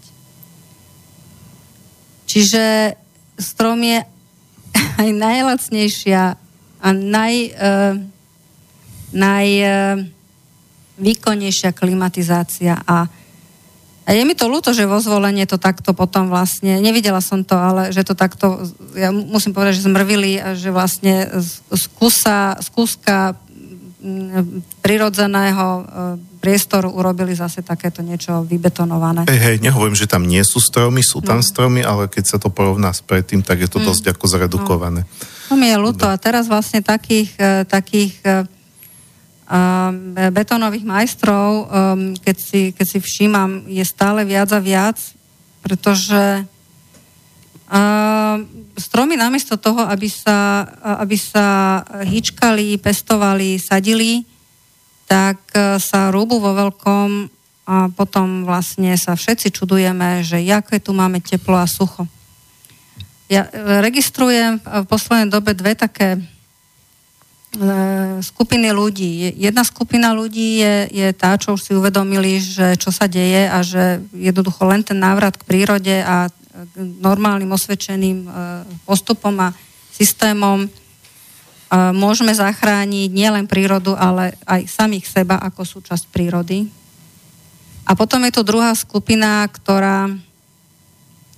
[2.30, 2.94] Čiže
[3.42, 4.06] strom je
[5.02, 6.24] aj najlacnejšia
[6.84, 7.52] a naj, e,
[9.14, 13.08] najvýkonnejšia klimatizácia a
[14.04, 17.56] a je mi to ľúto, že vo zvolenie to takto potom vlastne, nevidela som to,
[17.56, 18.68] ale že to takto,
[19.00, 21.32] ja musím povedať, že zmrvili a že vlastne
[21.72, 23.40] z kúsa, z kúska
[24.84, 25.84] prirodzeného e,
[26.44, 29.24] priestoru urobili zase takéto niečo vybetonované.
[29.32, 31.48] Hej, hej, nehovorím, že tam nie sú stromy, sú tam no.
[31.48, 33.88] stromy, ale keď sa to porovná s predtým, tak je to mm.
[33.88, 35.08] dosť ako zredukované.
[35.08, 35.48] No.
[35.48, 38.44] To mi je ľúto a teraz vlastne takých, e, takých e,
[40.32, 41.68] betónových majstrov,
[42.24, 44.98] keď si, keď si všímam, je stále viac a viac,
[45.60, 46.48] pretože
[48.78, 50.68] stromy namiesto toho, aby sa,
[51.02, 54.26] aby sa hýčkali, pestovali, sadili,
[55.10, 57.30] tak e, sa rúbu vo veľkom
[57.64, 62.10] a potom vlastne sa všetci čudujeme, že aké tu máme teplo a sucho.
[63.30, 66.18] Ja e, registrujem v poslednej dobe dve také
[68.26, 69.38] skupiny ľudí.
[69.38, 73.62] Jedna skupina ľudí je, je tá, čo už si uvedomili, že čo sa deje a
[73.62, 78.30] že jednoducho len ten návrat k prírode a k normálnym osvedčeným e,
[78.86, 79.54] postupom a
[79.94, 80.70] systémom e,
[81.94, 86.70] môžeme zachrániť nielen prírodu, ale aj samých seba ako súčasť prírody.
[87.86, 90.10] A potom je tu druhá skupina, ktorá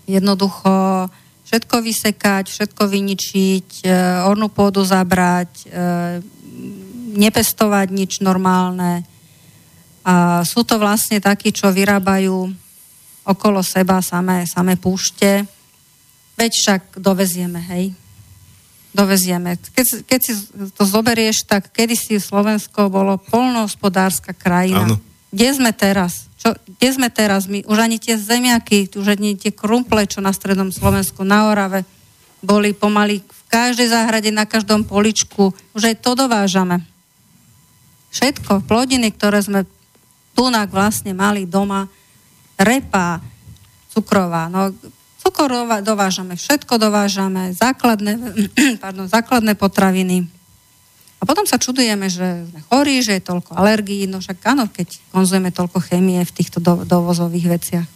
[0.06, 1.08] jednoducho
[1.46, 3.90] všetko vysekať, všetko vyničiť, e,
[4.26, 5.66] ornú pôdu zabrať, e,
[7.16, 9.06] nepestovať nič normálne.
[10.06, 12.52] A sú to vlastne takí, čo vyrábajú
[13.26, 15.46] okolo seba samé, samé púšte.
[16.38, 17.96] Veď však dovezieme, hej.
[18.96, 19.58] Dovezieme.
[19.60, 20.34] Keď, keď si
[20.78, 24.88] to zoberieš, tak kedysi Slovensko bolo polnohospodárska krajina.
[24.88, 24.96] Áno.
[25.36, 26.32] Kde sme teraz?
[26.46, 27.50] Čo, kde sme teraz?
[27.50, 31.82] My, už ani tie zemiaky, už ani tie krumple, čo na strednom Slovensku, na Orave,
[32.46, 35.50] boli pomaly v každej záhrade, na každom poličku.
[35.74, 36.86] Už aj to dovážame.
[38.14, 39.66] Všetko, plodiny, ktoré sme
[40.38, 41.90] tunak vlastne mali doma,
[42.62, 43.26] repa,
[43.90, 44.70] cukrová, no
[45.18, 48.22] cukrová dovážame, všetko dovážame, základné,
[48.84, 50.30] pardon, základné potraviny,
[51.26, 54.94] a potom sa čudujeme, že sme chorí, že je toľko alergií, no však áno, keď
[55.10, 57.88] konzumujeme toľko chémie v týchto do, dovozových veciach.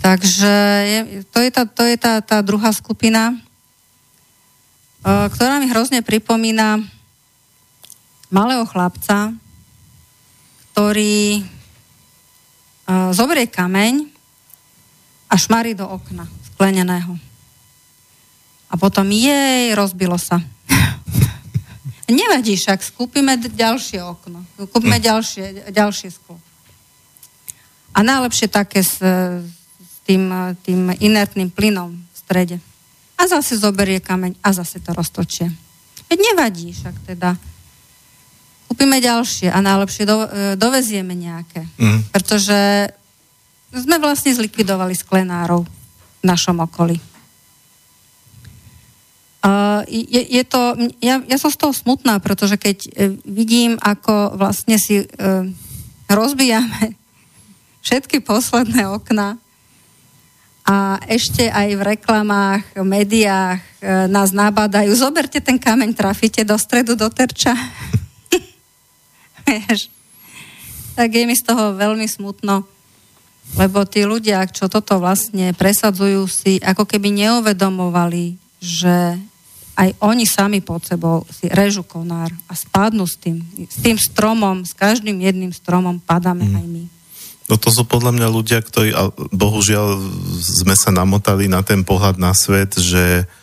[0.00, 0.54] Takže
[0.88, 3.36] je, to je, tá, to je tá, tá druhá skupina, e,
[5.04, 6.80] ktorá mi hrozne pripomína
[8.32, 9.36] malého chlapca,
[10.72, 11.42] ktorý e,
[13.12, 14.08] zoberie kameň
[15.28, 16.24] a šmarí do okna
[16.56, 17.20] skleneného.
[18.72, 20.40] A potom jej, rozbilo sa
[22.10, 25.04] Nevadí však, skúpime ďalšie okno, kúpime Hm.
[25.06, 26.36] ďalšie, ďalšie sklo.
[27.92, 30.32] A najlepšie také s, s tým,
[30.64, 32.56] tým inertným plynom v strede.
[33.20, 35.52] A zase zoberie kameň a zase to roztočie.
[36.10, 37.38] Veď nevadí však teda.
[38.66, 41.68] Kúpime ďalšie a najlepšie do, e, dovezieme nejaké.
[41.76, 42.08] Mm.
[42.08, 42.90] Pretože
[43.72, 46.96] sme vlastne zlikvidovali sklenárov v našom okolí.
[49.90, 52.90] Je, je to, ja, ja som z toho smutná, pretože keď e,
[53.26, 55.06] vidím, ako vlastne si e,
[56.06, 56.94] rozbijame
[57.86, 59.42] všetky posledné okna
[60.62, 63.62] a ešte aj v reklamách, v médiách e,
[64.06, 67.54] nás nabádajú, zoberte ten kameň, trafíte do stredu, do terča.
[70.92, 72.68] Tak je mi z toho veľmi smutno,
[73.56, 79.16] lebo tí ľudia, čo toto vlastne presadzujú si, ako keby neuvedomovali, že
[79.72, 84.62] aj oni sami pod sebou si režu konár a spadnú s tým, s tým stromom,
[84.62, 86.56] s každým jedným stromom padáme mm.
[86.60, 86.84] aj my.
[87.50, 89.98] No to sú podľa mňa ľudia, ktorí, a bohužiaľ
[90.40, 93.41] sme sa namotali na ten pohľad na svet, že uh,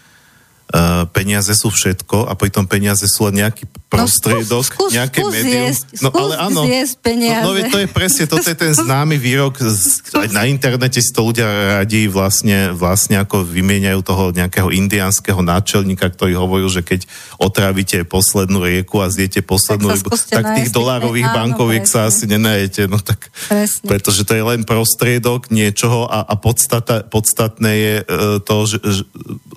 [1.10, 5.34] peniaze sú všetko a pritom peniaze sú len nejaký prostriedok, No, skús- skús- nejaké skús
[5.34, 5.66] médium.
[5.66, 6.62] zjesť- no ale áno,
[7.02, 7.42] peniaze.
[7.42, 11.10] No, no to je presne, toto je ten známy výrok, z, aj na internete si
[11.10, 11.50] to ľudia
[11.82, 17.10] radí vlastne, vlastne ako vymieňajú toho nejakého indiánskeho náčelníka, ktorý hovoril, že keď
[17.42, 22.86] otrávite poslednú rieku a zjete poslednú Tak rybu, tak tých dolárových bankoviek sa asi nenajete.
[22.86, 23.90] No tak, Presne.
[23.90, 28.04] pretože to je len prostriedok niečoho a, a podstata, podstatné je e,
[28.46, 29.02] to, že, že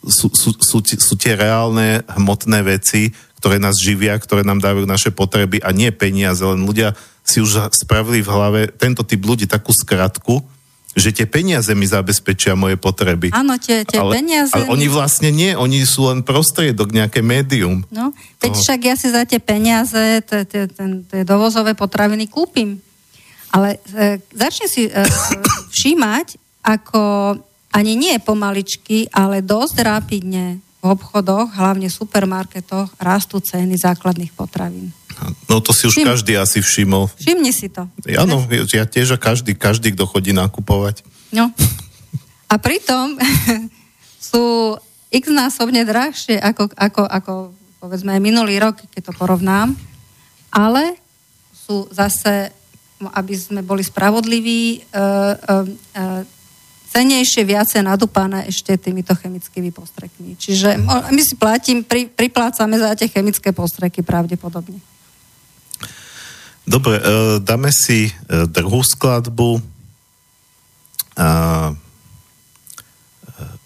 [0.09, 3.11] sú, sú, sú, sú tie reálne hmotné veci,
[3.42, 6.94] ktoré nás živia, ktoré nám dávajú naše potreby a nie peniaze, len ľudia
[7.26, 10.42] si už spravili v hlave tento typ ľudí takú skratku,
[10.92, 13.32] že tie peniaze mi zabezpečia moje potreby.
[13.32, 14.53] Áno, tie, tie ale, peniaze...
[14.53, 17.80] ale oni vlastne nie, oni sú len prostriedok, nejaké médium.
[17.88, 22.76] No, veď však ja si za tie peniaze, tie- dovozové potraviny kúpim.
[23.53, 24.92] Ale e, začne si e,
[25.74, 27.00] všímať, ako
[27.72, 34.91] ani nie pomaličky, ale dosť rapidne v obchodoch, hlavne v supermarketoch, rastú ceny základných potravín.
[35.47, 37.07] No to si už Všim- každý asi všimol.
[37.14, 37.87] Všimni si to.
[38.18, 41.07] Áno, ja tiež a každý, každý, kto chodí nakupovať.
[41.30, 41.55] No.
[42.51, 43.14] A pritom
[44.33, 44.74] sú
[45.12, 47.33] x násobne drahšie ako, ako, ako
[47.78, 49.78] povedzme minulý rok, keď to porovnám,
[50.51, 50.99] ale
[51.53, 52.51] sú zase,
[52.99, 55.03] no, aby sme boli spravodliví, e, e,
[55.95, 56.03] e,
[56.93, 60.36] cenejšie, viacej nadúpané ešte týmito chemickými postrekmi.
[60.36, 64.76] Čiže my si platím, pri, priplácame za tie chemické postreky pravdepodobne.
[66.62, 67.03] Dobre, e,
[67.43, 68.12] dáme si e,
[68.47, 69.59] druhú skladbu.
[69.59, 69.61] E,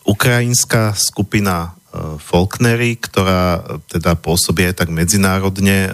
[0.07, 3.61] ukrajinská skupina e, Faulknery, ktorá e,
[3.91, 5.77] teda pôsobí aj tak medzinárodne.
[5.85, 5.91] E,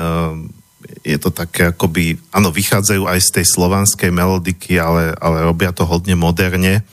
[1.03, 5.83] je to také akoby, áno, vychádzajú aj z tej slovanskej melodiky, ale, ale robia to
[5.83, 6.87] hodne moderne.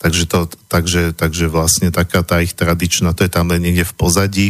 [0.00, 3.94] Takže, to, takže, takže vlastne taká tá ich tradičná, to je tam len niekde v
[4.00, 4.48] pozadí.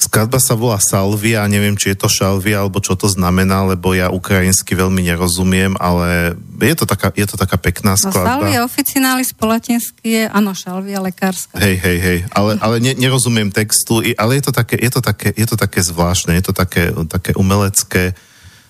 [0.00, 4.08] Skladba sa volá Salvia, neviem, či je to šalvia, alebo čo to znamená, lebo ja
[4.08, 8.42] ukrajinsky veľmi nerozumiem, ale je to taká, je to taká pekná No skladba.
[8.42, 11.52] salvia officinalis po latinsky je, áno, šalvia lekárska.
[11.60, 15.36] Hej, hej, hej, ale, ale ne, nerozumiem textu, ale je to také, je to také,
[15.36, 18.16] je to také zvláštne, je to také, také umelecké,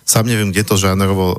[0.03, 1.39] sám neviem, kde to žánrovo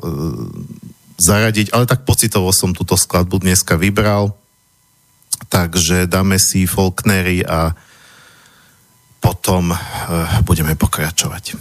[1.22, 4.34] zaradiť, ale tak pocitovo som túto skladbu dneska vybral,
[5.46, 7.78] takže dáme si Faulknery a
[9.22, 9.76] potom e,
[10.42, 11.54] budeme pokračovať.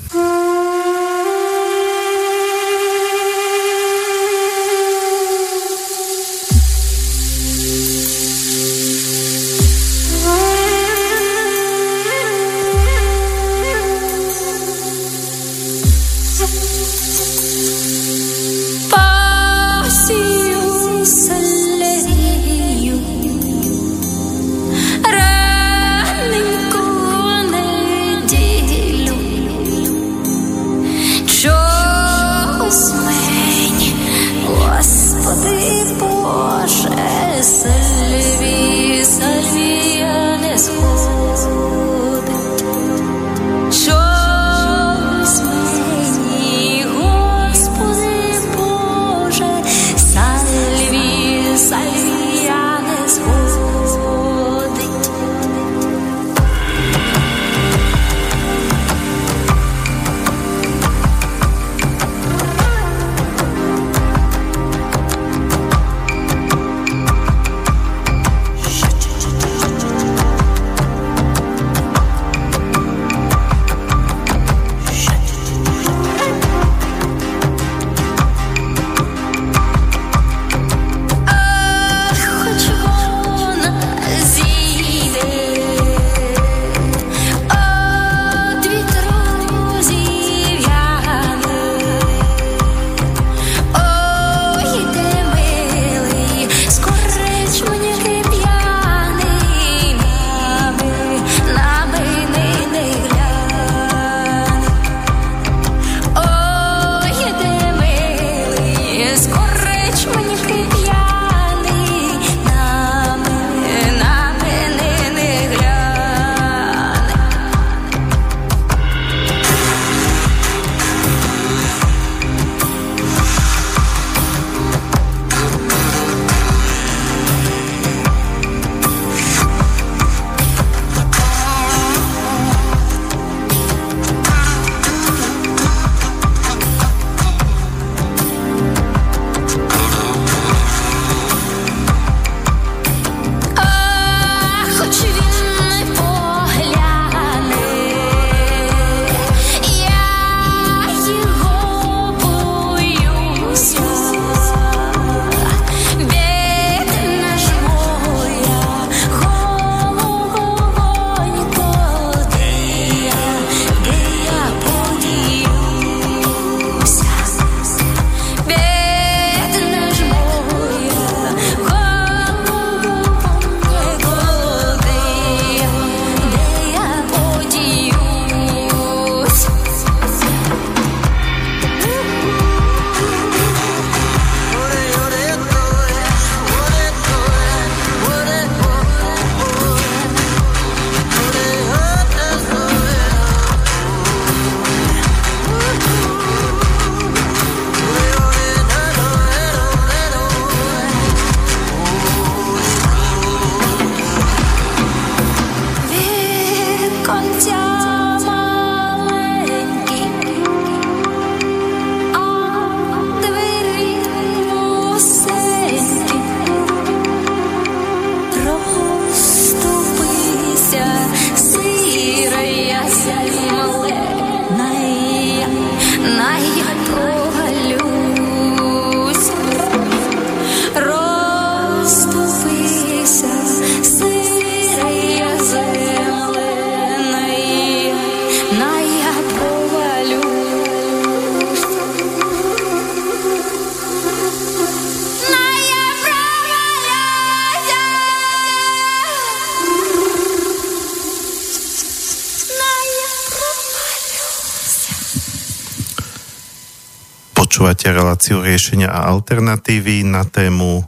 [258.32, 260.88] Reláciu riešenia a alternatívy na tému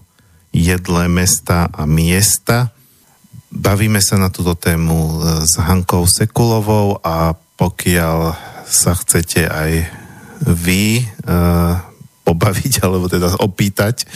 [0.55, 2.71] jedle mesta a miesta.
[3.51, 8.31] Bavíme sa na túto tému e, s Hankou Sekulovou a pokiaľ
[8.63, 9.91] sa chcete aj
[10.55, 11.35] vy e,
[12.23, 14.07] pobaviť alebo teda opýtať,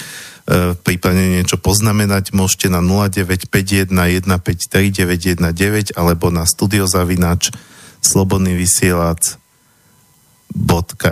[0.47, 3.91] e, prípadne niečo poznamenať, môžete na 0951
[4.23, 7.51] 153 919 alebo na studiozavinač
[7.99, 9.35] slobodný vysielač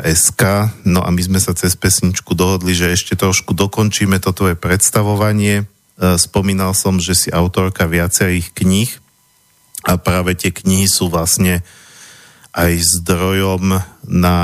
[0.05, 0.69] .sk.
[0.85, 5.65] No a my sme sa cez pesničku dohodli, že ešte trošku dokončíme toto je predstavovanie.
[5.65, 5.65] E,
[6.21, 8.91] spomínal som, že si autorka viacerých kníh
[9.81, 11.65] a práve tie knihy sú vlastne
[12.53, 14.37] aj zdrojom na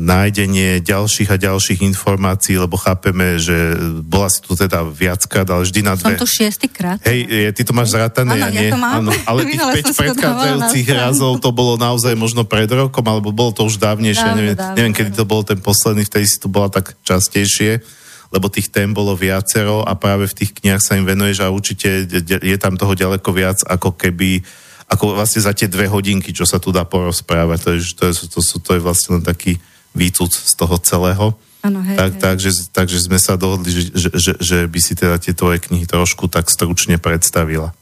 [0.00, 5.80] nájdenie ďalších a ďalších informácií, lebo chápeme, že bola si tu teda viackrát, ale vždy
[5.84, 6.16] na dve...
[6.16, 7.04] Som tu šiestýkrát.
[7.04, 8.72] Hej, je, ty to máš zratané, ja nie?
[8.72, 9.04] Ja to mám.
[9.04, 13.68] Áno, ale tých 5 predchádzajúcich razov to bolo naozaj možno pred rokom, alebo bolo to
[13.68, 16.72] už dávnejšie, dávno, neviem, dávno, neviem, kedy to bol ten posledný, vtedy si tu bola
[16.72, 17.84] tak častejšie
[18.28, 22.04] lebo tých tém bolo viacero a práve v tých knihách sa im venuješ a určite
[22.28, 24.44] je tam toho ďaleko viac, ako keby
[24.88, 27.58] ako vlastne za tie dve hodinky, čo sa tu dá porozprávať.
[27.60, 29.60] To je, to je, to, to, to je vlastne len taký
[29.92, 31.36] výcud z toho celého.
[31.60, 32.20] Ano, hej, tak, hej.
[32.24, 35.84] Takže, takže sme sa dohodli, že, že, že, že by si teda tie tvoje knihy
[35.84, 37.76] trošku tak stručne predstavila.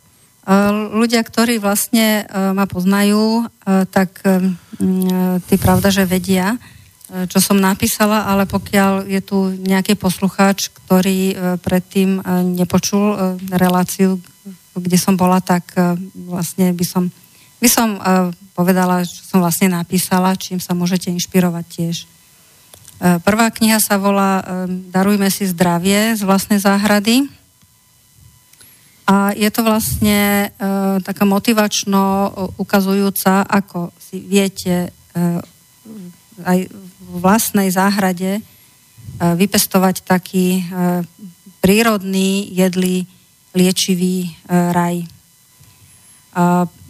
[0.94, 4.54] Ľudia, ktorí vlastne e, ma poznajú, e, tak e,
[5.42, 6.54] ty pravda, že vedia,
[7.06, 12.18] čo som napísala, ale pokiaľ je tu nejaký poslucháč, ktorý predtým
[12.58, 14.18] nepočul reláciu,
[14.78, 15.76] kde som bola, tak
[16.14, 17.08] vlastne by som,
[17.60, 17.96] by som
[18.56, 21.96] povedala, čo som vlastne napísala, čím sa môžete inšpirovať tiež.
[22.96, 27.28] Prvá kniha sa volá Darujme si zdravie z vlastnej záhrady.
[29.06, 30.50] A je to vlastne
[31.04, 34.90] taká motivačno ukazujúca, ako si viete
[36.42, 38.42] aj v vlastnej záhrade
[39.20, 40.66] vypestovať taký
[41.62, 43.06] prírodný, jedlý,
[43.56, 45.08] liečivý raj.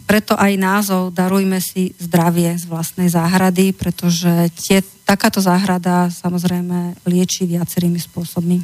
[0.07, 7.47] Preto aj názov Darujme si zdravie z vlastnej záhrady, pretože tie, takáto záhrada samozrejme lieči
[7.47, 8.59] viacerými spôsobmi.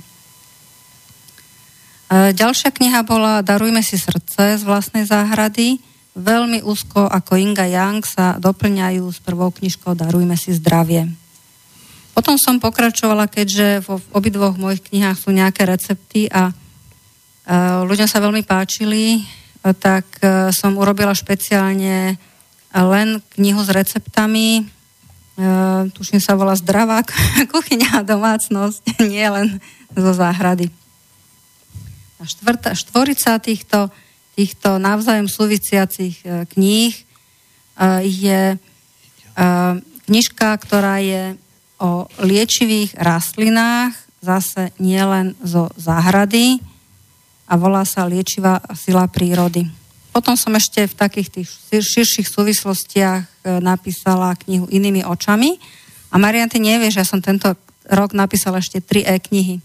[2.14, 5.84] Ďalšia kniha bola Darujme si srdce z vlastnej záhrady.
[6.14, 11.10] Veľmi úzko ako Inga Young sa doplňajú s prvou knižkou Darujme si zdravie.
[12.14, 16.54] Potom som pokračovala, keďže vo obidvoch mojich knihách sú nejaké recepty a
[17.84, 19.24] ľuďom sa veľmi páčili,
[19.80, 20.08] tak
[20.56, 22.16] som urobila špeciálne
[22.74, 24.68] len knihu s receptami.
[25.92, 27.04] Tuším sa volá Zdravá
[27.54, 28.82] kuchyňa a domácnosť,
[29.12, 29.60] nie len
[29.94, 30.72] zo záhrady.
[32.20, 33.92] A štvrtá, štvorica týchto,
[34.40, 36.24] týchto navzájom súvisiacich
[36.56, 36.96] kníh
[38.08, 38.56] je
[40.08, 41.36] knižka, ktorá je
[41.84, 43.92] o liečivých rastlinách,
[44.24, 46.64] zase nielen zo záhrady
[47.54, 49.70] a volá sa Liečivá sila prírody.
[50.10, 53.28] Potom som ešte v takých tých širších súvislostiach e,
[53.62, 55.62] napísala knihu Inými očami
[56.10, 57.54] a Marian, ty nevieš, ja som tento
[57.86, 59.62] rok napísala ešte tri e-knihy,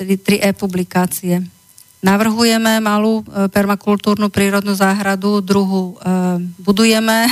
[0.00, 1.44] tedy tri e-publikácie.
[2.00, 7.28] Navrhujeme malú e, permakultúrnu prírodnú záhradu, druhú e, budujeme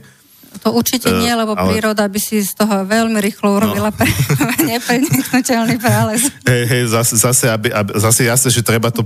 [0.59, 1.77] to určite nie, lebo ale...
[1.77, 3.95] príroda by si z toho veľmi rýchlo urobila no.
[3.95, 4.09] pre...
[4.73, 6.27] nepreniknutelný prález.
[6.43, 9.05] Hej, hej, zase, zase, aby, aby, zase jasne, že treba to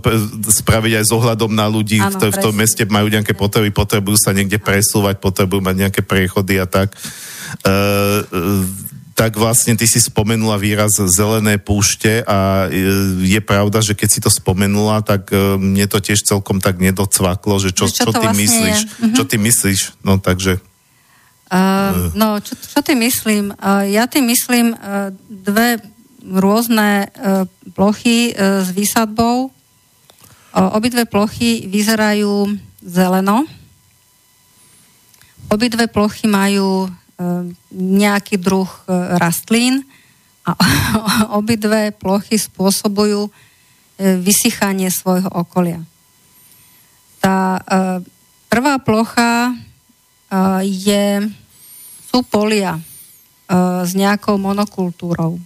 [0.63, 4.17] spraviť aj s ohľadom na ľudí, ano, ktorí v tom meste majú nejaké potreby, potrebujú
[4.17, 6.95] sa niekde presúvať, potrebujú mať nejaké prechody a tak.
[7.61, 8.23] Uh,
[9.13, 12.65] tak vlastne ty si spomenula výraz zelené púšte a
[13.21, 15.29] je pravda, že keď si to spomenula, tak
[15.61, 18.77] mne to tiež celkom tak nedocvaklo, že čo, čo, čo ty vlastne myslíš.
[18.81, 19.13] Je?
[19.13, 19.79] Čo ty myslíš?
[20.01, 20.57] No takže...
[21.53, 23.53] Uh, no, čo, čo ty myslím?
[23.61, 25.77] Uh, ja tým myslím uh, dve
[26.25, 27.45] rôzne uh,
[27.77, 29.53] plochy uh, s výsadbou.
[30.49, 33.45] Uh, obidve plochy vyzerajú zeleno.
[35.53, 39.85] Obidve plochy majú uh, nejaký druh uh, rastlín
[40.41, 40.57] a
[41.37, 43.33] obidve plochy spôsobujú uh,
[44.17, 45.85] vysychanie svojho okolia.
[47.21, 48.01] Tá uh,
[48.49, 51.29] prvá plocha uh, je
[52.13, 55.41] sú polia uh, s nejakou monokultúrou.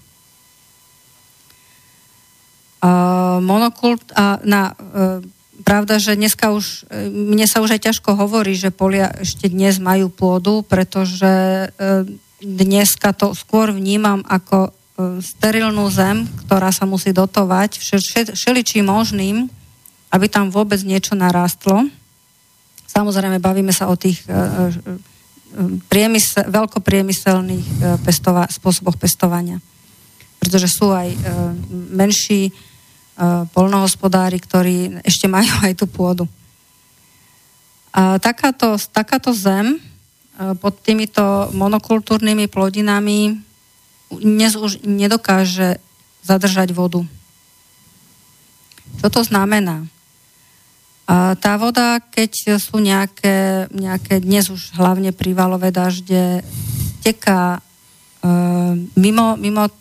[2.84, 5.23] Uh, monokult, a na, uh,
[5.64, 10.11] pravda, že dneska už, mne sa už aj ťažko hovorí, že polia ešte dnes majú
[10.11, 12.03] pôdu, pretože uh,
[12.44, 17.80] dneska to skôr vnímam ako uh, sterilnú zem, ktorá sa musí dotovať
[18.35, 19.48] všeličím možným,
[20.11, 21.88] aby tam vôbec niečo narastlo.
[22.91, 24.68] Samozrejme, bavíme sa o tých uh,
[25.89, 27.75] priemysel, veľkopriemyselných e,
[28.05, 29.57] pestova, spôsoboch pestovania.
[30.38, 31.17] Pretože sú aj e,
[31.97, 32.51] menší e,
[33.51, 36.25] polnohospodári, ktorí ešte majú aj tú pôdu.
[37.89, 39.81] A takáto, takáto zem
[40.61, 43.41] pod týmito monokultúrnymi plodinami
[44.13, 45.81] dnes už nedokáže
[46.21, 47.01] zadržať vodu.
[49.01, 49.89] Čo to znamená?
[51.07, 56.43] Tá voda, keď sú nejaké, nejaké dnes už hlavne prívalové dažde,
[56.99, 57.59] teká e,
[58.99, 59.73] mimo, mimo e,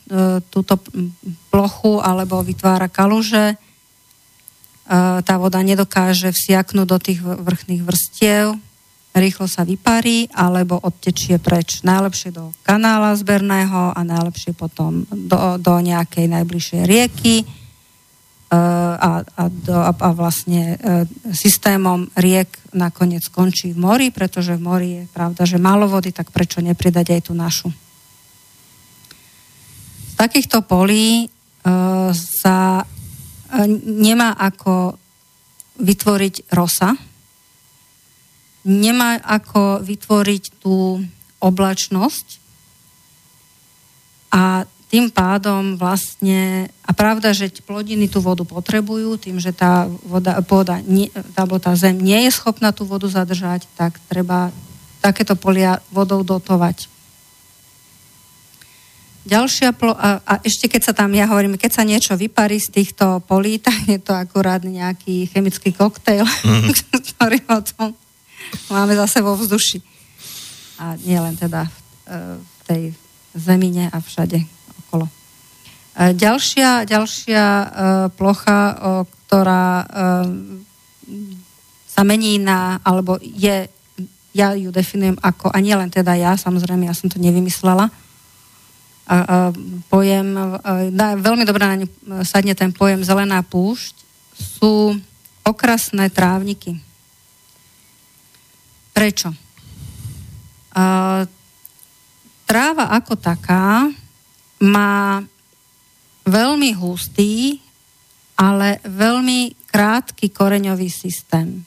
[0.46, 0.78] túto
[1.50, 3.56] plochu alebo vytvára kaluže, e,
[5.26, 8.54] tá voda nedokáže vsiaknúť do tých vrchných vrstiev,
[9.10, 11.82] rýchlo sa vyparí alebo odtečie preč.
[11.82, 17.65] Najlepšie do kanála zberného a najlepšie potom do, do nejakej najbližšej rieky
[18.46, 21.04] a, a, do, a, vlastne e,
[21.34, 26.30] systémom riek nakoniec skončí v mori, pretože v mori je pravda, že málo vody, tak
[26.30, 27.74] prečo nepridať aj tú našu.
[30.06, 31.28] Z takýchto polí e,
[32.14, 32.86] sa
[33.82, 34.94] nemá ako
[35.82, 36.94] vytvoriť rosa,
[38.66, 41.02] nemá ako vytvoriť tú
[41.42, 42.26] oblačnosť
[44.34, 44.66] a
[44.96, 50.80] tým pádom vlastne, a pravda, že plodiny tú vodu potrebujú, tým, že tá, voda, pôda,
[50.80, 51.44] nie, tá,
[51.76, 54.48] zem nie je schopná tú vodu zadržať, tak treba
[55.04, 56.88] takéto polia vodou dotovať.
[59.28, 62.72] Ďalšia plo, a, a ešte keď sa tam, ja hovorím, keď sa niečo vyparí z
[62.72, 66.72] týchto polí, tak je to akurát nejaký chemický koktejl, mm.
[67.12, 67.92] ktorý tom
[68.72, 69.84] máme zase vo vzduši.
[70.80, 71.76] A nie len teda v,
[72.08, 72.82] e, v tej
[73.36, 74.55] zemine a všade,
[74.86, 75.06] okolo.
[75.96, 77.66] E, ďalšia, ďalšia uh,
[78.14, 78.76] plocha, uh,
[79.26, 79.82] ktorá
[81.90, 83.66] sa mení na, alebo je,
[84.30, 87.90] ja ju definujem ako, a nielen teda ja, samozrejme, ja som to nevymyslela,
[89.90, 91.86] pojem, uh, veľmi dobre na ňu
[92.22, 93.94] sadne ten pojem zelená púšť,
[94.36, 94.94] sú
[95.46, 96.78] okrasné trávniky.
[98.90, 99.30] Prečo?
[102.46, 103.90] Tráva ako taká
[104.62, 105.20] má
[106.26, 107.60] veľmi hustý,
[108.36, 111.64] ale veľmi krátky koreňový systém.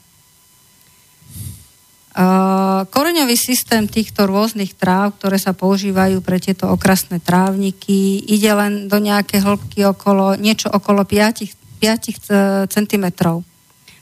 [2.90, 9.00] Koreňový systém týchto rôznych tráv, ktoré sa používajú pre tieto okrasné trávniky, ide len do
[9.00, 13.06] nejaké hĺbky okolo, niečo okolo 5, 5 cm.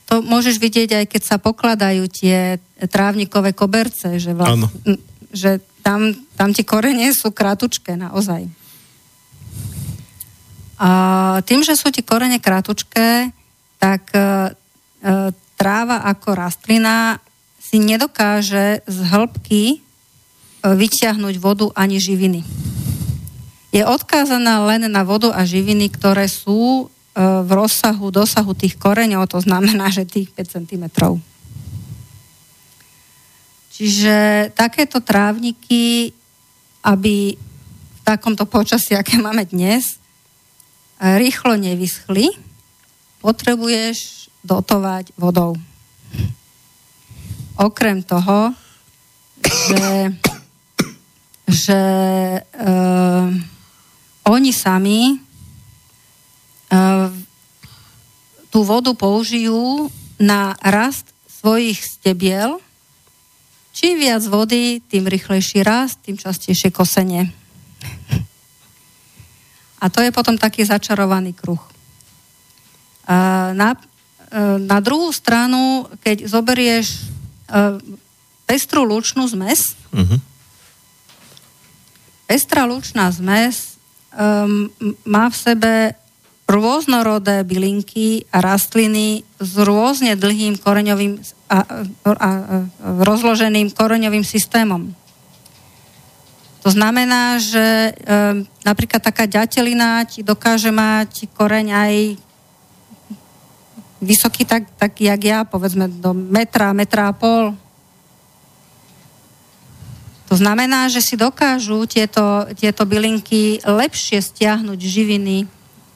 [0.08, 2.58] To môžeš vidieť aj keď sa pokladajú tie
[2.88, 4.72] trávnikové koberce, že, vlastne,
[5.30, 8.48] že tam, tam tie korene sú krátučké naozaj.
[10.78, 10.90] A
[11.42, 13.34] tým, že sú ti korene krátučké,
[13.82, 14.26] tak e, e,
[15.58, 17.18] tráva ako rastlina
[17.58, 19.78] si nedokáže z hĺbky e,
[20.62, 22.46] vyťahnuť vodu ani živiny.
[23.74, 29.42] Je odkázaná len na vodu a živiny, ktoré sú v rozsahu, dosahu tých koreňov, to
[29.42, 30.86] znamená, že tých 5 cm.
[33.74, 36.14] Čiže takéto trávniky,
[36.86, 39.98] aby v takomto počasí, aké máme dnes,
[41.02, 42.34] rýchlo nevyschli,
[43.22, 45.54] potrebuješ dotovať vodou.
[47.58, 48.54] Okrem toho,
[49.42, 50.14] že,
[51.50, 51.82] že
[52.42, 53.28] uh,
[54.30, 57.10] oni sami uh,
[58.54, 62.58] tú vodu použijú na rast svojich stebiel.
[63.74, 67.30] Čím viac vody, tým rýchlejší rast, tým častejšie kosenie.
[69.78, 71.62] A to je potom taký začarovaný kruh.
[73.54, 73.78] Na,
[74.58, 77.08] na druhú stranu, keď zoberieš
[78.48, 80.20] pestrú lučnú zmes, uh-huh.
[82.26, 83.78] pestrá lučná zmes
[84.18, 84.72] um,
[85.04, 85.74] má v sebe
[86.48, 91.20] rôznorodé bylinky a rastliny s rôzne dlhým koreňovým
[91.52, 92.30] a, a, a
[93.04, 94.96] rozloženým koreňovým systémom.
[96.68, 97.92] To znamená, že e,
[98.68, 101.94] napríklad taká ďatelina ti dokáže mať koreň aj
[104.04, 107.56] vysoký tak, tak jak ja, povedzme do metra, metra a pol.
[110.28, 115.48] To znamená, že si dokážu tieto, tieto bylinky lepšie stiahnuť živiny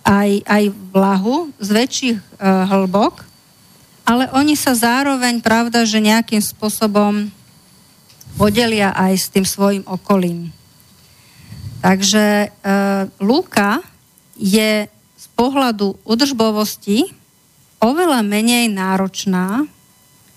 [0.07, 0.64] aj, aj
[0.95, 3.27] vlahu z väčších e, hĺbok,
[4.07, 7.27] ale oni sa zároveň, pravda, že nejakým spôsobom
[8.39, 10.60] podelia aj s tým svojim okolím.
[11.81, 12.47] Takže e,
[13.17, 13.81] lúka
[14.37, 14.85] je
[15.17, 17.09] z pohľadu udržbovosti
[17.81, 19.65] oveľa menej náročná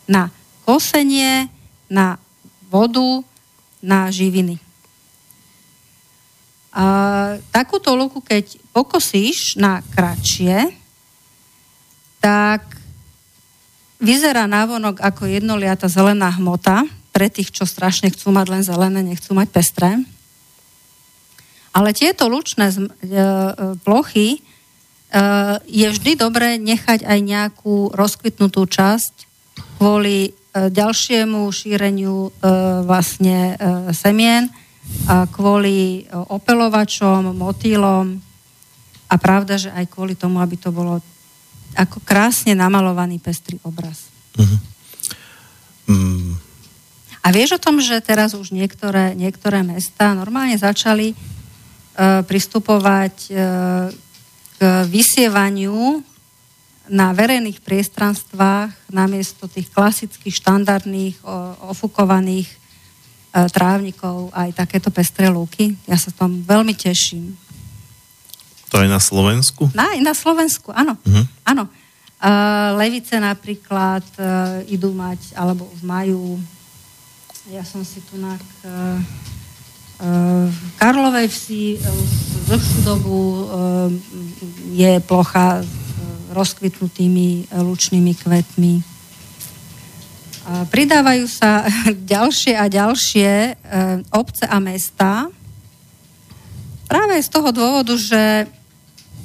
[0.09, 0.33] na
[0.65, 1.53] kosenie,
[1.93, 2.17] na
[2.73, 3.21] vodu,
[3.85, 4.57] na živiny.
[6.75, 6.85] A
[7.53, 10.73] takúto lúku, keď pokosíš na kratšie,
[12.19, 12.65] tak
[14.01, 19.39] vyzerá návonok ako jednoliata zelená hmota, pre tých, čo strašne chcú mať len zelené, nechcú
[19.39, 20.03] mať pestré.
[21.75, 22.87] Ale tieto lučné e, e,
[23.83, 24.41] plochy e,
[25.67, 29.27] je vždy dobré nechať aj nejakú rozkvitnutú časť
[29.79, 32.31] kvôli ďalšiemu šíreniu
[32.87, 33.59] vlastne
[33.91, 34.47] semien,
[35.35, 38.23] kvôli opelovačom, motýlom
[39.11, 41.03] a pravda, že aj kvôli tomu, aby to bolo
[41.75, 44.07] ako krásne namalovaný pestrý obraz.
[44.39, 44.59] Uh-huh.
[45.91, 46.39] Mm.
[47.25, 51.19] A vieš o tom, že teraz už niektoré, niektoré mesta normálne začali
[52.27, 53.91] pristupovať uh,
[54.55, 54.61] k
[54.91, 56.03] vysievaniu
[56.91, 61.17] na verejných priestranstvách namiesto tých klasických, štandardných,
[61.65, 65.81] ofukovaných uh, trávnikov aj takéto pestré lúky.
[65.89, 67.41] Ja sa tom veľmi teším.
[68.69, 69.71] To aj na Slovensku?
[69.71, 70.99] Na, na Slovensku, áno.
[70.99, 71.25] Uh-huh.
[71.47, 71.71] áno.
[72.25, 76.41] Uh, Levice napríklad uh, idú mať, alebo majú,
[77.53, 78.99] ja som si tu na uh,
[80.51, 81.79] v Karlovej vsi
[82.51, 83.89] dlhšiu dobu uh,
[84.75, 85.71] je plocha s
[86.35, 88.83] rozkvitnutými lučnými kvetmi.
[90.45, 91.65] Pridávajú sa
[92.15, 95.31] ďalšie a ďalšie uh, obce a mesta
[96.85, 98.51] práve z toho dôvodu, že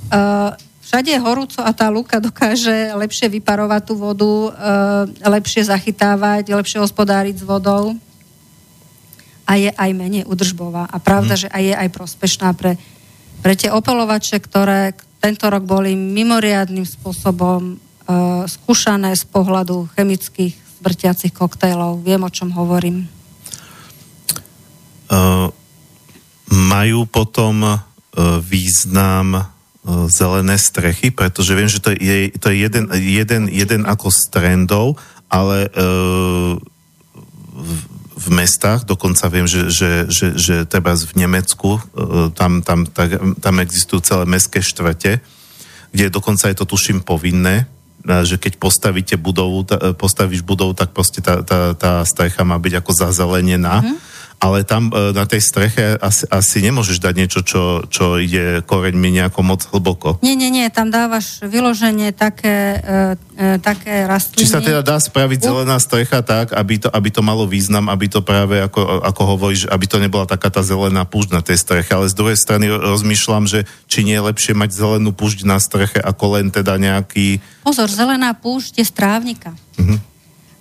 [0.10, 4.34] Uh, všade je horúco a tá lúka dokáže lepšie vyparovať tú vodu,
[5.22, 7.94] lepšie zachytávať, lepšie hospodáriť s vodou
[9.50, 10.86] a je aj menej udržbová.
[10.86, 11.42] A pravda, hmm.
[11.42, 12.78] že aj je aj prospešná pre,
[13.42, 21.34] pre tie opelovače, ktoré tento rok boli mimoriadným spôsobom uh, skúšané z pohľadu chemických smrtiacich
[21.34, 22.06] koktejlov.
[22.06, 23.10] Viem, o čom hovorím.
[25.10, 25.50] Uh,
[26.54, 27.82] majú potom uh,
[28.46, 29.50] význam
[29.80, 34.22] E, zelené strechy, pretože viem, že to je, to je jeden, jeden, jeden ako z
[34.28, 35.00] trendov,
[35.32, 35.80] ale e,
[38.20, 41.82] v, mestách, dokonca viem, že, že, že, že treba v Nemecku, e,
[42.36, 45.24] tam, tam, tak, tam existujú celé mestské štvrte,
[45.96, 47.66] kde dokonca je to tuším povinné,
[48.00, 49.68] že keď postavíte budovu,
[50.00, 53.84] postavíš budovu, tak proste tá, tá, tá strecha má byť ako zazelenená.
[53.84, 54.09] Mm-hmm
[54.40, 59.20] ale tam e, na tej streche asi, asi nemôžeš dať niečo, čo, čo ide koreňmi
[59.20, 60.24] nejako moc hlboko.
[60.24, 62.96] Nie, nie, nie, tam dávaš vyloženie také, e,
[63.36, 64.48] e, také rastliny.
[64.48, 68.08] Či sa teda dá spraviť zelená strecha tak, aby to, aby to malo význam, aby
[68.08, 71.92] to práve, ako, ako hovoríš, aby to nebola taká tá zelená púšť na tej streche,
[71.92, 76.00] ale z druhej strany rozmýšľam, že či nie je lepšie mať zelenú púšť na streche,
[76.00, 77.44] ako len teda nejaký...
[77.68, 79.52] Pozor, zelená púšť je strávnika.
[79.76, 80.00] Uh-huh.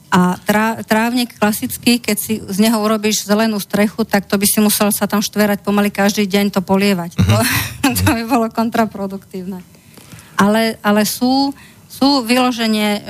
[0.09, 4.57] A trá, trávnik klasický, keď si z neho urobíš zelenú strechu, tak to by si
[4.65, 7.21] musel sa tam štverať pomaly každý deň to polievať.
[7.21, 7.45] Uh-huh.
[7.85, 9.61] To, to by bolo kontraproduktívne.
[10.41, 11.53] Ale, ale sú,
[11.93, 13.01] sú vyloženie e,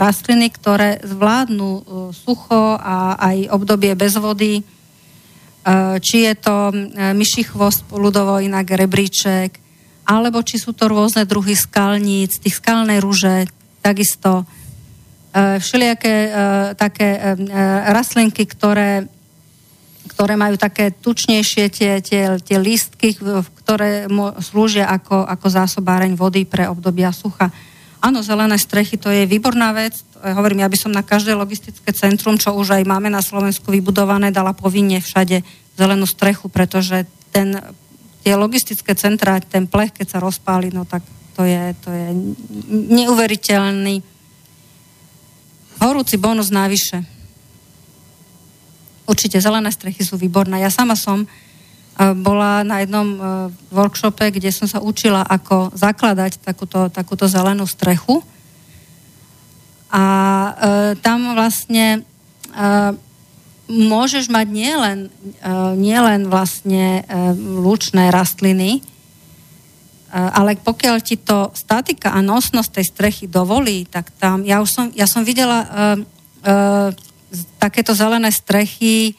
[0.00, 1.82] rastliny, ktoré zvládnu e,
[2.16, 4.60] sucho a aj obdobie bez vody.
[4.60, 4.62] E,
[6.00, 6.74] či je to e,
[7.12, 9.60] myší chvost, ľudovo inak rebríček,
[10.08, 13.44] alebo či sú to rôzne druhy skalníc, tých skalnej rúže,
[13.84, 14.48] takisto
[15.34, 16.30] všelijaké e,
[16.78, 17.20] také e,
[17.90, 19.10] rastlinky, ktoré,
[20.14, 23.18] ktoré majú také tučnejšie tie, tie, tie lístky,
[23.66, 24.06] ktoré
[24.38, 27.50] slúžia ako, ako zásobáreň vody pre obdobia sucha.
[27.98, 30.06] Áno, zelené strechy to je výborná vec.
[30.22, 34.30] Hovorím, ja by som na každé logistické centrum, čo už aj máme na Slovensku vybudované,
[34.30, 35.42] dala povinne všade
[35.74, 37.58] zelenú strechu, pretože ten,
[38.22, 41.02] tie logistické centrá, ten plech, keď sa rozpáli, no tak
[41.34, 42.06] to je, to je
[42.70, 44.13] neuveriteľný
[45.80, 47.02] horúci bonus návyše.
[49.04, 50.62] Určite zelené strechy sú výborné.
[50.62, 51.28] Ja sama som
[51.94, 53.18] bola na jednom e,
[53.70, 58.18] workshope, kde som sa učila, ako zakladať takúto, takúto zelenú strechu.
[59.94, 60.52] A e,
[60.98, 62.98] tam vlastne e,
[63.70, 65.10] môžeš mať nielen, e,
[65.78, 68.93] nielen vlastne e, lúčné rastliny, e,
[70.14, 74.86] ale pokiaľ ti to statika a nosnosť tej strechy dovolí, tak tam, ja už som,
[74.94, 76.54] ja som videla e, e,
[77.58, 79.18] takéto zelené strechy,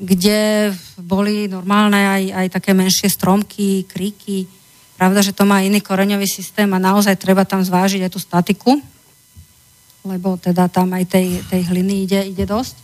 [0.00, 4.48] kde boli normálne aj, aj také menšie stromky, kríky.
[4.96, 8.80] Pravda, že to má iný koreňový systém a naozaj treba tam zvážiť aj tú statiku,
[10.08, 12.83] lebo teda tam aj tej, tej hliny ide, ide dosť.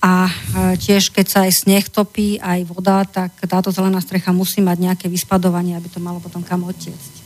[0.00, 0.32] A
[0.80, 5.06] tiež, keď sa aj sneh topí, aj voda, tak táto zelená strecha musí mať nejaké
[5.12, 7.20] vyspadovanie, aby to malo potom kam odtiecť.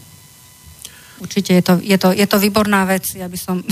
[1.22, 3.62] Určite je to, je to, je to výborná vec, ja by som,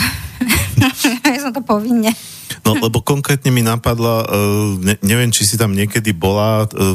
[1.27, 2.15] ja som to povinne.
[2.63, 6.95] No, lebo konkrétne mi napadla, uh, ne, neviem, či si tam niekedy bola, uh,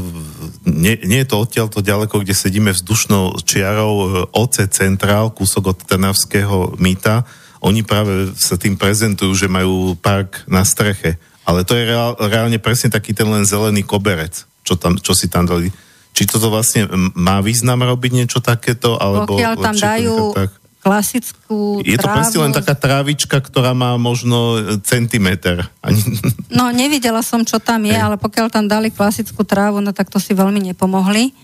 [0.64, 5.78] nie, nie je to odtiaľ to ďaleko, kde sedíme vzdušnou čiarou OC Centrál, kúsok od
[5.84, 7.28] Trnavského mýta.
[7.60, 11.20] Oni práve sa tým prezentujú, že majú park na streche.
[11.48, 15.32] Ale to je reál, reálne presne taký ten len zelený koberec, čo, tam, čo si
[15.32, 15.72] tam dali.
[16.12, 19.00] Či toto vlastne má význam robiť niečo takéto?
[19.00, 20.52] Alebo Pokiaľ tam dajú tak?
[20.88, 25.68] klasickú Je to presne len taká trávička, ktorá má možno centimeter.
[25.84, 26.00] Ani...
[26.58, 28.02] No, nevidela som, čo tam je, Hej.
[28.02, 31.36] ale pokiaľ tam dali klasickú trávu, no tak to si veľmi nepomohli.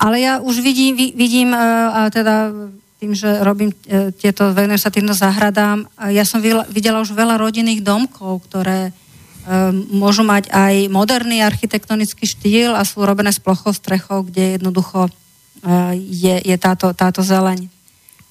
[0.00, 2.48] Ale ja už vidím, vidím a teda
[2.96, 7.84] tým, že robím e, tieto, venujem sa týmto zahradám, ja som videla už veľa rodinných
[7.84, 8.96] domkov, ktoré
[9.88, 15.12] môžu mať aj moderný architektonický štýl a sú robené s plochou strechou, kde jednoducho uh,
[15.96, 17.72] je, je táto, táto zeleň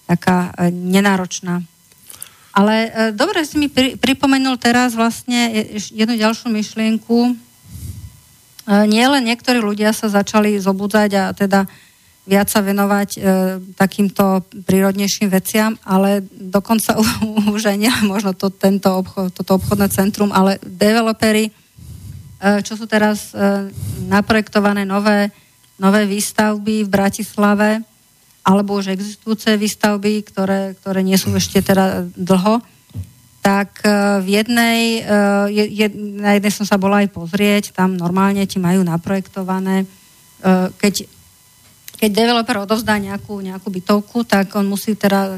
[0.09, 1.61] taká e, nenáročná.
[2.49, 7.37] Ale e, dobre si mi pri, pripomenul teraz vlastne jednu ďalšiu myšlienku.
[8.69, 11.65] Nie len niektorí ľudia sa začali zobudzať a teda
[12.29, 13.19] viac sa venovať e,
[13.73, 16.93] takýmto prírodnejším veciam, ale dokonca
[17.55, 21.51] už aj nie možno to, tento obchod, toto obchodné centrum, ale developery, e,
[22.61, 23.73] čo sú teraz e,
[24.05, 25.33] naprojektované nové,
[25.81, 27.81] nové výstavby v Bratislave,
[28.45, 32.61] alebo už existujúce výstavby, ktoré, ktoré nie sú ešte teda dlho,
[33.39, 33.89] tak e,
[34.21, 35.11] v jednej, e,
[35.49, 35.87] je, je,
[36.21, 39.87] na jednej som sa bola aj pozrieť, tam normálne ti majú naprojektované, e,
[40.75, 41.07] keď,
[41.99, 45.35] keď developer odovzdá nejakú, nejakú bytovku, tak on musí teda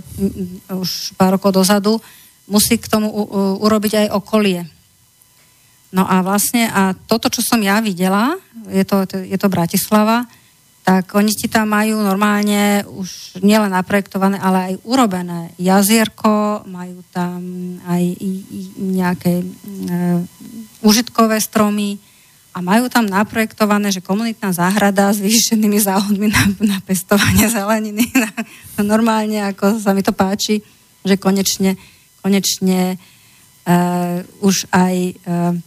[0.69, 1.97] už pár rokov dozadu,
[2.45, 3.09] musí k tomu
[3.57, 4.61] urobiť aj okolie.
[5.89, 8.37] No a vlastne, a toto, čo som ja videla,
[8.69, 10.29] je to, je to Bratislava,
[10.81, 17.41] tak oni ti tam majú normálne už nielen naprojektované, ale aj urobené jazierko, majú tam
[17.85, 18.03] aj
[18.81, 19.45] nejaké e,
[20.81, 22.01] užitkové stromy
[22.51, 26.43] a majú tam naprojektované, že komunitná záhrada s vyššenými záhodmi na,
[26.75, 28.11] na pestovanie zeleniny.
[28.79, 30.63] No, normálne, ako sa mi to páči,
[31.03, 31.79] že konečne,
[32.19, 32.97] konečne e,
[34.43, 35.13] už aj e,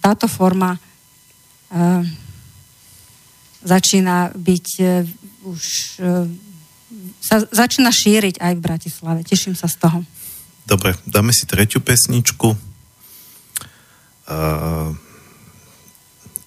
[0.01, 0.81] táto forma e,
[3.65, 5.63] začína byť uh, už
[6.05, 6.29] uh,
[7.21, 9.21] sa začína šíriť aj v Bratislave.
[9.25, 10.05] Teším sa z toho.
[10.69, 12.53] Dobre, dáme si tretiu pesničku.
[14.25, 14.97] Uh,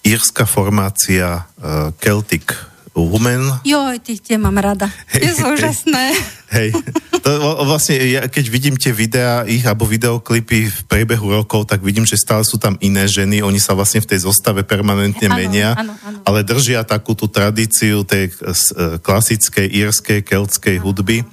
[0.08, 2.56] írska formácia uh, Celtic
[2.96, 3.60] Woman.
[3.62, 4.88] Joj, ty tie mám rada.
[5.06, 6.04] Hey, je úžasné.
[6.48, 6.72] Hej,
[7.20, 7.30] to
[7.68, 12.16] vlastne, ja, keď vidím tie videá ich, alebo videoklipy v priebehu rokov, tak vidím, že
[12.16, 15.92] stále sú tam iné ženy, oni sa vlastne v tej zostave permanentne ano, menia, ano,
[16.00, 16.18] ano.
[16.24, 21.28] ale držia takú tú tradíciu tej e, klasickej írskej, keltskej hudby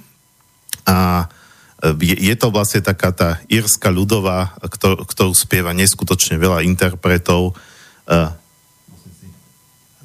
[0.84, 1.26] a
[1.80, 7.56] e, je, je to vlastne taká tá írska ľudová, ktor, ktorú spieva neskutočne veľa interpretov.
[8.06, 8.30] Uh,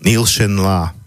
[0.01, 0.97] Neil Shenla,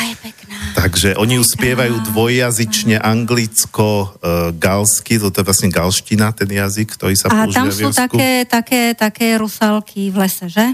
[0.00, 0.56] je pekná.
[0.72, 7.14] Takže oni ju spievajú dvojjazyčne, anglicko, uh, galsky, to je vlastne galština, ten jazyk, ktorý
[7.14, 10.64] sa A tam sú také, také, také rusalky v lese, že?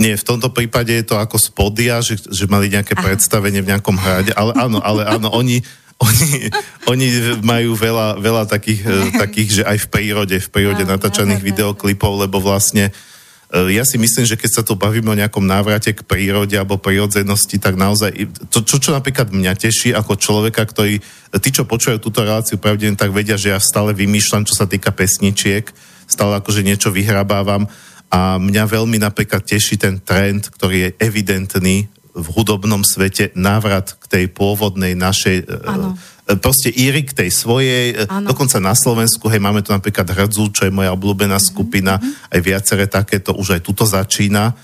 [0.00, 3.04] Nie, v tomto prípade je to ako spodia, že, že mali nejaké Aha.
[3.04, 5.60] predstavenie v nejakom hrade, ale áno, ale áno, oni,
[6.00, 6.48] oni,
[6.88, 7.06] oni
[7.44, 12.40] majú veľa, veľa takých, eh, takých, že aj v prírode, v prírode natáčaných videoklipov, lebo
[12.40, 13.13] vlastne eh,
[13.54, 17.62] ja si myslím, že keď sa tu bavíme o nejakom návrate k prírode alebo prírodzenosti,
[17.62, 18.10] tak naozaj,
[18.50, 20.98] to, čo, čo napríklad mňa teší ako človeka, ktorý,
[21.38, 24.90] tí, čo počúvajú túto reláciu, pravdepodobne tak vedia, že ja stále vymýšľam, čo sa týka
[24.90, 25.70] pesničiek,
[26.10, 27.70] stále akože niečo vyhrabávam
[28.10, 34.04] a mňa veľmi napríklad teší ten trend, ktorý je evidentný v hudobnom svete, návrat k
[34.06, 35.98] tej pôvodnej našej Áno.
[36.26, 38.32] E, proste íry k tej svojej, e, Áno.
[38.32, 42.00] dokonca na Slovensku, hej, máme tu napríklad Hrdzu, čo je moja obľúbená skupina,
[42.32, 44.54] aj viaceré takéto, už aj tuto začína, e,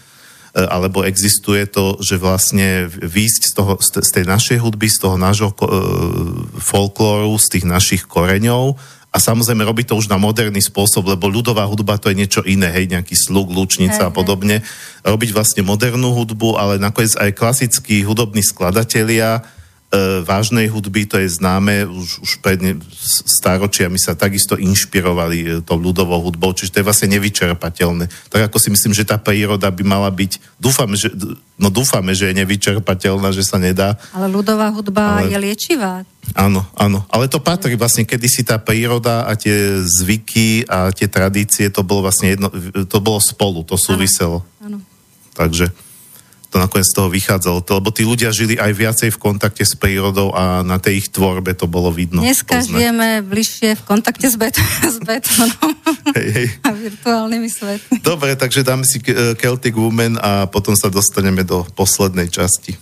[0.61, 4.99] alebo existuje to, že vlastne výjsť z, toho, z te- z tej našej hudby, z
[5.05, 5.57] toho nášho e,
[6.59, 8.77] folklóru, z tých našich koreňov
[9.11, 12.71] a samozrejme robiť to už na moderný spôsob, lebo ľudová hudba to je niečo iné,
[12.71, 14.15] hej, nejaký slug, Hej, lučnica a hej.
[14.15, 14.57] podobne.
[15.03, 19.60] Robiť vlastne modernú hudbu, ale nakoniec aj klasickí hudobní skladatelia e,
[20.23, 25.47] vážnej hudby, to je známe, už, už pred ne, s- stáročiami sa takisto inšpirovali e,
[25.67, 28.07] tou ľudovou hudbou, čiže to je vlastne nevyčerpateľné.
[28.31, 31.11] Tak ako si myslím, že tá príroda by mala byť, dúfame, že,
[31.59, 36.07] no dúfame, že je nevyčerpateľná, že sa nedá, Ale ľudová hudba Ale- je liečivá.
[36.39, 37.03] Áno, áno.
[37.11, 42.07] Ale to patrí vlastne, kedysi tá príroda a tie zvyky a tie tradície, to bolo
[42.07, 42.47] vlastne jedno,
[42.87, 44.47] to bolo spolu, to súviselo.
[44.63, 44.79] Áno.
[45.35, 45.75] Takže
[46.51, 47.63] to nakoniec z toho vychádzalo.
[47.63, 51.09] To, lebo tí ľudia žili aj viacej v kontakte s prírodou a na tej ich
[51.09, 52.21] tvorbe to bolo vidno.
[52.27, 52.75] Dneska poznať.
[52.75, 54.59] žijeme bližšie v kontakte s, bet-
[54.95, 55.73] s betónom
[56.19, 56.47] Hej, hej.
[56.67, 57.97] a virtuálnymi svetmi.
[58.03, 58.99] Dobre, takže dáme si
[59.39, 62.75] Celtic Woman a potom sa dostaneme do poslednej časti.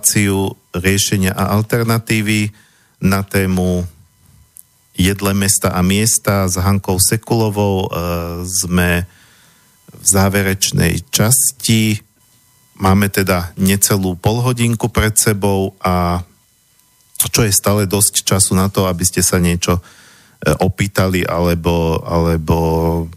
[0.00, 2.48] Reláciu riešenia a alternatívy
[3.04, 3.84] na tému
[4.96, 7.84] jedle mesta a miesta s Hankou Sekulovou.
[7.84, 7.88] E,
[8.48, 9.04] sme
[9.92, 12.00] v záverečnej časti.
[12.80, 16.24] Máme teda necelú polhodinku pred sebou a
[17.20, 19.82] čo je stále dosť času na to, aby ste sa niečo e,
[20.64, 22.56] opýtali alebo, alebo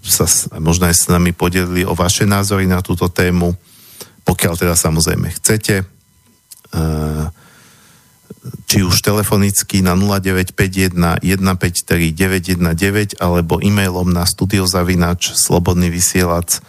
[0.03, 0.27] sa
[0.59, 3.55] možno aj s nami podelili o vaše názory na túto tému,
[4.27, 5.92] pokiaľ teda samozrejme chcete.
[6.73, 7.29] Uh,
[8.67, 16.59] či už telefonicky na 0951 153 919 alebo e-mailom na studiozavinač slobodný vysielač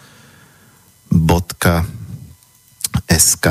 [3.05, 3.45] .sk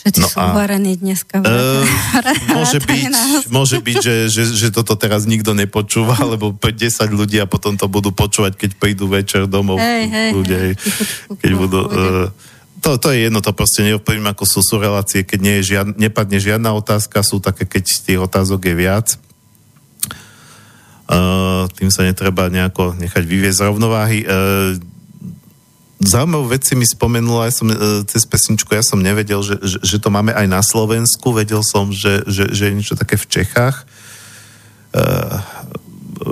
[0.00, 1.44] Všetci no sú uvarení dneska.
[1.44, 1.84] Uh,
[2.56, 3.04] môže byť,
[3.52, 7.84] môže byť že, že, že toto teraz nikto nepočúva, lebo 10 ľudí a potom to
[7.84, 9.76] budú počúvať, keď prídu večer domov.
[9.76, 10.74] Hej, hej, ľudia, hej,
[11.44, 11.80] keď budú...
[11.84, 12.28] Uh,
[12.80, 15.86] to, to je jedno, to proste neovplyvním, ako sú, sú relácie, keď nie je žiad,
[16.00, 19.06] nepadne žiadna otázka, sú také, keď tých otázok je viac.
[21.10, 24.18] Uh, tým sa netreba nejako nechať vyviezť z rovnováhy.
[24.22, 24.78] Uh,
[25.98, 29.78] zaujímavú vec si mi spomenula, ja som, uh, cez pesničku, ja som nevedel, že, že,
[29.82, 33.26] že to máme aj na Slovensku, vedel som, že, že, že je niečo také v
[33.26, 33.82] Čechách,
[34.94, 35.42] uh,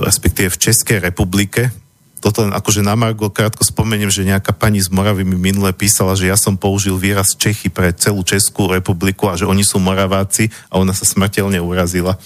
[0.06, 1.74] respektíve v Českej republike,
[2.18, 6.18] toto len akože na Margo krátko spomeniem, že nejaká pani z Moravy mi minule písala,
[6.18, 10.50] že ja som použil výraz Čechy pre celú Českú republiku a že oni sú Moraváci
[10.66, 12.18] a ona sa smrteľne urazila.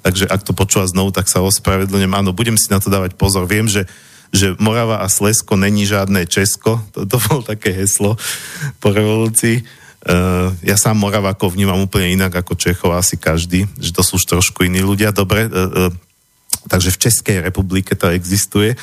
[0.00, 2.14] Takže ak to počúva znovu, tak sa ospravedlňujem.
[2.14, 3.44] Áno, budem si na to dávať pozor.
[3.44, 3.84] Viem, že,
[4.32, 6.80] že Morava a Slesko není žiadne Česko.
[6.96, 8.16] To, to bolo také heslo
[8.78, 9.66] po revolúcii.
[10.00, 14.24] Uh, ja sám Moravákov vnímam úplne inak ako Čechov, asi každý, že to sú už
[14.24, 15.12] trošku iní ľudia.
[15.12, 15.92] Dobre, uh, uh,
[16.72, 18.80] takže v Českej republike to existuje.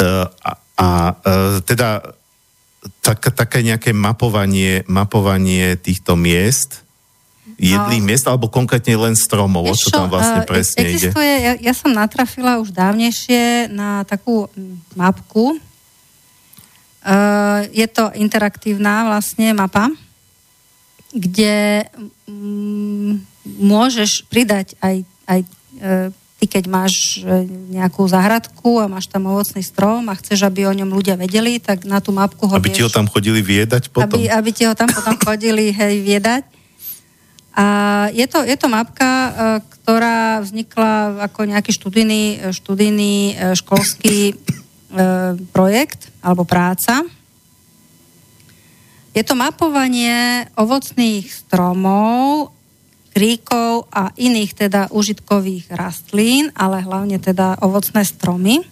[0.00, 0.88] A, a
[1.22, 2.02] e, teda
[3.00, 6.84] tak, také nejaké mapovanie, mapovanie týchto miest,
[7.60, 8.08] jedlých no.
[8.08, 11.44] miest, alebo konkrétne len stromov, o čo tam vlastne uh, presne existuje, ide?
[11.44, 14.50] Ja, ja som natrafila už dávnejšie na takú
[14.96, 15.60] mapku.
[17.04, 19.92] Uh, je to interaktívna vlastne mapa,
[21.12, 21.84] kde
[22.24, 23.20] mm,
[23.60, 26.08] môžeš pridať aj, aj uh,
[26.44, 30.76] ty keď máš e, nejakú záhradku a máš tam ovocný strom a chceš, aby o
[30.76, 33.88] ňom ľudia vedeli, tak na tú mapku ho Aby vieš, ti ho tam chodili viedať
[33.88, 34.20] potom?
[34.20, 36.44] Aby, aby ti ho tam potom chodili hej, viedať.
[37.56, 37.64] A
[38.12, 39.30] je to, je to mapka, e,
[39.80, 44.36] ktorá vznikla ako nejaký študijný, študijný e, školský
[45.50, 47.02] projekt alebo práca.
[49.10, 52.54] Je to mapovanie ovocných stromov
[53.14, 58.58] kríkov a iných teda užitkových rastlín, ale hlavne teda ovocné stromy.
[58.58, 58.66] E,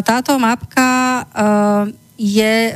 [0.00, 1.22] táto mapka e,
[2.16, 2.74] je e,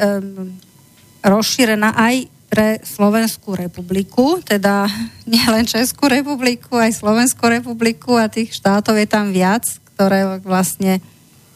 [1.25, 4.85] rozšírená aj pre Slovenskú republiku, teda
[5.33, 9.65] nielen Českú republiku, aj Slovenskú republiku a tých štátov je tam viac,
[9.97, 11.01] ktoré vlastne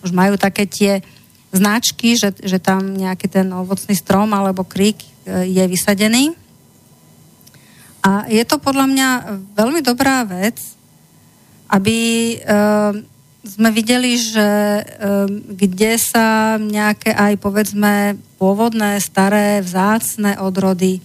[0.01, 1.05] už majú také tie
[1.53, 4.97] značky, že, že tam nejaký ten ovocný strom alebo krík
[5.27, 6.46] je vysadený.
[8.07, 9.09] A je to podľa mňa
[9.59, 10.63] veľmi dobrá vec,
[11.67, 11.99] aby
[12.39, 12.95] uh,
[13.43, 21.03] sme videli, že uh, kde sa nejaké aj povedzme pôvodné, staré, vzácne odrody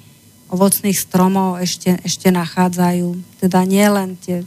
[0.53, 3.17] ovocných stromov ešte, ešte nachádzajú.
[3.41, 4.45] Teda nie len tie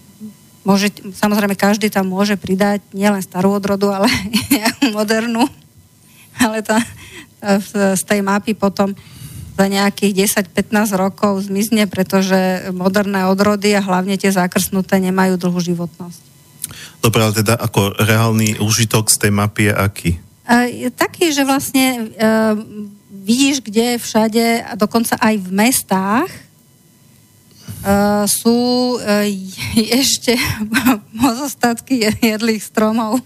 [0.63, 4.07] môže, samozrejme každý tam môže pridať nielen starú odrodu, ale
[4.97, 5.43] modernú.
[6.39, 6.79] Ale tá,
[7.99, 8.95] z tej mapy potom
[9.55, 16.21] za nejakých 10-15 rokov zmizne, pretože moderné odrody a hlavne tie zákrsnuté nemajú dlhú životnosť.
[16.99, 20.19] Dobre, ale teda ako reálny užitok z tej mapy je aký?
[20.69, 22.27] Je taký, že vlastne e,
[23.25, 26.41] vidíš, kde všade, a dokonca aj v mestách, e,
[28.27, 29.31] sú e,
[30.03, 30.35] ešte
[31.15, 33.21] mozostatky jedlých stromov.
[33.21, 33.23] E,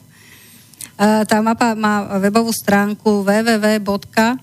[1.24, 4.38] tá mapa má webovú stránku www.fruit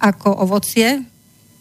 [0.00, 1.04] ako ovocie,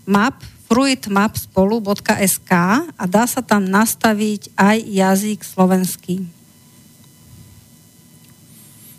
[0.05, 2.51] map, fruitmapspolu.sk
[2.89, 6.25] a dá sa tam nastaviť aj jazyk slovenský.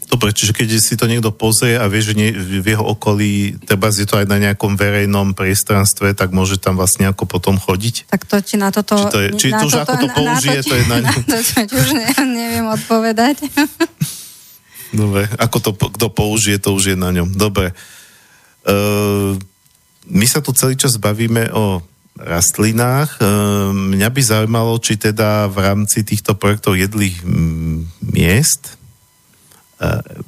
[0.06, 3.90] Dobre, čiže keď si to niekto pozrie a vie, že nie, v jeho okolí, treba
[3.90, 8.06] je to aj na nejakom verejnom priestranstve, tak môže tam vlastne ako potom chodiť?
[8.08, 8.96] Tak to či na toto...
[8.96, 10.84] Či, to je, či to už toto, ako to použije, na to, či, to je
[10.86, 11.10] na ňu.
[11.10, 13.36] Na to, či už ne, neviem odpovedať.
[15.04, 17.34] Dobre, ako to kto použije, to už je na ňom.
[17.34, 17.74] Dobre.
[17.74, 17.95] Ehm,
[20.06, 21.82] my sa tu celý čas bavíme o
[22.18, 23.22] rastlinách.
[23.22, 27.22] Ehm, mňa by zaujímalo, či teda v rámci týchto projektov jedlých
[28.02, 28.76] miest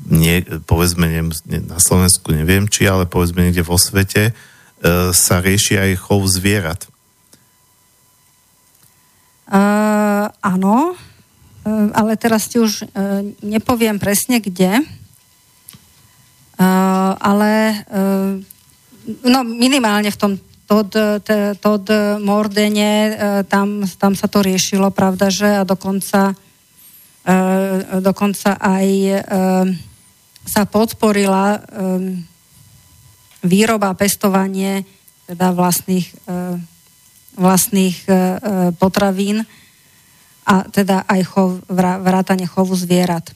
[0.08, 1.24] nie, povedzme nie,
[1.64, 4.36] na Slovensku neviem či, ale povedzme niekde vo svete,
[5.12, 6.86] sa rieši aj chov zvierat.
[9.48, 10.92] Uh, áno,
[11.66, 14.84] ale teraz ti už uh, nepoviem presne kde,
[17.14, 17.52] ale
[17.86, 18.34] uh,
[19.22, 20.32] no minimálne v tom
[20.68, 20.92] Tod,
[21.64, 21.84] Tod
[22.20, 23.12] Mordene, uh,
[23.48, 26.36] tam, tam sa to riešilo, pravda, že a dokonca
[28.00, 28.88] dokonca aj
[30.48, 31.60] sa podporila
[33.44, 34.88] výroba, pestovanie
[35.28, 36.08] teda vlastných,
[37.36, 37.96] vlastných
[38.80, 39.44] potravín
[40.48, 43.28] a teda aj chov, vrátanie chovu zvierat.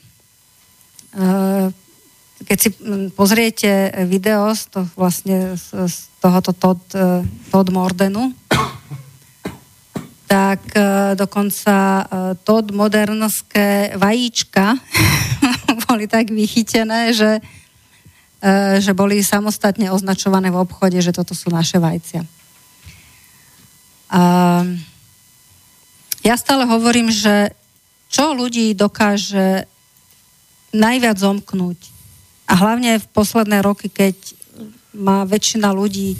[2.41, 2.69] Keď si
[3.13, 6.81] pozriete video z, to, vlastne z, tohoto Todd,
[7.53, 8.33] Todd Mordenu,
[10.33, 10.59] tak
[11.13, 12.07] dokonca
[12.41, 14.81] Todd modernské vajíčka
[15.85, 17.37] boli tak vychytené, že
[18.83, 22.27] že boli samostatne označované v obchode, že toto sú naše vajcia.
[26.23, 27.55] Ja stále hovorím, že
[28.11, 29.63] čo ľudí dokáže
[30.75, 31.79] najviac zomknúť
[32.53, 34.13] a hlavne v posledné roky, keď
[34.93, 36.13] má väčšina ľudí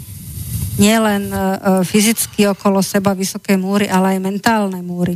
[0.82, 1.38] nielen e,
[1.86, 5.14] fyzicky okolo seba vysoké múry, ale aj mentálne múry.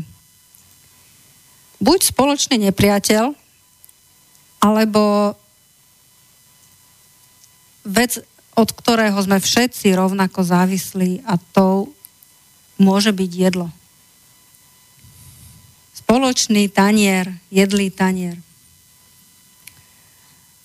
[1.83, 3.35] Buď spoločný nepriateľ,
[4.63, 5.35] alebo
[7.83, 8.23] vec,
[8.55, 11.91] od ktorého sme všetci rovnako závislí a to
[12.79, 13.67] môže byť jedlo.
[15.99, 18.39] Spoločný tanier, jedlý tanier.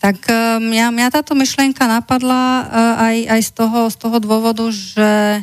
[0.03, 0.27] Tak
[0.59, 2.63] mňa, mňa táto myšlienka napadla uh,
[3.07, 5.39] aj, aj z, toho, z toho dôvodu, že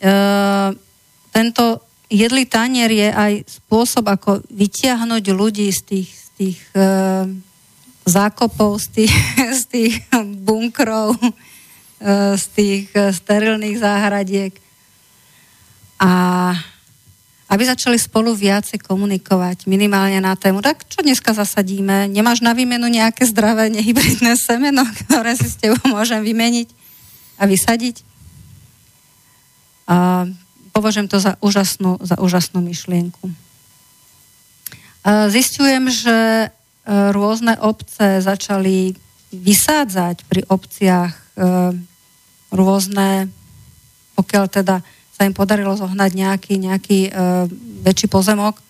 [0.00, 0.72] uh,
[1.28, 7.28] tento jedlý tanier je aj spôsob, ako vytiahnuť ľudí z tých, z tých uh,
[8.08, 9.14] zákopov, z tých,
[9.60, 9.94] z tých
[10.40, 11.30] bunkrov, e,
[12.40, 14.52] z tých e, sterilných záhradiek.
[16.00, 16.12] A
[17.48, 22.06] aby začali spolu viacej komunikovať, minimálne na tému, tak čo dneska zasadíme?
[22.12, 26.68] Nemáš na výmenu nejaké zdravé nehybridné semeno, ktoré si s tebou môžem vymeniť
[27.40, 28.04] a vysadiť?
[29.88, 30.28] A
[30.76, 33.32] považujem to za úžasnú, za úžasnú myšlienku.
[35.32, 36.52] Zistujem, že
[36.88, 38.96] E, rôzne obce začali
[39.28, 41.22] vysádzať pri obciach e,
[42.48, 43.28] rôzne,
[44.16, 44.80] pokiaľ teda
[45.18, 47.10] sa im podarilo zohnať nejaký, nejaký e,
[47.82, 48.62] väčší pozemok,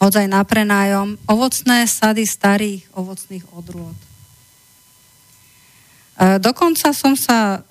[0.00, 3.98] hodzaj na prenájom, ovocné sady starých ovocných odrôd.
[6.18, 7.62] Dokonca som sa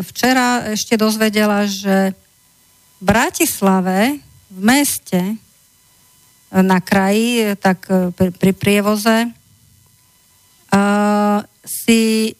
[0.00, 2.16] včera ešte dozvedela, že
[2.96, 4.16] v Bratislave,
[4.48, 5.36] v meste,
[6.52, 9.32] na kraji, tak e, pri, pri prievoze
[10.68, 12.36] uh, si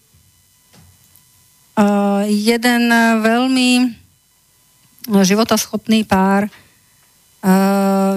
[1.81, 2.93] uh, jeden
[3.25, 4.02] veľmi
[5.09, 8.17] životaschopný pár uh,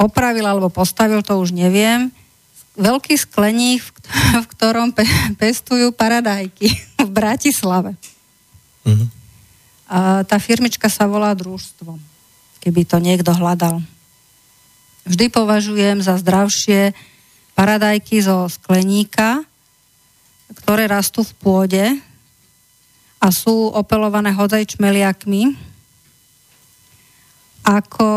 [0.00, 2.08] opravil alebo postavil, to už neviem,
[2.76, 3.84] veľký skleník,
[4.40, 6.72] v ktorom pe- pestujú paradajky
[7.06, 7.98] v Bratislave.
[8.82, 9.06] Uh-huh.
[9.92, 12.12] A tá firmička sa volá Družstvo
[12.62, 13.82] keby to niekto hľadal.
[15.02, 16.94] Vždy považujem za zdravšie
[17.58, 19.42] paradajky zo skleníka,
[20.62, 21.84] ktoré rastú v pôde
[23.22, 25.54] a sú opelované hodzaj čmeliakmi,
[27.62, 28.08] ako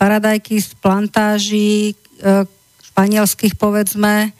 [0.00, 1.94] paradajky z plantáží e,
[2.80, 4.30] španielských, povedzme, e,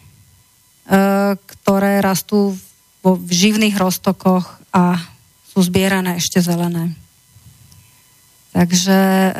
[1.37, 2.57] ktoré rastú
[3.05, 4.97] v živných roztokoch a
[5.53, 6.97] sú zbierané ešte zelené.
[8.57, 8.99] Takže
[9.29, 9.31] e,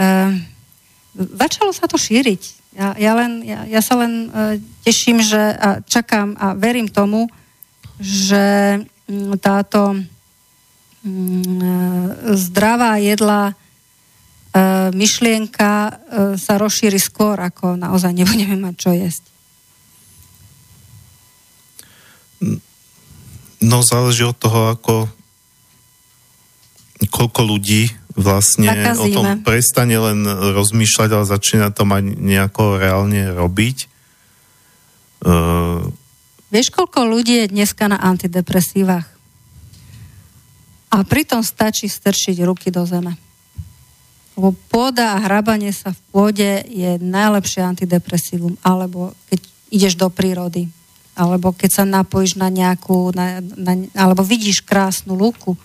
[1.17, 2.61] začalo sa to šíriť.
[2.77, 7.25] Ja, ja, len, ja, ja sa len e, teším, že a čakám a verím tomu,
[7.97, 8.77] že
[9.41, 9.97] táto
[12.37, 13.53] zdravá jedla e,
[14.93, 15.91] myšlienka e,
[16.37, 19.23] sa rozšíri skôr, ako naozaj nebudeme mať čo jesť.
[23.61, 25.05] No záleží od toho, ako
[27.09, 29.01] koľko ľudí vlastne Zakazíme.
[29.01, 33.77] o tom prestane len rozmýšľať, ale začína to mať nejako reálne robiť.
[35.25, 35.89] Uh...
[36.49, 39.20] Vieš, koľko ľudí je dneska na antidepresívach?
[40.91, 43.15] A pritom stačí strčiť ruky do zeme.
[44.35, 48.59] Lebo pôda a hrabanie sa v pôde je najlepšie antidepresívum.
[48.59, 49.39] Alebo keď
[49.71, 50.67] ideš do prírody.
[51.15, 55.55] Alebo keď sa napojíš na nejakú, na, na, alebo vidíš krásnu lúku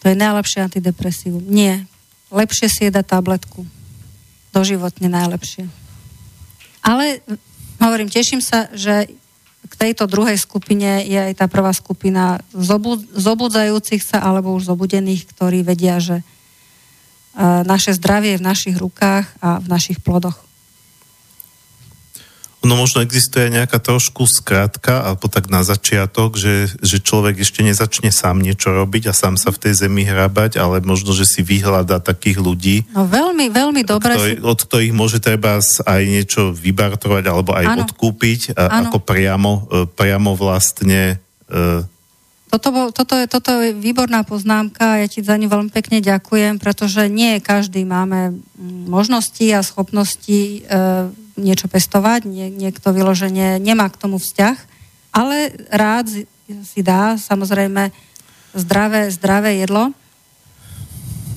[0.00, 1.44] to je najlepšie antidepresívum.
[1.44, 1.84] Nie.
[2.32, 3.68] Lepšie si je tabletku.
[4.50, 5.68] Doživotne najlepšie.
[6.80, 7.20] Ale
[7.76, 9.12] hovorím, teším sa, že
[9.80, 15.64] tejto druhej skupine je aj tá prvá skupina zobu, zobudzajúcich sa alebo už zobudených, ktorí
[15.64, 20.49] vedia, že uh, naše zdravie je v našich rukách a v našich plodoch.
[22.60, 28.12] No možno existuje nejaká trošku skrátka, alebo tak na začiatok, že, že človek ešte nezačne
[28.12, 32.04] sám niečo robiť a sám sa v tej zemi hrabať, ale možno, že si vyhľada
[32.04, 32.84] takých ľudí.
[32.92, 34.12] No veľmi, veľmi dobre.
[34.12, 34.44] Ktorý, si...
[34.44, 37.88] Od ktorých môže treba aj niečo vybartovať, alebo aj ano.
[37.88, 41.16] odkúpiť, a, ako priamo, e, priamo vlastne...
[41.48, 41.80] Uh...
[42.52, 46.58] Toto, bol, toto, je, toto je výborná poznámka ja ti za ňu veľmi pekne ďakujem,
[46.58, 48.42] pretože nie každý máme
[48.90, 54.56] možnosti a schopnosti uh, niečo pestovať, nie, niekto vyloženie nemá k tomu vzťah,
[55.10, 56.12] ale rád
[56.62, 57.90] si dá samozrejme
[58.54, 59.94] zdravé, zdravé jedlo.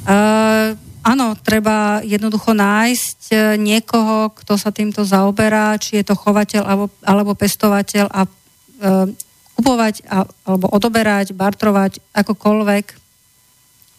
[0.04, 0.76] Uh,
[1.06, 6.86] áno, treba jednoducho nájsť e, niekoho, kto sa týmto zaoberá, či je to chovateľ alebo,
[7.04, 9.08] alebo pestovateľ a uh,
[9.56, 12.86] kupovať a, alebo odoberať, bartrovať akokoľvek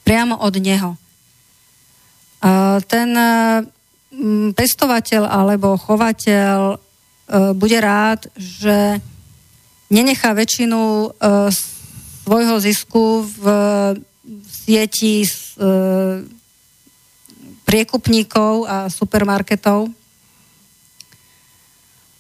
[0.05, 0.91] priamo od neho.
[2.45, 3.17] Uh, ten
[4.55, 6.77] pestovateľ alebo chovateľ e,
[7.55, 9.01] bude rád, že
[9.91, 11.09] nenechá väčšinu e,
[12.25, 13.45] svojho zisku v
[14.49, 15.29] sieti e,
[17.65, 19.91] priekupníkov a supermarketov.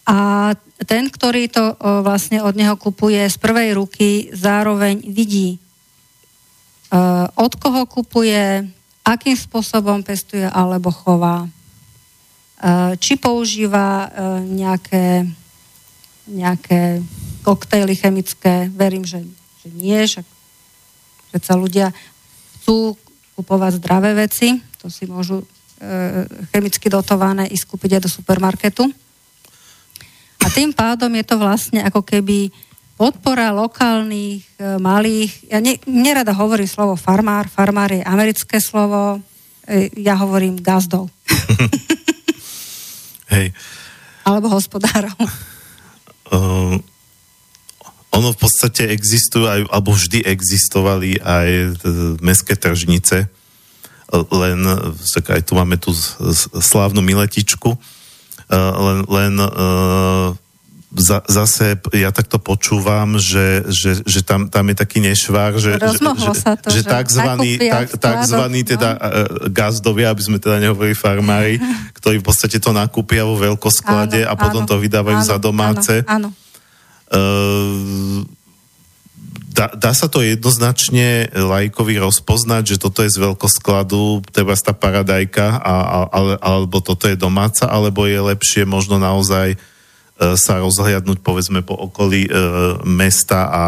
[0.04, 0.52] A
[0.84, 5.56] ten, ktorý to vlastne od neho kupuje z prvej ruky, zároveň vidí,
[7.32, 8.68] od koho kupuje,
[9.00, 11.48] akým spôsobom pestuje alebo chová.
[12.54, 14.10] Eh, či používa eh,
[14.46, 15.26] nejaké,
[16.30, 17.02] nejaké
[17.44, 18.70] koktejly chemické.
[18.72, 19.20] Verím, že,
[19.60, 20.26] že nie, však
[21.34, 21.92] predsa ľudia
[22.62, 22.96] chcú
[23.34, 25.46] kupovať zdravé veci, to si môžu e,
[26.54, 28.84] chemicky dotované ísť kúpiť aj do supermarketu.
[30.38, 32.54] A tým pádom je to vlastne ako keby
[32.94, 39.18] podpora lokálnych, e, malých, ja ne, nerada hovorím slovo farmár, farmár je americké slovo,
[39.66, 41.10] e, ja hovorím gazdov.
[43.34, 43.46] Hej.
[44.24, 45.18] Alebo hospodárov.
[46.24, 46.80] Uh,
[48.08, 51.76] ono v podstate existujú aj, alebo vždy existovali aj
[52.24, 53.28] mestské tržnice,
[54.32, 54.58] len,
[55.04, 55.92] aj tu máme tú
[56.64, 57.76] slávnu miletičku,
[58.48, 60.32] len, len uh,
[60.94, 65.98] za, zase ja takto počúvam, že, že, že tam, tam je taký nešvár, že, že,
[66.38, 68.68] sa to, že, že takzvaný, tak, takzvaný no.
[68.70, 69.00] teda no.
[69.50, 71.58] gazdovia, aby sme teda nehovorili farmári,
[71.98, 75.36] ktorí v podstate to nakúpia vo veľkosklade áno, a potom áno, to vydávajú áno, za
[75.42, 75.94] domáce.
[76.06, 76.42] Áno, áno.
[77.14, 78.22] Uh,
[79.50, 85.58] dá, dá sa to jednoznačne lajkovi rozpoznať, že toto je z veľkoskladu, treba tá paradajka,
[85.58, 85.74] a,
[86.06, 89.73] a, alebo toto je domáca, alebo je lepšie možno naozaj E,
[90.34, 92.30] sa rozhliadnúť povedzme po okolí e,
[92.88, 93.64] mesta a,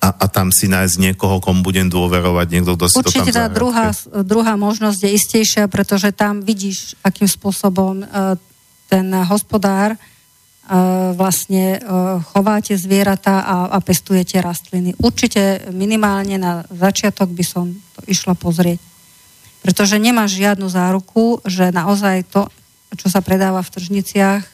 [0.00, 3.40] a, a tam si nájsť niekoho, komu budem dôverovať, niekto, kto si Určite to tam
[3.40, 3.86] tá druhá,
[4.24, 8.06] druhá možnosť je istejšia, pretože tam vidíš, akým spôsobom e,
[8.86, 9.98] ten hospodár e,
[11.14, 11.78] vlastne e,
[12.32, 14.94] chováte zvieratá a, a pestujete rastliny.
[15.02, 18.78] Určite minimálne na začiatok by som to išla pozrieť.
[19.66, 22.46] Pretože nemáš žiadnu záruku, že naozaj to,
[22.94, 24.50] čo sa predáva v tržniciach, e,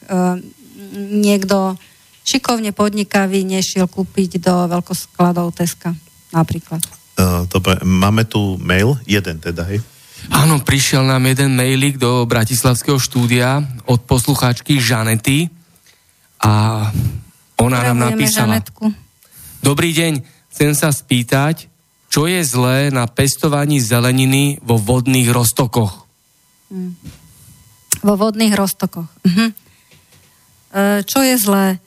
[0.93, 1.75] niekto
[2.23, 5.97] šikovne podnikavý nešiel kúpiť do veľkoskladov Teska
[6.31, 6.81] napríklad.
[7.19, 9.85] Uh, dobre, máme tu mail, jeden teda, hej?
[10.31, 13.59] Áno, prišiel nám jeden mailik do Bratislavského štúdia
[13.91, 15.51] od poslucháčky Žanety
[16.39, 16.87] a
[17.59, 18.63] ona nám napísala.
[18.63, 18.87] Žanetku.
[19.63, 20.23] Dobrý deň,
[20.55, 21.67] chcem sa spýtať,
[22.07, 26.07] čo je zlé na pestovaní zeleniny vo vodných roztokoch?
[26.71, 26.95] Hmm.
[28.03, 29.09] Vo vodných roztokoch.
[29.27, 29.62] Mhm.
[30.73, 31.77] E, čo je zlé?
[31.77, 31.79] E,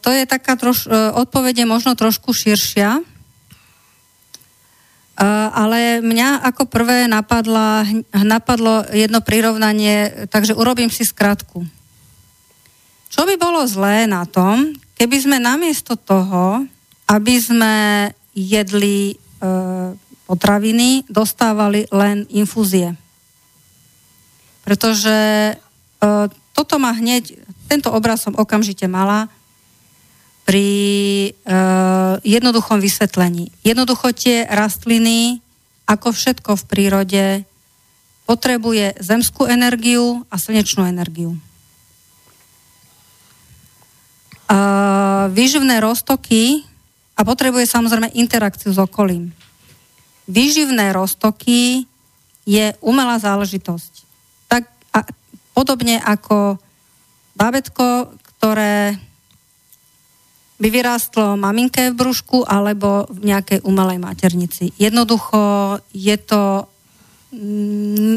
[0.00, 3.04] to je taká troš, e, odpovede možno trošku širšia,
[5.56, 11.64] ale mňa ako prvé napadla, napadlo jedno prirovnanie, takže urobím si skratku.
[13.08, 16.68] Čo by bolo zlé na tom, keby sme namiesto toho,
[17.08, 17.74] aby sme
[18.36, 19.14] jedli e,
[20.28, 22.92] potraviny, dostávali len infúzie.
[24.66, 25.54] Pretože e,
[26.52, 29.28] toto má hneď tento obraz som okamžite mala
[30.46, 30.68] pri
[31.26, 31.30] e,
[32.22, 33.50] jednoduchom vysvetlení.
[33.66, 35.42] Jednoducho tie rastliny,
[35.90, 37.24] ako všetko v prírode,
[38.30, 41.34] potrebuje zemskú energiu a slnečnú energiu.
[41.34, 41.38] E,
[45.34, 46.62] výživné roztoky
[47.18, 49.34] a potrebuje samozrejme interakciu s okolím.
[50.30, 51.90] Výživné roztoky
[52.46, 53.92] je umelá záležitosť.
[54.46, 54.62] Tak
[54.94, 55.02] a,
[55.58, 56.62] podobne ako
[57.36, 58.96] bábetko, ktoré
[60.56, 64.72] by vyrástlo maminke v brúšku alebo v nejakej umelej maternici.
[64.80, 66.64] Jednoducho je to
[67.36, 68.16] mm,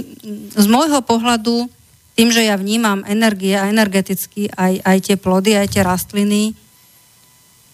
[0.55, 1.67] z môjho pohľadu,
[2.15, 6.51] tým, že ja vnímam energie a energeticky aj, aj tie plody, aj tie rastliny,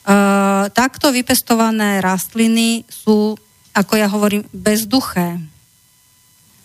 [0.06, 3.34] uh, takto vypestované rastliny sú,
[3.74, 5.42] ako ja hovorím, bezduché.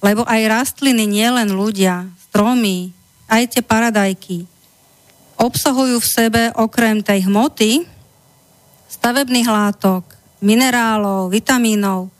[0.04, 2.92] Lebo aj rastliny, nielen ľudia, stromy,
[3.32, 4.44] aj tie paradajky,
[5.40, 7.88] obsahujú v sebe okrem tej hmoty,
[8.92, 10.04] stavebných látok,
[10.44, 12.12] minerálov, vitamínov,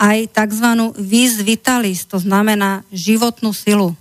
[0.00, 0.66] aj tzv.
[0.96, 3.92] vis vitalis, to znamená životnú silu.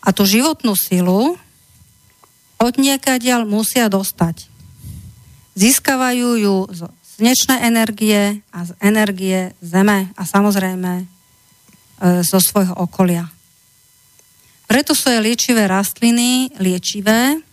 [0.00, 1.36] A tú životnú silu
[2.56, 4.48] od niekaďal musia dostať.
[5.58, 6.80] Získavajú ju z
[7.14, 11.04] slnečnej energie a z energie Zeme a samozrejme e,
[12.24, 13.28] zo svojho okolia.
[14.64, 17.43] Preto sú aj liečivé rastliny liečivé,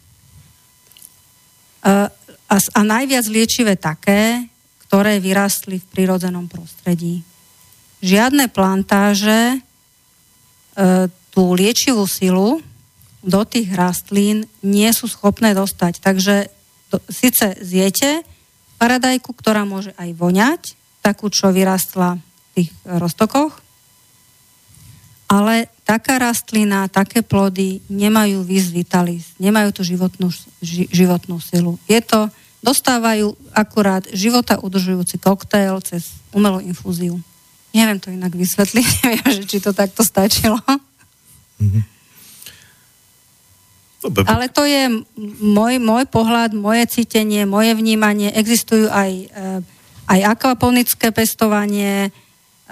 [1.86, 4.46] a, a najviac liečivé také,
[4.86, 7.24] ktoré vyrastli v prírodzenom prostredí.
[8.04, 9.60] Žiadne plantáže e,
[11.32, 12.60] tú liečivú silu
[13.24, 16.02] do tých rastlín nie sú schopné dostať.
[16.04, 16.36] Takže
[16.92, 18.26] to, síce zjete
[18.82, 20.62] paradajku, ktorá môže aj voňať,
[21.00, 23.64] takú, čo vyrastla v tých roztokoch,
[25.32, 30.28] ale taká rastlina, také plody nemajú vis vitalis, nemajú tú životnú,
[30.60, 31.80] ži, životnú silu.
[31.88, 32.28] Je to,
[32.60, 37.16] dostávajú akurát života udržujúci koktail cez umelú infúziu.
[37.72, 40.60] Neviem to inak vysvetliť, neviem, že či to takto stačilo.
[41.64, 41.84] Mm-hmm.
[44.28, 44.90] Ale to je
[45.40, 48.34] môj, môj pohľad, moje cítenie, moje vnímanie.
[48.36, 49.62] Existujú aj, eh,
[50.12, 52.12] aj akvaponické pestovanie,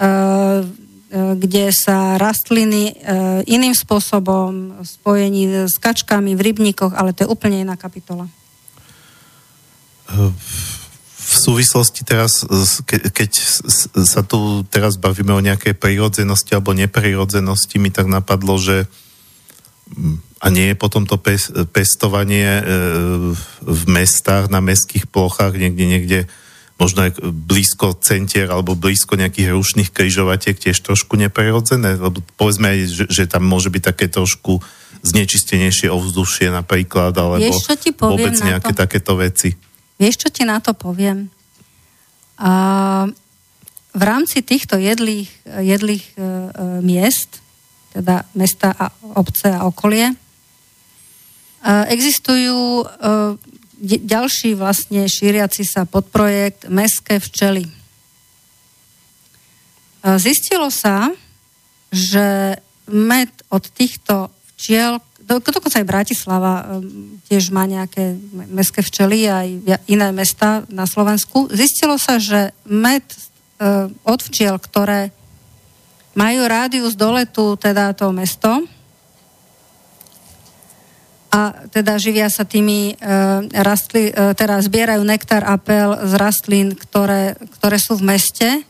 [0.00, 0.08] E,
[1.10, 2.94] kde sa rastliny e,
[3.50, 8.30] iným spôsobom spojení s kačkami v rybníkoch, ale to je úplne iná kapitola.
[11.18, 12.46] V súvislosti teraz,
[13.14, 13.30] keď
[14.06, 18.86] sa tu teraz bavíme o nejakej prírodzenosti alebo neprirodzenosti, mi tak napadlo, že
[20.40, 21.18] a nie je potom to
[21.70, 22.62] pestovanie
[23.60, 26.18] v mestách, na mestských plochách, niekde, niekde
[26.80, 32.00] možno aj blízko centier alebo blízko nejakých rušných križovatiek tiež trošku neprirodzené?
[32.00, 34.64] Lebo povedzme aj, že, že tam môže byť také trošku
[35.04, 38.80] znečistenejšie ovzdušie napríklad, alebo Vieš, čo ti poviem vôbec nejaké to?
[38.80, 39.52] takéto veci.
[40.00, 41.28] Vieš, čo ti na to poviem?
[42.40, 42.52] A
[43.92, 46.24] v rámci týchto jedlých, jedlých e, e,
[46.80, 47.44] miest,
[47.92, 48.86] teda mesta a
[49.18, 50.16] obce a okolie, e,
[51.90, 52.84] existujú e,
[53.80, 57.64] ďalší vlastne šíriaci sa podprojekt Mestské včely.
[57.64, 57.72] E,
[60.20, 61.08] zistilo sa,
[61.88, 66.64] že med od týchto včiel, dokonca aj Bratislava e,
[67.32, 68.20] tiež má nejaké
[68.52, 69.48] mestské včely aj
[69.88, 71.48] iné mesta na Slovensku.
[71.48, 73.16] Zistilo sa, že med e,
[74.04, 75.08] od včiel, ktoré
[76.12, 78.66] majú rádius doletu, teda to mesto,
[81.30, 83.06] a teda živia sa tými e,
[83.62, 88.66] rastli, e, teda zbierajú nektar a pel z rastlín, ktoré, ktoré sú v meste,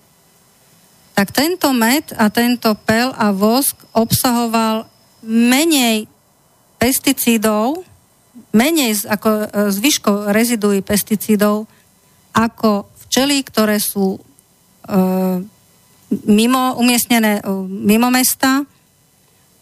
[1.17, 4.89] tak tento med a tento pel a vosk obsahoval
[5.25, 6.09] menej
[6.77, 7.85] pesticídov,
[8.53, 11.65] menej ako e, zvyško reziduí pesticídov,
[12.37, 14.21] ako včely, ktoré sú e,
[16.29, 18.65] mimo, umiestnené e, mimo mesta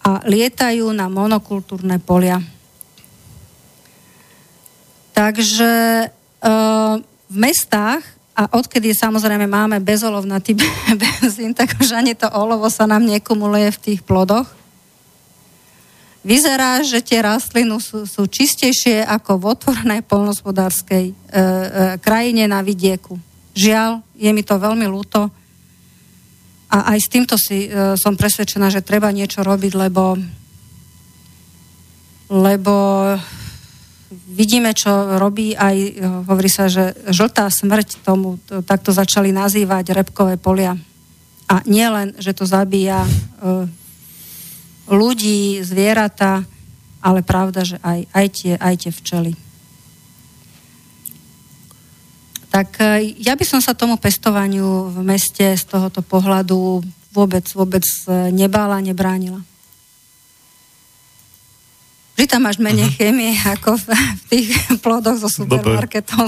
[0.02, 2.57] a lietajú na monokultúrne polia.
[5.18, 8.06] Takže uh, v mestách,
[8.38, 10.54] a odkedy samozrejme máme bezolovnatý
[11.02, 14.46] benzín, tak už ani to olovo sa nám nekumuluje v tých plodoch.
[16.22, 21.40] Vyzerá, že tie rastliny sú, sú čistejšie ako v otvorenej polnospodárskej e, e,
[21.98, 23.18] krajine na vidieku.
[23.58, 25.30] Žiaľ, je mi to veľmi ľúto.
[26.68, 30.14] A aj s týmto si e, som presvedčená, že treba niečo robiť, lebo
[32.28, 32.74] lebo
[34.10, 35.76] vidíme, čo robí aj,
[36.24, 40.76] hovorí sa, že žltá smrť tomu, to, takto začali nazývať repkové polia.
[41.48, 43.10] A nie len, že to zabíja e,
[44.88, 46.44] ľudí, zvieratá,
[47.00, 49.32] ale pravda, že aj, aj, tie, aj tie včely.
[52.48, 56.80] Tak e, ja by som sa tomu pestovaniu v meste z tohoto pohľadu
[57.12, 59.40] vôbec, vôbec e, nebála, nebránila.
[62.18, 62.98] Vždy tam máš menej uh-huh.
[62.98, 64.48] chémie ako v, v tých
[64.82, 66.26] plodoch zo supermarketov.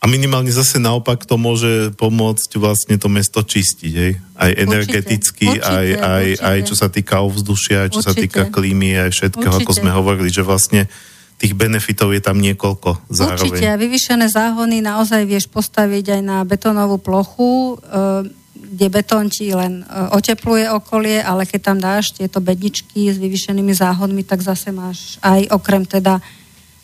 [0.00, 4.16] A minimálne zase naopak to môže pomôcť vlastne to mesto čistiť, hej?
[4.32, 6.46] Aj energeticky, určite, aj, aj, určite.
[6.46, 8.08] aj čo sa týka ovzdušia, aj čo určite.
[8.08, 9.68] sa týka klímy, aj všetkého, určite.
[9.68, 10.88] ako sme hovorili, že vlastne
[11.36, 13.60] tých benefitov je tam niekoľko zároveň.
[13.60, 18.32] Určite, a vyvyšené záhony naozaj vieš postaviť aj na betónovú plochu, e,
[18.66, 23.72] kde betón ti len e, otepluje okolie, ale keď tam dáš tieto bedničky s vyvyšenými
[23.72, 26.18] záhodmi, tak zase máš aj okrem teda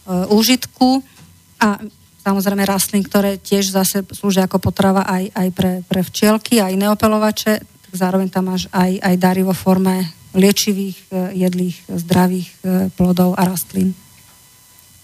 [0.06, 0.98] úžitku
[1.62, 1.78] a
[2.26, 6.90] samozrejme rastlín, ktoré tiež zase slúžia ako potrava aj, aj pre, pre včielky a iné
[6.90, 12.48] opelovače, tak zároveň tam máš aj, aj dary vo forme liečivých, jedlých, zdravých
[12.98, 13.94] plodov a rastlín.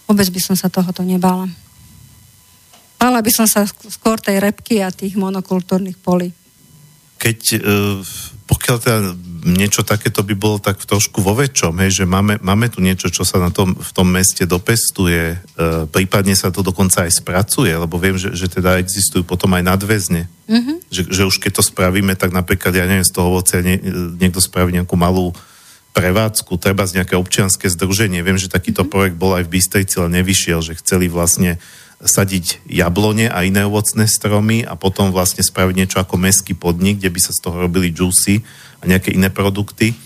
[0.08, 1.46] Vôbec by som sa tohoto nebala.
[2.98, 6.34] Bala by som sa skôr tej repky a tých monokultúrnych polí.
[7.18, 7.60] Keď, e,
[8.46, 8.98] pokiaľ teda
[9.44, 13.22] niečo takéto by bolo tak trošku vo väčšom, hej, že máme, máme tu niečo, čo
[13.22, 15.36] sa na tom, v tom meste dopestuje, e,
[15.90, 20.26] prípadne sa to dokonca aj spracuje, lebo viem, že, že teda existujú potom aj nadväzne.
[20.48, 20.76] Mm-hmm.
[20.90, 23.78] Že, že už keď to spravíme, tak napríklad, ja neviem, z toho ovocia nie,
[24.18, 25.34] niekto spraví nejakú malú
[25.94, 28.22] prevádzku, treba z nejaké občianske združenie.
[28.22, 28.92] Viem, že takýto mm-hmm.
[28.94, 31.58] projekt bol aj v Bystrici, ale nevyšiel, že chceli vlastne
[31.98, 37.10] sadiť jablone a iné ovocné stromy a potom vlastne spraviť niečo ako meský podnik, kde
[37.10, 38.38] by sa z toho robili džusy
[38.78, 39.90] a nejaké iné produkty.
[39.90, 39.96] E,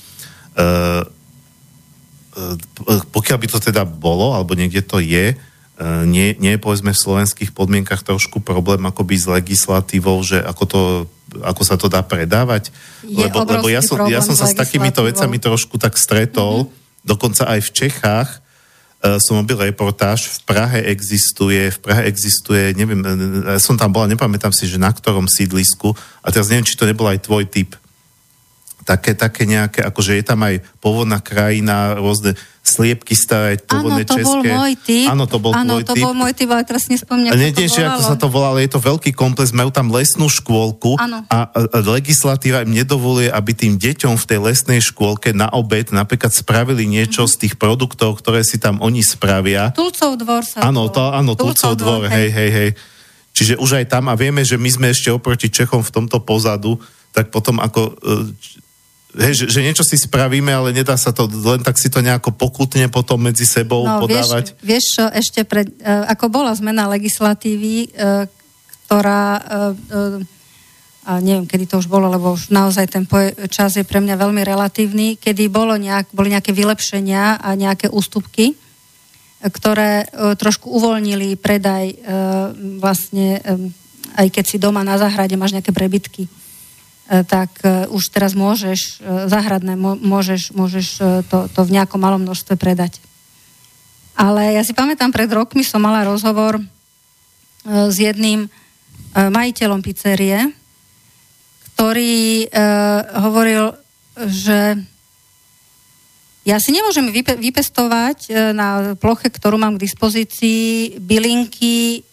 [2.33, 6.97] e, pokiaľ by to teda bolo, alebo niekde to je, e, nie, nie je povedzme
[6.97, 10.81] v slovenských podmienkach trošku problém akoby s legislatívou, že ako to
[11.41, 12.69] ako sa to dá predávať?
[13.01, 17.09] Je lebo, lebo ja som, ja som sa s takýmito vecami trošku tak stretol, mm-hmm.
[17.09, 18.42] dokonca aj v Čechách
[19.03, 23.03] som robil reportáž, v Prahe existuje, v Prahe existuje, neviem,
[23.43, 25.91] ja som tam bola, nepamätám si, že na ktorom sídlisku,
[26.23, 27.75] a teraz neviem, či to nebol aj tvoj typ,
[28.83, 34.23] také, také nejaké, akože je tam aj pôvodná krajina, rôzne sliepky staré, pôvodné české.
[34.23, 35.07] Áno, to bol môj typ.
[35.11, 36.05] Áno, to bol Áno, to typ.
[36.07, 37.91] bol môj typ, ale teraz nespomínam, ako to volalo.
[37.91, 41.39] ako sa to volá, ale je to veľký komplex, majú tam lesnú škôlku a, a,
[41.51, 46.87] a legislatíva im nedovoluje, aby tým deťom v tej lesnej škôlke na obed napríklad spravili
[46.87, 47.35] niečo mm-hmm.
[47.35, 49.75] z tých produktov, ktoré si tam oni spravia.
[49.75, 52.71] Tulcov dvor sa Áno, to, áno, Tulcov, dvor, hej, hej, hej.
[53.35, 56.79] Čiže už aj tam, a vieme, že my sme ešte oproti Čechom v tomto pozadu,
[57.11, 57.93] tak potom ako e,
[59.19, 62.33] hej, že, že niečo si spravíme, ale nedá sa to len tak si to nejako
[62.33, 64.57] pokutne potom medzi sebou no, podávať.
[64.59, 68.25] Vieš, vieš čo, ešte pred, uh, ako bola zmena legislatívy, uh,
[68.89, 69.41] ktorá
[71.03, 73.09] a neviem, kedy to už bolo, lebo už naozaj ten
[73.51, 78.55] čas je pre mňa veľmi relatívny, kedy bolo nejak, boli nejaké vylepšenia a nejaké ústupky,
[79.43, 80.07] ktoré
[80.39, 81.99] trošku uvoľnili predaj
[82.79, 83.43] vlastne,
[84.15, 86.31] aj keď si doma na záhrade máš nejaké prebytky
[87.29, 90.87] tak e, už teraz môžeš, e, záhradné, môžeš, môžeš
[91.29, 92.97] to, to v nejakom malom množstve predať.
[94.17, 96.61] Ale ja si pamätám, pred rokmi som mala rozhovor
[97.65, 98.45] s jedným
[99.17, 100.53] majiteľom pizzerie,
[101.73, 102.45] ktorý
[103.25, 103.73] hovoril,
[104.29, 104.77] že
[106.45, 107.09] ja si nemôžem
[107.41, 112.05] vypestovať na ploche, ktorú mám k dispozícii, bylinky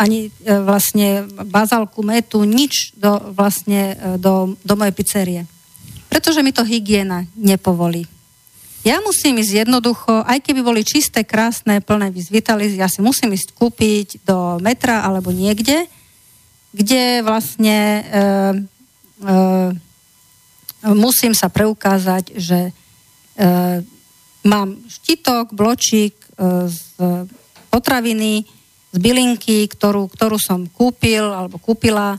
[0.00, 5.40] ani e, vlastne bazálku, metu, nič do, vlastne e, do, do mojej pizzerie.
[6.08, 8.08] Pretože mi to hygiena nepovolí.
[8.80, 13.52] Ja musím ísť jednoducho, aj keby boli čisté, krásne, plné vizvitalizy, ja si musím ísť
[13.52, 15.84] kúpiť do metra alebo niekde,
[16.72, 18.02] kde vlastne e,
[19.20, 19.36] e,
[20.96, 22.72] musím sa preukázať, že e,
[24.48, 26.80] mám štitok, bločík e, z
[27.68, 28.48] potraviny,
[28.90, 32.18] z bylinky, ktorú, ktorú som kúpil alebo kúpila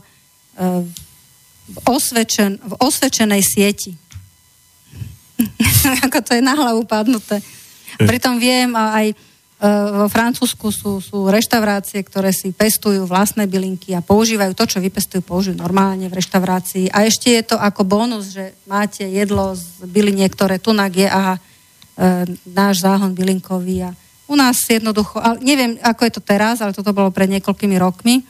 [1.68, 3.92] v, osvedčen, v osvedčenej sieti.
[6.08, 7.44] Ako to je na hlavu padnuté.
[8.00, 9.14] Pritom viem, a aj e,
[10.00, 15.20] vo Francúzsku sú, sú reštaurácie, ktoré si pestujú vlastné bylinky a používajú to, čo vypestujú,
[15.20, 16.88] použijú normálne v reštaurácii.
[16.88, 21.36] A ešte je to ako bonus, že máte jedlo z byliniek, ktoré tunak je a
[21.36, 21.38] e,
[22.48, 23.90] náš záhon bylinkový a
[24.26, 28.22] u nás jednoducho, ale neviem, ako je to teraz, ale toto bolo pred niekoľkými rokmi,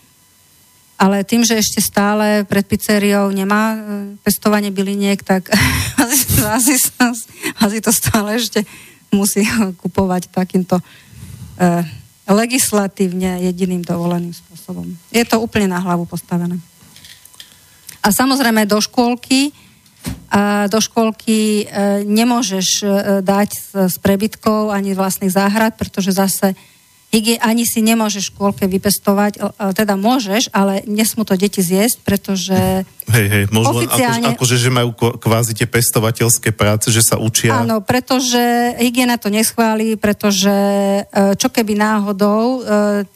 [0.99, 3.79] ale tým, že ešte stále pred pizzeriou nemá e,
[4.23, 5.51] pestovanie byliniek, tak
[5.99, 7.27] asi, asi,
[7.59, 8.63] asi to stále ešte
[9.13, 9.45] musí
[9.85, 10.81] kupovať takýmto
[11.61, 11.85] eh,
[12.25, 14.89] legislatívne jediným dovoleným spôsobom.
[15.13, 16.57] Je to úplne na hlavu postavené.
[18.03, 19.53] A samozrejme do škôlky
[20.69, 22.87] do školky e, nemôžeš e,
[23.21, 23.51] dať
[23.89, 26.57] s prebytkov ani vlastných záhrad, pretože zase
[27.45, 29.37] ani si nemôžeš v škôlke vypestovať,
[29.77, 34.33] teda môžeš, ale nesmú to deti zjesť, pretože hej, hej, možno oficiálne...
[34.33, 37.53] akože, že majú kvázi tie pestovateľské práce, že sa učia.
[37.53, 38.41] Áno, pretože
[38.81, 40.57] hygiena to neschváli, pretože
[41.05, 42.65] e, čo keby náhodou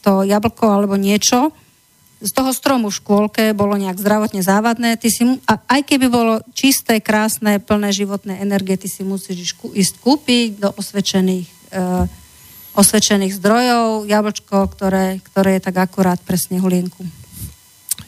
[0.05, 1.49] to jablko alebo niečo
[2.17, 6.41] z toho stromu v škôlke bolo nejak zdravotne závadné, ty si, a aj keby bolo
[6.57, 12.09] čisté, krásne, plné životné energie, ty si musíš ísť kúpiť do osvedčených, e,
[12.73, 17.05] osvedčených zdrojov, jablčko, ktoré, ktoré je tak akurát pre snehulienku.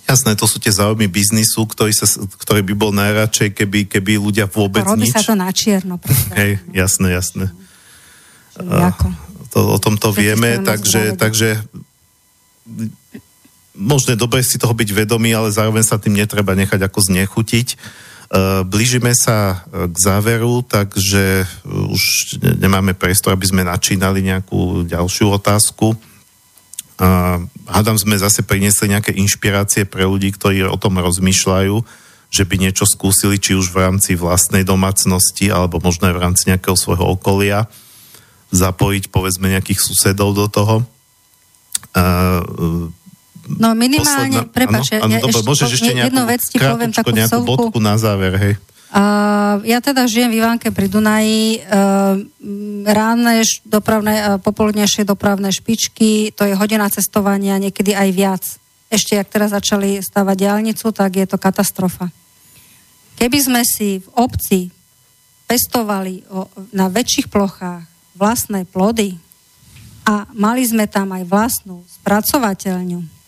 [0.10, 4.50] Jasné, to sú tie záujmy biznisu, ktorý, sa, ktorý by bol najradšej, keby, keby ľudia
[4.50, 5.14] vôbec Robí nič...
[5.14, 6.02] sa to na čierno.
[6.34, 7.54] Hej, jasné, jasné.
[8.58, 8.90] A,
[9.54, 11.62] to, o tom to vieme, takže, takže
[13.80, 17.68] možno je dobre si toho byť vedomý, ale zároveň sa tým netreba nechať ako znechutiť.
[18.30, 25.98] Uh, blížime sa k záveru, takže už nemáme priestor, aby sme načínali nejakú ďalšiu otázku.
[27.64, 31.80] Hádam sme zase priniesli nejaké inšpirácie pre ľudí, ktorí o tom rozmýšľajú,
[32.28, 36.44] že by niečo skúsili, či už v rámci vlastnej domácnosti, alebo možno aj v rámci
[36.52, 37.72] nejakého svojho okolia,
[38.52, 40.84] zapojiť povedzme nejakých susedov do toho.
[43.58, 47.42] No minimálne, prepáč, ja, ja dobre, môžeš ešte nejakú, jednu vec ti poviem, takú nejakú
[47.42, 47.74] vsovku.
[47.74, 48.54] bodku na záver, hej.
[48.90, 51.62] Uh, ja teda žijem v Ivánke pri Dunaji.
[51.62, 52.26] Uh,
[52.90, 58.44] ránne dopravné, uh, popoludnejšie dopravné špičky, to je hodina cestovania, niekedy aj viac.
[58.90, 62.10] Ešte, ak teraz začali stavať diálnicu, tak je to katastrofa.
[63.22, 64.60] Keby sme si v obci
[65.46, 67.86] pestovali o, na väčších plochách
[68.18, 69.18] vlastné plody
[70.06, 73.19] a mali sme tam aj vlastnú spracovateľňu,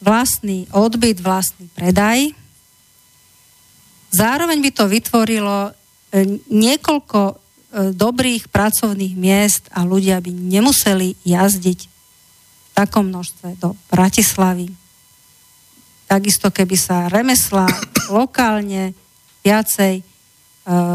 [0.00, 2.34] vlastný odbyt, vlastný predaj,
[4.16, 5.70] Zároveň by to vytvorilo e,
[6.48, 7.34] niekoľko e,
[7.92, 14.72] dobrých pracovných miest a ľudia by nemuseli jazdiť v takom množstve do Bratislavy.
[16.08, 17.68] Takisto keby sa remesla
[18.16, 18.96] lokálne
[19.44, 20.02] viacej e,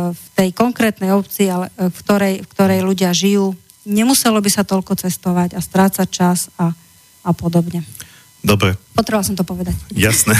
[0.09, 3.53] v tej konkrétnej obci, ale v ktorej, v ktorej ľudia žijú,
[3.85, 6.73] nemuselo by sa toľko cestovať a strácať čas a,
[7.21, 7.85] a podobne.
[8.41, 8.73] Dobre.
[8.97, 9.77] Potreboval som to povedať.
[9.93, 10.33] Jasné.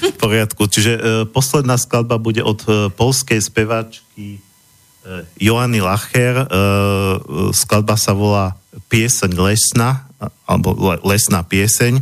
[0.00, 0.64] v poriadku.
[0.64, 4.40] Čiže e, posledná skladba bude od e, polskej speváčky e,
[5.36, 6.42] Joany Lacher.
[6.42, 6.46] E,
[7.52, 8.56] skladba sa volá
[8.88, 10.08] Pieseň lesná,
[10.48, 10.72] alebo
[11.04, 12.00] lesná pieseň.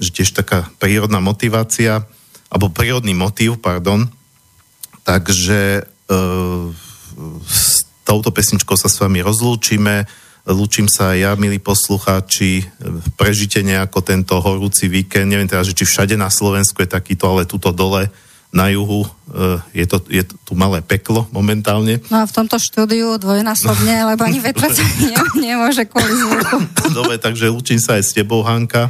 [0.00, 2.08] Že tiež taká prírodná motivácia,
[2.48, 4.08] alebo prírodný motív, pardon.
[5.04, 6.12] Takže e,
[7.44, 10.08] s touto pesničkou sa s vami rozlúčime
[10.48, 12.64] Lúčim sa aj ja, milí poslucháči.
[13.20, 15.28] Prežite nejako tento horúci víkend.
[15.28, 18.08] Neviem teda, že či všade na Slovensku je takýto, ale tuto dole
[18.48, 22.00] na juhu eh, je to, je to tu malé peklo momentálne.
[22.08, 24.72] No a v tomto štúdiu dvojnásobne, lebo ani vetrac
[25.36, 26.56] nemôže kvôli zvuku.
[26.96, 28.88] Dobre, takže lúčim sa aj s tebou, Hanka.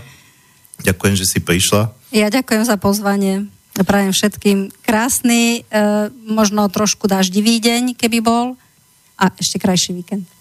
[0.86, 1.90] Ďakujem, že si prišla.
[2.14, 3.51] Ja ďakujem za pozvanie.
[3.74, 8.55] Prajem všetkým krásny, e, možno trošku daždivý deň, keby bol
[9.18, 10.38] a ešte krajší víkend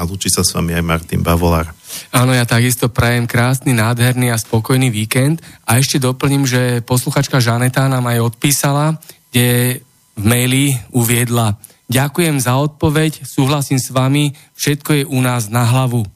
[0.00, 1.76] a lúči sa s vami aj Martin Bavolár.
[2.08, 7.84] Áno, ja takisto prajem krásny, nádherný a spokojný víkend a ešte doplním, že posluchačka Žaneta
[7.92, 8.96] nám aj odpísala,
[9.28, 9.84] kde
[10.16, 11.60] v maili uviedla
[11.90, 16.06] Ďakujem za odpoveď, súhlasím s vami, všetko je u nás na hlavu.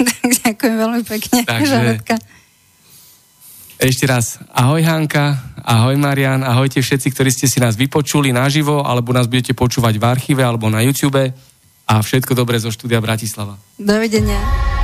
[0.40, 2.16] Ďakujem veľmi pekne, Takže, Žanetka.
[3.76, 9.12] Ešte raz, ahoj Hanka, ahoj Marian, ahojte všetci, ktorí ste si nás vypočuli naživo, alebo
[9.12, 11.20] nás budete počúvať v archíve alebo na YouTube
[11.86, 13.56] a všetko dobré zo štúdia Bratislava.
[13.78, 14.75] Dovidenia.